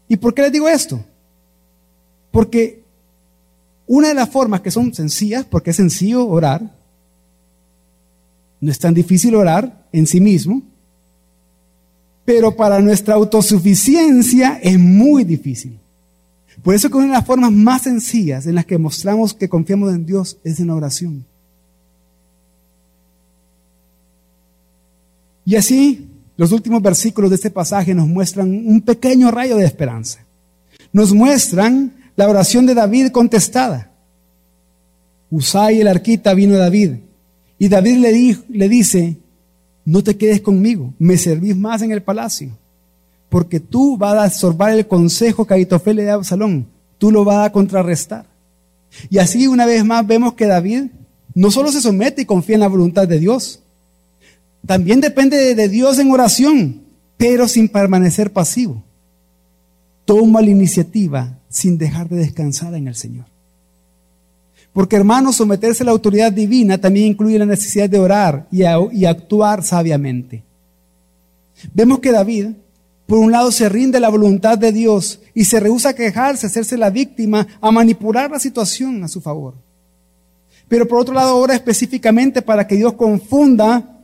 ¿Y 0.08 0.16
por 0.16 0.34
qué 0.34 0.44
les 0.44 0.52
digo 0.52 0.70
esto? 0.70 1.04
Porque 2.32 2.84
una 3.86 4.10
de 4.10 4.14
las 4.14 4.30
formas 4.30 4.62
que 4.62 4.72
son 4.72 4.94
sencillas, 4.94 5.46
porque 5.46 5.72
es 5.72 5.76
sencillo 5.76 6.28
orar, 6.28 6.62
no 8.62 8.72
es 8.72 8.80
tan 8.80 8.94
difícil 8.94 9.36
orar 9.36 9.88
en 9.92 10.06
sí 10.06 10.22
mismo, 10.22 10.62
pero 12.30 12.56
para 12.56 12.80
nuestra 12.80 13.16
autosuficiencia 13.16 14.60
es 14.62 14.78
muy 14.78 15.24
difícil. 15.24 15.80
Por 16.62 16.76
eso 16.76 16.88
que 16.88 16.98
una 16.98 17.08
de 17.08 17.14
las 17.14 17.26
formas 17.26 17.52
más 17.52 17.82
sencillas 17.82 18.46
en 18.46 18.54
las 18.54 18.68
que 18.68 18.78
mostramos 18.78 19.34
que 19.34 19.50
confiamos 19.50 19.92
en 19.96 20.06
Dios 20.06 20.38
es 20.44 20.60
en 20.60 20.68
la 20.68 20.76
oración. 20.76 21.26
Y 25.44 25.56
así, 25.56 26.08
los 26.38 26.52
últimos 26.52 26.84
versículos 26.84 27.32
de 27.32 27.38
este 27.38 27.50
pasaje 27.50 27.96
nos 27.96 28.08
muestran 28.08 28.48
un 28.48 28.82
pequeño 28.82 29.32
rayo 29.32 29.58
de 29.58 29.66
esperanza. 29.66 30.24
Nos 30.94 31.12
muestran 31.12 32.12
la 32.16 32.30
oración 32.30 32.68
de 32.68 32.76
David 32.76 33.08
contestada. 33.08 33.92
Usai 35.32 35.82
el 35.82 35.88
arquita 35.88 36.36
vino 36.36 36.54
a 36.54 36.60
David 36.60 36.92
y 37.58 37.70
David 37.70 37.98
le, 37.98 38.38
le 38.50 38.70
dice, 38.70 39.18
no 39.90 40.04
te 40.04 40.18
quedes 40.18 40.42
conmigo, 40.42 40.94
me 41.00 41.18
servís 41.18 41.58
más 41.58 41.82
en 41.82 41.92
el 41.92 42.04
palacio, 42.04 42.56
porque 43.28 43.60
tú 43.60 43.98
vas 43.98 44.14
a 44.14 44.24
absorbar 44.26 44.72
el 44.72 44.88
consejo 44.88 45.48
que 45.48 45.56
Aitofel 45.56 45.96
le 45.96 46.04
da 46.04 46.14
a 46.14 46.16
Absalón, 46.16 46.68
tú 47.00 47.12
lo 47.12 47.24
vas 47.24 47.48
a 47.48 47.52
contrarrestar. 47.52 48.28
Y 49.10 49.18
así 49.18 49.48
una 49.48 49.66
vez 49.66 49.84
más 49.84 50.06
vemos 50.06 50.36
que 50.36 50.46
David 50.46 50.84
no 51.34 51.50
solo 51.50 51.72
se 51.72 51.82
somete 51.82 52.22
y 52.22 52.26
confía 52.26 52.56
en 52.56 52.62
la 52.62 52.68
voluntad 52.68 53.08
de 53.08 53.18
Dios, 53.18 53.62
también 54.66 55.02
depende 55.02 55.56
de 55.56 55.70
Dios 55.70 55.98
en 55.98 56.12
oración, 56.12 56.82
pero 57.18 57.48
sin 57.48 57.68
permanecer 57.68 58.32
pasivo. 58.32 58.84
Toma 60.06 60.42
la 60.42 60.52
iniciativa 60.52 61.40
sin 61.50 61.80
dejar 61.80 62.10
de 62.10 62.18
descansar 62.18 62.76
en 62.76 62.88
el 62.88 62.96
Señor. 62.96 63.26
Porque 64.74 64.96
hermanos, 64.96 65.36
someterse 65.36 65.84
a 65.84 65.86
la 65.86 65.92
autoridad 65.92 66.32
divina 66.32 66.78
también 66.78 67.08
incluye 67.08 67.40
la 67.40 67.46
necesidad 67.46 67.90
de 67.90 68.00
orar 68.00 68.48
y, 68.52 68.64
actuar 69.06 69.64
sabiamente. 69.64 70.44
Vemos 71.74 72.00
que 72.00 72.12
David, 72.12 72.50
por 73.08 73.20
un 73.20 73.32
lado, 73.32 73.52
se 73.52 73.68
rinde 73.68 73.98
a 73.98 74.02
la 74.02 74.10
voluntad 74.10 74.58
de 74.58 74.72
Dios 74.72 75.20
y 75.34 75.46
se 75.46 75.60
rehúsa 75.60 75.90
a 75.90 75.94
quejarse, 75.94 76.46
a 76.46 76.50
hacerse 76.50 76.78
la 76.78 76.90
víctima, 76.90 77.48
a 77.60 77.72
manipular 77.72 78.30
la 78.30 78.40
situación 78.40 79.04
a 79.04 79.08
su 79.08 79.20
favor. 79.20 79.56
Pero 80.68 80.88
por 80.88 81.00
otro 81.00 81.16
lado, 81.16 81.36
ora 81.36 81.56
específicamente 81.56 82.42
para 82.44 82.68
que 82.68 82.76
Dios 82.76 82.94
confunda 82.94 83.98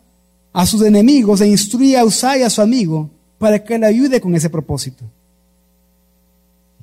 a 0.51 0.65
sus 0.65 0.81
enemigos 0.81 1.41
e 1.41 1.47
instruya 1.47 2.01
a 2.01 2.05
Usai, 2.05 2.41
a 2.41 2.49
su 2.49 2.61
amigo, 2.61 3.09
para 3.37 3.63
que 3.63 3.77
le 3.77 3.85
ayude 3.85 4.19
con 4.19 4.33
ese 4.33 4.49
propósito. 4.49 5.05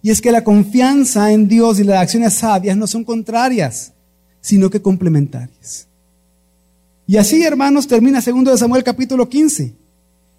Y 0.02 0.10
es 0.10 0.20
que 0.20 0.32
la 0.32 0.42
confianza 0.42 1.32
en 1.32 1.46
Dios 1.46 1.78
y 1.78 1.84
las 1.84 2.02
acciones 2.02 2.34
sabias 2.34 2.76
no 2.76 2.88
son 2.88 3.04
contrarias, 3.04 3.92
sino 4.40 4.68
que 4.68 4.82
complementarias. 4.82 5.86
Y 7.06 7.16
así, 7.16 7.42
hermanos, 7.44 7.86
termina 7.86 8.20
segundo 8.20 8.50
de 8.50 8.58
Samuel 8.58 8.82
capítulo 8.82 9.28
15, 9.28 9.74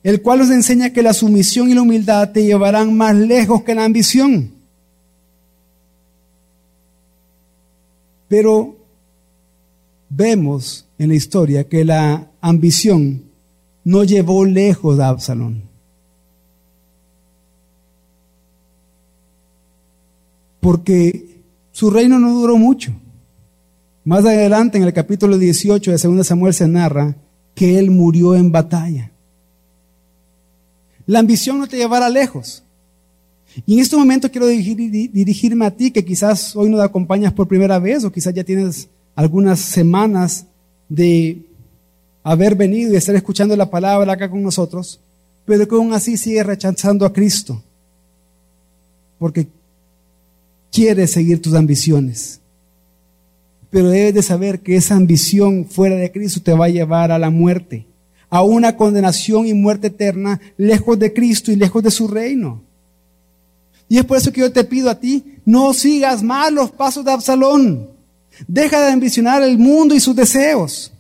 el 0.04 0.22
cual 0.22 0.40
nos 0.40 0.50
enseña 0.50 0.92
que 0.92 1.02
la 1.02 1.14
sumisión 1.14 1.70
y 1.70 1.74
la 1.74 1.82
humildad 1.82 2.32
te 2.32 2.44
llevarán 2.44 2.96
más 2.96 3.16
lejos 3.16 3.64
que 3.64 3.74
la 3.76 3.86
ambición. 3.86 4.52
Pero 8.28 8.76
vemos 10.10 10.86
en 10.98 11.10
la 11.10 11.16
historia 11.16 11.68
que 11.70 11.86
la 11.86 12.28
ambición 12.42 13.24
no 13.84 14.04
llevó 14.04 14.46
lejos 14.46 15.00
a 15.00 15.10
Absalón. 15.10 15.73
Porque 20.64 21.42
su 21.74 21.92
reino 21.92 22.18
no 22.20 22.34
duró 22.34 22.58
mucho. 22.58 22.94
Más 24.06 24.26
adelante, 24.26 24.78
en 24.78 24.86
el 24.86 24.94
capítulo 24.94 25.38
18 25.38 25.92
de 25.92 25.98
2 25.98 26.26
Samuel, 26.26 26.54
se 26.54 26.68
narra 26.70 27.16
que 27.54 27.78
él 27.78 27.92
murió 27.92 28.34
en 28.34 28.50
batalla. 28.50 29.12
La 31.06 31.20
ambición 31.20 31.60
no 31.60 31.68
te 31.68 31.76
llevará 31.76 32.10
lejos. 32.10 32.64
Y 33.66 33.74
en 33.74 33.80
este 33.82 33.98
momento 33.98 34.32
quiero 34.32 34.48
dirigirme 34.48 35.66
a 35.66 35.72
ti, 35.72 35.92
que 35.92 36.06
quizás 36.06 36.56
hoy 36.56 36.70
nos 36.70 36.82
acompañas 36.82 37.34
por 37.34 37.48
primera 37.48 37.78
vez, 37.78 38.06
o 38.06 38.12
quizás 38.12 38.34
ya 38.34 38.46
tienes 38.46 38.88
algunas 39.16 39.60
semanas 39.60 40.46
de 40.88 41.42
haber 42.24 42.56
venido 42.56 42.94
y 42.94 42.96
estar 42.96 43.16
escuchando 43.16 43.56
la 43.58 43.70
palabra 43.70 44.14
acá 44.14 44.30
con 44.30 44.42
nosotros, 44.42 45.00
pero 45.46 45.68
que 45.68 45.76
aún 45.76 45.92
así 45.92 46.16
sigue 46.16 46.42
rechazando 46.42 47.06
a 47.06 47.12
Cristo. 47.12 47.62
Porque 49.20 49.48
quieres 50.74 51.12
seguir 51.12 51.42
tus 51.42 51.54
ambiciones. 51.54 52.42
Pero 53.70 53.90
debes 53.90 54.14
de 54.16 54.24
saber 54.24 54.60
que 54.60 54.76
esa 54.76 54.96
ambición 54.96 55.66
fuera 55.66 55.96
de 55.96 56.12
Cristo 56.12 56.42
te 56.42 56.54
va 56.54 56.66
a 56.66 56.70
llevar 56.70 57.12
a 57.12 57.20
la 57.20 57.30
muerte, 57.30 57.86
a 58.30 58.44
una 58.44 58.76
condenación 58.76 59.48
y 59.48 59.54
muerte 59.54 59.88
eterna, 59.88 60.42
lejos 60.58 60.98
de 61.00 61.14
Cristo 61.14 61.52
y 61.52 61.56
lejos 61.56 61.84
de 61.84 61.92
su 61.92 62.08
reino. 62.08 62.62
Y 63.88 64.00
es 64.00 64.06
por 64.06 64.18
eso 64.18 64.32
que 64.32 64.42
yo 64.42 64.52
te 64.52 64.64
pido 64.64 64.90
a 64.90 65.00
ti, 65.00 65.38
no 65.46 65.74
sigas 65.74 66.24
más 66.24 66.52
los 66.52 66.72
pasos 66.72 67.06
de 67.06 67.12
Absalón. 67.12 67.90
Deja 68.48 68.82
de 68.82 68.92
ambicionar 68.92 69.44
el 69.44 69.60
mundo 69.60 69.94
y 69.94 70.00
sus 70.00 70.16
deseos. 70.16 70.92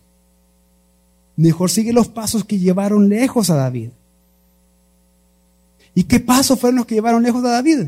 Mejor 1.35 1.71
sigue 1.71 1.91
los 1.91 2.07
pasos 2.07 2.43
que 2.43 2.59
llevaron 2.59 3.09
lejos 3.09 3.49
a 3.49 3.55
David. 3.55 3.89
¿Y 5.95 6.03
qué 6.03 6.19
pasos 6.19 6.59
fueron 6.59 6.77
los 6.77 6.85
que 6.85 6.95
llevaron 6.95 7.23
lejos 7.23 7.43
a 7.43 7.49
David? 7.49 7.87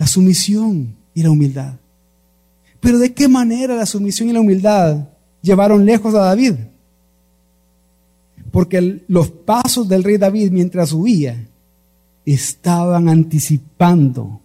La 0.00 0.06
sumisión 0.06 0.96
y 1.12 1.22
la 1.22 1.30
humildad. 1.30 1.74
Pero 2.80 2.98
¿de 2.98 3.12
qué 3.12 3.28
manera 3.28 3.76
la 3.76 3.84
sumisión 3.84 4.30
y 4.30 4.32
la 4.32 4.40
humildad 4.40 5.08
llevaron 5.42 5.84
lejos 5.84 6.14
a 6.14 6.20
David? 6.20 6.54
Porque 8.50 9.04
los 9.08 9.28
pasos 9.28 9.90
del 9.90 10.02
rey 10.02 10.16
David 10.16 10.52
mientras 10.52 10.94
huía 10.94 11.46
estaban 12.24 13.10
anticipando 13.10 14.40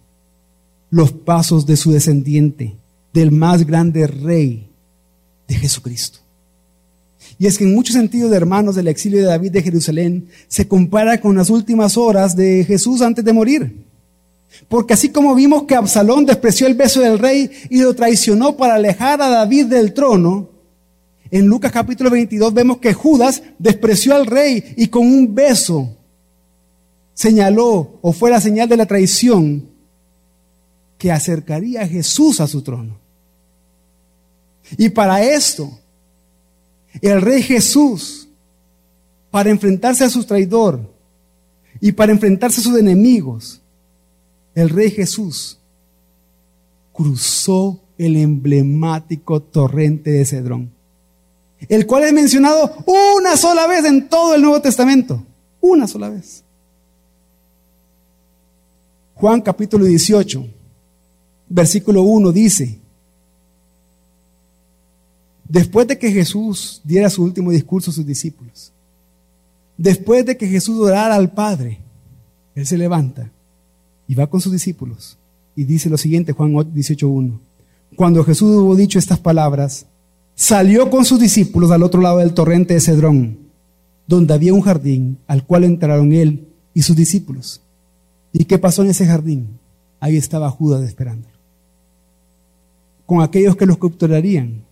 los 0.90 1.10
pasos 1.12 1.64
de 1.64 1.78
su 1.78 1.90
descendiente, 1.90 2.76
del 3.14 3.32
más 3.32 3.66
grande 3.66 4.06
rey 4.06 4.68
de 5.48 5.54
Jesucristo. 5.54 6.18
Y 7.38 7.46
es 7.46 7.56
que 7.56 7.64
en 7.64 7.74
muchos 7.74 7.94
sentidos, 7.96 8.30
hermanos, 8.32 8.74
del 8.74 8.88
exilio 8.88 9.20
de 9.20 9.24
David 9.24 9.52
de 9.52 9.62
Jerusalén 9.62 10.28
se 10.48 10.68
compara 10.68 11.18
con 11.18 11.34
las 11.34 11.48
últimas 11.48 11.96
horas 11.96 12.36
de 12.36 12.62
Jesús 12.66 13.00
antes 13.00 13.24
de 13.24 13.32
morir. 13.32 13.85
Porque 14.68 14.94
así 14.94 15.10
como 15.10 15.34
vimos 15.34 15.64
que 15.64 15.74
Absalón 15.74 16.26
despreció 16.26 16.66
el 16.66 16.74
beso 16.74 17.00
del 17.00 17.18
rey 17.18 17.50
y 17.70 17.80
lo 17.80 17.94
traicionó 17.94 18.56
para 18.56 18.74
alejar 18.74 19.20
a 19.22 19.28
David 19.28 19.66
del 19.66 19.94
trono, 19.94 20.50
en 21.30 21.46
Lucas 21.46 21.72
capítulo 21.72 22.10
22 22.10 22.54
vemos 22.54 22.78
que 22.78 22.94
Judas 22.94 23.42
despreció 23.58 24.14
al 24.14 24.26
rey 24.26 24.74
y 24.76 24.88
con 24.88 25.06
un 25.06 25.34
beso 25.34 25.96
señaló 27.14 27.98
o 28.02 28.12
fue 28.12 28.30
la 28.30 28.40
señal 28.40 28.68
de 28.68 28.76
la 28.76 28.86
traición 28.86 29.68
que 30.98 31.10
acercaría 31.10 31.82
a 31.82 31.88
Jesús 31.88 32.40
a 32.40 32.46
su 32.46 32.62
trono. 32.62 32.98
Y 34.76 34.88
para 34.88 35.22
esto, 35.22 35.70
el 37.00 37.20
rey 37.20 37.42
Jesús, 37.42 38.28
para 39.30 39.50
enfrentarse 39.50 40.04
a 40.04 40.10
su 40.10 40.24
traidor 40.24 40.80
y 41.80 41.92
para 41.92 42.12
enfrentarse 42.12 42.60
a 42.60 42.64
sus 42.64 42.78
enemigos, 42.78 43.60
el 44.56 44.70
rey 44.70 44.90
Jesús 44.90 45.58
cruzó 46.92 47.78
el 47.98 48.16
emblemático 48.16 49.40
torrente 49.40 50.10
de 50.10 50.24
Cedrón, 50.24 50.72
el 51.68 51.86
cual 51.86 52.04
es 52.04 52.12
mencionado 52.14 52.72
una 53.20 53.36
sola 53.36 53.66
vez 53.66 53.84
en 53.84 54.08
todo 54.08 54.34
el 54.34 54.40
Nuevo 54.40 54.60
Testamento, 54.62 55.22
una 55.60 55.86
sola 55.86 56.08
vez. 56.08 56.42
Juan 59.14 59.42
capítulo 59.42 59.84
18, 59.84 60.46
versículo 61.50 62.02
1 62.02 62.32
dice, 62.32 62.78
después 65.46 65.86
de 65.86 65.98
que 65.98 66.10
Jesús 66.10 66.80
diera 66.82 67.10
su 67.10 67.22
último 67.22 67.50
discurso 67.50 67.90
a 67.90 67.94
sus 67.94 68.06
discípulos, 68.06 68.72
después 69.76 70.24
de 70.24 70.34
que 70.34 70.48
Jesús 70.48 70.80
orara 70.80 71.14
al 71.14 71.30
Padre, 71.30 71.78
Él 72.54 72.66
se 72.66 72.78
levanta 72.78 73.30
y 74.08 74.14
va 74.14 74.26
con 74.28 74.40
sus 74.40 74.52
discípulos 74.52 75.18
y 75.56 75.64
dice 75.64 75.88
lo 75.88 75.96
siguiente, 75.96 76.32
Juan 76.32 76.52
18.1. 76.52 77.38
Cuando 77.96 78.22
Jesús 78.22 78.50
hubo 78.56 78.76
dicho 78.76 78.98
estas 78.98 79.18
palabras, 79.18 79.86
salió 80.34 80.90
con 80.90 81.06
sus 81.06 81.18
discípulos 81.18 81.70
al 81.70 81.82
otro 81.82 82.02
lado 82.02 82.18
del 82.18 82.34
torrente 82.34 82.74
de 82.74 82.80
Cedrón, 82.80 83.38
donde 84.06 84.34
había 84.34 84.52
un 84.52 84.60
jardín 84.60 85.18
al 85.26 85.44
cual 85.44 85.64
entraron 85.64 86.12
él 86.12 86.46
y 86.74 86.82
sus 86.82 86.94
discípulos. 86.94 87.62
¿Y 88.34 88.44
qué 88.44 88.58
pasó 88.58 88.82
en 88.82 88.90
ese 88.90 89.06
jardín? 89.06 89.58
Ahí 89.98 90.18
estaba 90.18 90.50
Judas 90.50 90.82
esperándolo. 90.82 91.34
Con 93.06 93.22
aquellos 93.22 93.56
que 93.56 93.64
los 93.64 93.78
capturarían. 93.78 94.62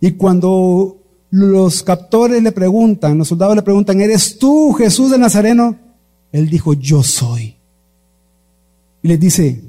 Y 0.00 0.12
cuando 0.12 0.96
los 1.30 1.82
captores 1.82 2.40
le 2.40 2.52
preguntan, 2.52 3.18
los 3.18 3.28
soldados 3.28 3.56
le 3.56 3.62
preguntan, 3.62 4.00
¿eres 4.00 4.38
tú 4.38 4.72
Jesús 4.74 5.10
de 5.10 5.18
Nazareno? 5.18 5.76
Él 6.30 6.48
dijo, 6.48 6.72
yo 6.74 7.02
soy. 7.02 7.56
Y 9.02 9.08
les 9.08 9.18
dice, 9.18 9.60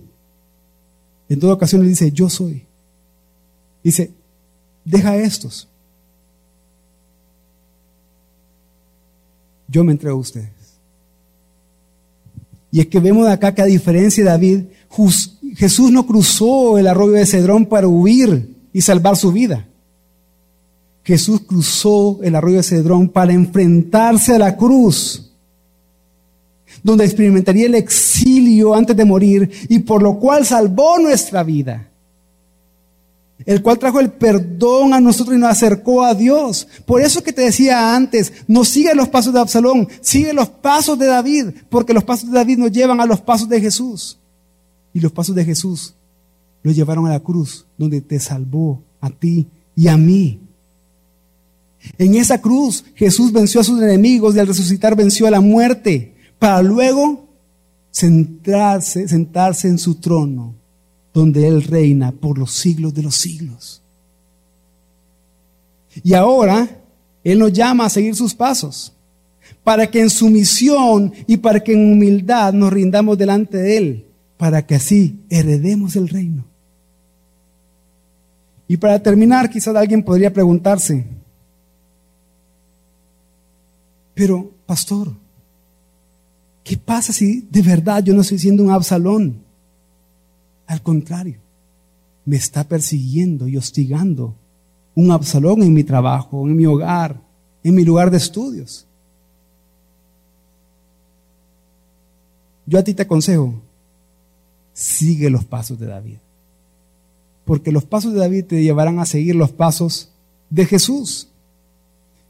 en 1.30 1.40
toda 1.40 1.54
ocasión 1.54 1.82
le 1.82 1.90
dice, 1.90 2.12
yo 2.12 2.30
soy. 2.30 2.66
Dice, 3.84 4.12
deja 4.84 5.16
estos. 5.16 5.68
Yo 9.68 9.84
me 9.84 9.94
entrego 9.94 10.18
a 10.18 10.20
ustedes. 10.20 10.50
Y 12.72 12.80
es 12.82 12.88
que 12.88 13.00
vemos 13.00 13.28
acá 13.28 13.54
que 13.54 13.62
a 13.62 13.66
diferencia 13.66 14.24
de 14.24 14.30
David, 14.30 14.64
Jesús 15.56 15.92
no 15.92 16.06
cruzó 16.06 16.78
el 16.78 16.88
arroyo 16.88 17.14
de 17.14 17.26
Cedrón 17.26 17.66
para 17.66 17.88
huir 17.88 18.56
y 18.74 18.82
salvar 18.82 19.18
su 19.18 19.32
vida. 19.32 19.68
Jesús 21.04 21.42
cruzó 21.48 22.20
el 22.24 22.36
arroyo 22.36 22.58
de 22.58 22.64
Cedrón 22.64 23.10
para 23.10 23.34
enfrentarse 23.34 24.36
a 24.36 24.40
la 24.40 24.56
cruz 24.56 25.31
donde 26.84 27.06
experimentaría 27.06 27.66
el 27.66 27.76
exilio 27.76 28.74
antes 28.74 28.96
de 28.96 29.06
morir 29.06 29.50
y 29.70 29.80
por 29.80 30.02
lo 30.02 30.18
cual 30.20 30.46
salvó 30.46 31.00
nuestra 31.00 31.44
vida. 31.44 31.88
El 33.46 33.62
cual 33.62 33.80
trajo 33.80 34.00
el 34.00 34.12
perdón 34.12 34.94
a 34.94 35.00
nosotros 35.00 35.36
y 35.36 35.40
nos 35.40 35.50
acercó 35.50 36.04
a 36.04 36.14
Dios. 36.14 36.68
Por 36.86 37.02
eso 37.02 37.24
que 37.24 37.34
te 37.34 37.42
decía 37.42 37.96
antes, 37.96 38.34
no 38.48 38.64
sigue 38.64 38.94
los 38.94 39.10
pasos 39.10 39.34
de 39.34 39.40
Absalón, 39.40 39.88
sigue 40.02 40.34
los 40.34 40.50
pasos 40.50 40.98
de 41.00 41.08
David, 41.08 41.48
porque 41.70 41.94
los 41.94 42.04
pasos 42.04 42.30
de 42.30 42.38
David 42.38 42.58
nos 42.60 42.72
llevan 42.72 43.02
a 43.02 43.06
los 43.06 43.22
pasos 43.22 43.50
de 43.50 43.60
Jesús. 43.60 44.20
Y 44.94 45.00
los 45.00 45.12
pasos 45.12 45.36
de 45.36 45.46
Jesús 45.46 45.96
los 46.64 46.76
llevaron 46.76 47.08
a 47.08 47.12
la 47.12 47.20
cruz, 47.20 47.66
donde 47.78 48.02
te 48.02 48.20
salvó 48.20 48.84
a 49.00 49.10
ti 49.10 49.48
y 49.76 49.88
a 49.88 49.98
mí. 49.98 50.40
En 51.98 52.14
esa 52.16 52.40
cruz 52.40 52.86
Jesús 52.94 53.32
venció 53.32 53.62
a 53.62 53.64
sus 53.64 53.82
enemigos 53.82 54.36
y 54.36 54.40
al 54.40 54.48
resucitar 54.48 54.96
venció 54.96 55.26
a 55.26 55.32
la 55.32 55.42
muerte 55.42 56.11
para 56.42 56.64
luego 56.64 57.28
sentarse, 57.92 59.08
sentarse 59.08 59.68
en 59.68 59.78
su 59.78 59.94
trono 59.94 60.56
donde 61.14 61.48
Él 61.48 61.62
reina 61.62 62.12
por 62.12 62.40
los 62.40 62.52
siglos 62.52 62.96
de 62.96 63.04
los 63.04 63.14
siglos. 63.14 63.84
Y 66.04 66.16
ahora 66.16 66.68
Él 67.24 67.38
nos 67.38 67.54
llama 67.54 67.86
a 67.86 67.90
seguir 67.92 68.16
sus 68.16 68.34
pasos 68.34 68.92
para 69.64 69.86
que 69.92 70.02
en 70.02 70.10
sumisión 70.10 71.14
y 71.28 71.38
para 71.38 71.60
que 71.60 71.74
en 71.74 71.94
humildad 71.94 72.54
nos 72.54 72.74
rindamos 72.74 73.20
delante 73.20 73.60
de 73.60 73.78
Él, 73.78 74.06
para 74.38 74.66
que 74.66 74.74
así 74.74 75.20
heredemos 75.30 75.96
el 75.96 76.10
reino. 76.10 76.44
Y 78.68 78.78
para 78.78 78.98
terminar, 78.98 79.48
quizás 79.48 79.76
alguien 79.76 80.02
podría 80.02 80.34
preguntarse, 80.34 81.06
pero 84.16 84.50
pastor, 84.66 85.21
¿qué 86.64 86.78
pasa 86.78 87.14
si 87.14 87.42
de 87.42 87.62
verdad 87.62 88.04
yo 88.04 88.14
no 88.14 88.22
estoy 88.22 88.40
siendo 88.40 88.64
un 88.64 88.72
Absalón? 88.72 89.44
Al 90.68 90.82
contrario, 90.82 91.40
me 92.26 92.38
está 92.38 92.64
persiguiendo 92.64 93.48
y 93.48 93.58
hostigando 93.58 94.36
un 94.96 95.12
Absalón 95.12 95.64
en 95.64 95.74
mi 95.74 95.84
trabajo, 95.84 96.48
en 96.48 96.56
mi 96.56 96.66
hogar, 96.66 97.22
en 97.64 97.76
mi 97.76 97.84
lugar 97.84 98.12
de 98.12 98.18
estudios. 98.18 98.86
Yo 102.66 102.80
a 102.80 102.84
ti 102.84 102.94
te 102.94 103.04
aconsejo, 103.04 103.56
sigue 104.74 105.30
los 105.30 105.44
pasos 105.44 105.80
de 105.80 105.88
David. 105.88 106.18
Porque 107.46 107.72
los 107.72 107.86
pasos 107.86 108.14
de 108.14 108.20
David 108.20 108.46
te 108.46 108.64
llevarán 108.64 109.00
a 109.00 109.06
seguir 109.06 109.36
los 109.36 109.52
pasos 109.52 110.12
de 110.50 110.66
Jesús. 110.66 111.31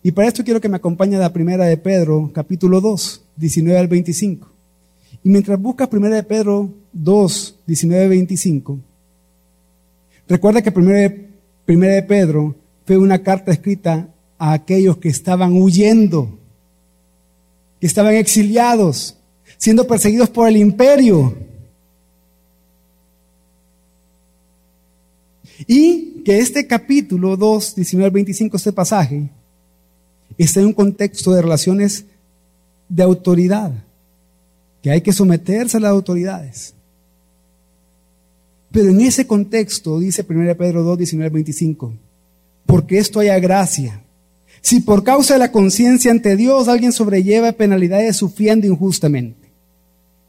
Y 0.03 0.11
para 0.11 0.27
esto 0.27 0.43
quiero 0.43 0.59
que 0.59 0.69
me 0.69 0.77
acompañe 0.77 1.15
a 1.15 1.19
la 1.19 1.33
primera 1.33 1.65
de 1.65 1.77
Pedro, 1.77 2.31
capítulo 2.33 2.81
2, 2.81 3.21
19 3.35 3.79
al 3.79 3.87
25. 3.87 4.47
Y 5.23 5.29
mientras 5.29 5.61
buscas 5.61 5.89
primera 5.89 6.15
de 6.15 6.23
Pedro 6.23 6.73
2, 6.93 7.55
19 7.67 8.03
al 8.03 8.09
25, 8.09 8.79
recuerda 10.27 10.63
que 10.63 10.71
primera 10.71 10.99
de, 10.99 12.03
Pedro 12.03 12.55
fue 12.85 12.97
una 12.97 13.21
carta 13.21 13.51
escrita 13.51 14.07
a 14.39 14.53
aquellos 14.53 14.97
que 14.97 15.09
estaban 15.09 15.53
huyendo, 15.53 16.39
que 17.79 17.85
estaban 17.85 18.15
exiliados, 18.15 19.17
siendo 19.57 19.85
perseguidos 19.85 20.29
por 20.31 20.47
el 20.47 20.57
imperio. 20.57 21.35
Y 25.67 26.23
que 26.25 26.39
este 26.39 26.65
capítulo 26.65 27.37
2, 27.37 27.75
19 27.75 28.05
al 28.05 28.11
25, 28.11 28.57
este 28.57 28.73
pasaje, 28.73 29.29
está 30.37 30.59
en 30.59 30.67
un 30.67 30.73
contexto 30.73 31.31
de 31.31 31.41
relaciones 31.41 32.05
de 32.89 33.03
autoridad, 33.03 33.71
que 34.81 34.91
hay 34.91 35.01
que 35.01 35.13
someterse 35.13 35.77
a 35.77 35.79
las 35.79 35.91
autoridades. 35.91 36.73
Pero 38.71 38.89
en 38.89 39.01
ese 39.01 39.27
contexto, 39.27 39.99
dice 39.99 40.25
1 40.27 40.55
Pedro 40.57 40.83
2, 40.83 40.97
19 40.97 41.27
al 41.27 41.33
25, 41.33 41.93
porque 42.65 42.97
esto 42.97 43.19
haya 43.19 43.37
gracia. 43.39 44.01
Si 44.61 44.79
por 44.79 45.03
causa 45.03 45.33
de 45.33 45.39
la 45.39 45.51
conciencia 45.51 46.11
ante 46.11 46.35
Dios 46.35 46.67
alguien 46.67 46.91
sobrelleva 46.91 47.51
penalidades 47.51 48.15
sufriendo 48.15 48.67
injustamente. 48.67 49.49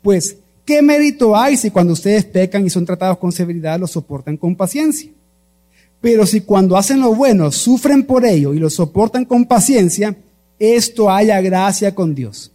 Pues, 0.02 0.36
¿qué 0.64 0.82
mérito 0.82 1.36
hay 1.36 1.56
si 1.56 1.70
cuando 1.70 1.92
ustedes 1.92 2.24
pecan 2.24 2.66
y 2.66 2.70
son 2.70 2.84
tratados 2.84 3.18
con 3.18 3.30
severidad 3.30 3.78
lo 3.78 3.86
soportan 3.86 4.36
con 4.36 4.56
paciencia? 4.56 5.10
Pero 6.02 6.26
si 6.26 6.40
cuando 6.40 6.76
hacen 6.76 7.00
lo 7.00 7.14
bueno 7.14 7.52
sufren 7.52 8.04
por 8.04 8.26
ello 8.26 8.52
y 8.52 8.58
lo 8.58 8.68
soportan 8.68 9.24
con 9.24 9.46
paciencia, 9.46 10.14
esto 10.58 11.08
haya 11.08 11.40
gracia 11.40 11.94
con 11.94 12.14
Dios. 12.14 12.50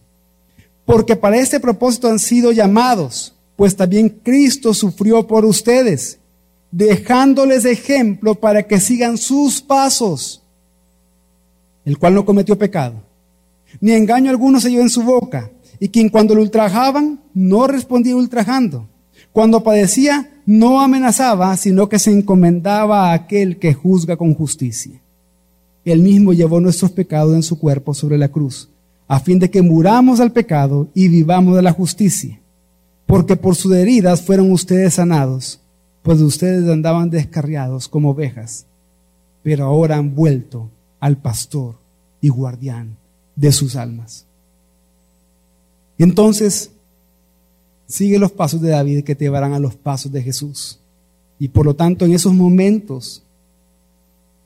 Porque 0.84 1.16
para 1.16 1.38
este 1.38 1.58
propósito 1.58 2.08
han 2.08 2.18
sido 2.18 2.52
llamados, 2.52 3.34
pues 3.56 3.74
también 3.74 4.20
Cristo 4.22 4.74
sufrió 4.74 5.26
por 5.26 5.46
ustedes, 5.46 6.18
dejándoles 6.70 7.64
ejemplo 7.64 8.34
para 8.34 8.66
que 8.66 8.78
sigan 8.80 9.16
sus 9.16 9.62
pasos, 9.62 10.42
el 11.86 11.98
cual 11.98 12.14
no 12.14 12.26
cometió 12.26 12.56
pecado, 12.56 13.02
ni 13.80 13.92
engaño 13.92 14.30
alguno 14.30 14.60
se 14.60 14.70
llevó 14.70 14.82
en 14.82 14.90
su 14.90 15.02
boca 15.02 15.50
y 15.80 15.88
quien 15.88 16.10
cuando 16.10 16.34
lo 16.34 16.42
ultrajaban 16.42 17.20
no 17.32 17.66
respondía 17.66 18.14
ultrajando. 18.14 18.86
Cuando 19.38 19.62
padecía 19.62 20.28
no 20.46 20.80
amenazaba, 20.80 21.56
sino 21.56 21.88
que 21.88 22.00
se 22.00 22.10
encomendaba 22.10 23.08
a 23.08 23.12
aquel 23.12 23.60
que 23.60 23.72
juzga 23.72 24.16
con 24.16 24.34
justicia. 24.34 25.00
Él 25.84 26.02
mismo 26.02 26.32
llevó 26.32 26.58
nuestros 26.58 26.90
pecados 26.90 27.36
en 27.36 27.44
su 27.44 27.56
cuerpo 27.56 27.94
sobre 27.94 28.18
la 28.18 28.30
cruz, 28.30 28.68
a 29.06 29.20
fin 29.20 29.38
de 29.38 29.48
que 29.48 29.62
muramos 29.62 30.18
al 30.18 30.32
pecado 30.32 30.88
y 30.92 31.06
vivamos 31.06 31.54
de 31.54 31.62
la 31.62 31.70
justicia. 31.70 32.40
Porque 33.06 33.36
por 33.36 33.54
sus 33.54 33.72
heridas 33.74 34.22
fueron 34.22 34.50
ustedes 34.50 34.94
sanados, 34.94 35.60
pues 36.02 36.20
ustedes 36.20 36.68
andaban 36.68 37.08
descarriados 37.08 37.86
como 37.86 38.10
ovejas, 38.10 38.66
pero 39.44 39.66
ahora 39.66 39.98
han 39.98 40.16
vuelto 40.16 40.68
al 40.98 41.16
pastor 41.16 41.76
y 42.20 42.28
guardián 42.28 42.96
de 43.36 43.52
sus 43.52 43.76
almas. 43.76 44.26
Entonces, 45.96 46.72
sigue 47.88 48.18
los 48.18 48.30
pasos 48.30 48.60
de 48.60 48.68
David 48.68 49.02
que 49.02 49.14
te 49.14 49.24
llevarán 49.24 49.54
a 49.54 49.58
los 49.58 49.74
pasos 49.74 50.12
de 50.12 50.22
Jesús. 50.22 50.78
Y 51.38 51.48
por 51.48 51.64
lo 51.64 51.74
tanto, 51.74 52.04
en 52.04 52.12
esos 52.12 52.34
momentos, 52.34 53.22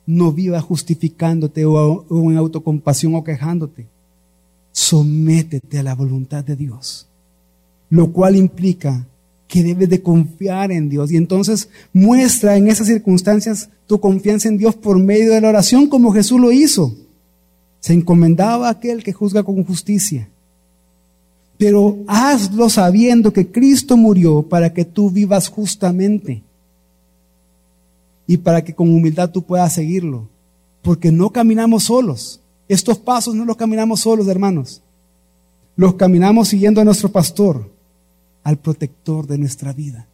no 0.07 0.33
vivas 0.33 0.63
justificándote 0.63 1.65
o, 1.65 2.05
en 2.11 2.37
autocompasión 2.37 3.15
o 3.15 3.25
quejándote. 3.25 3.87
Sométete 4.71 5.79
a 5.79 5.83
la 5.83 5.95
voluntad 5.95 6.45
de 6.45 6.57
Dios. 6.57 7.07
Lo 7.91 8.13
cual 8.13 8.37
implica 8.37 9.07
que 9.49 9.63
debes 9.63 9.91
de 9.91 10.01
confiar 10.01 10.73
en 10.73 10.89
Dios. 10.89 11.11
Y 11.11 11.17
entonces 11.17 11.69
muestra 11.93 12.57
en 12.57 12.69
esas 12.69 12.87
circunstancias 12.87 13.69
tu 13.87 14.01
confianza 14.01 14.49
en 14.49 14.57
Dios 14.57 14.75
por 14.75 14.99
medio 14.99 15.33
de 15.33 15.41
la 15.41 15.51
oración 15.51 15.89
como 15.89 16.13
Jesús 16.13 16.41
lo 16.41 16.53
hizo. 16.53 16.95
Se 17.81 17.93
encomendaba 17.93 18.69
a 18.69 18.73
aquel 18.73 19.03
que 19.03 19.13
juzga 19.13 19.43
con 19.43 19.63
justicia 19.65 20.29
pero 21.63 21.99
hazlo 22.09 22.69
sabiendo 22.69 23.33
que 23.33 23.47
Cristo 23.47 23.97
murió 23.97 24.43
para 24.43 24.75
que 24.75 24.85
tú 24.85 25.13
vivas 25.13 25.47
justamente 25.47 26.43
y 28.27 28.39
para 28.39 28.65
que 28.65 28.75
con 28.75 28.93
humildad 28.93 29.31
tú 29.31 29.45
puedas 29.45 29.73
seguirlo, 29.73 30.27
porque 30.83 31.13
no 31.13 31.31
caminamos 31.31 31.85
solos. 31.85 32.41
Estos 32.67 32.99
pasos 32.99 33.37
no 33.37 33.45
los 33.45 33.57
caminamos 33.57 34.01
solos, 34.01 34.27
hermanos. 34.27 34.83
Los 35.77 35.95
caminamos 35.95 36.49
siguiendo 36.49 36.81
a 36.81 36.85
nuestro 36.85 37.13
pastor, 37.13 37.71
al 38.43 38.59
protector 38.59 39.29
de 39.29 39.39
nuestra 39.39 39.73
vida, 39.73 40.09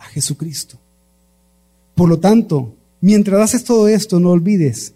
a 0.00 0.06
Jesucristo. 0.06 0.76
Por 1.94 2.08
lo 2.08 2.18
tanto, 2.18 2.74
mientras 3.00 3.40
haces 3.40 3.62
todo 3.62 3.86
esto, 3.86 4.18
no 4.18 4.30
olvides 4.30 4.92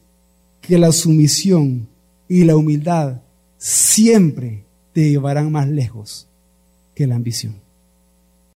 que 0.60 0.76
la 0.76 0.90
sumisión 0.90 1.86
y 2.28 2.42
la 2.42 2.56
humildad 2.56 3.20
siempre 3.58 4.64
te 4.92 5.08
llevarán 5.08 5.50
más 5.50 5.68
lejos 5.68 6.28
que 6.94 7.06
la 7.06 7.14
ambición. 7.14 7.61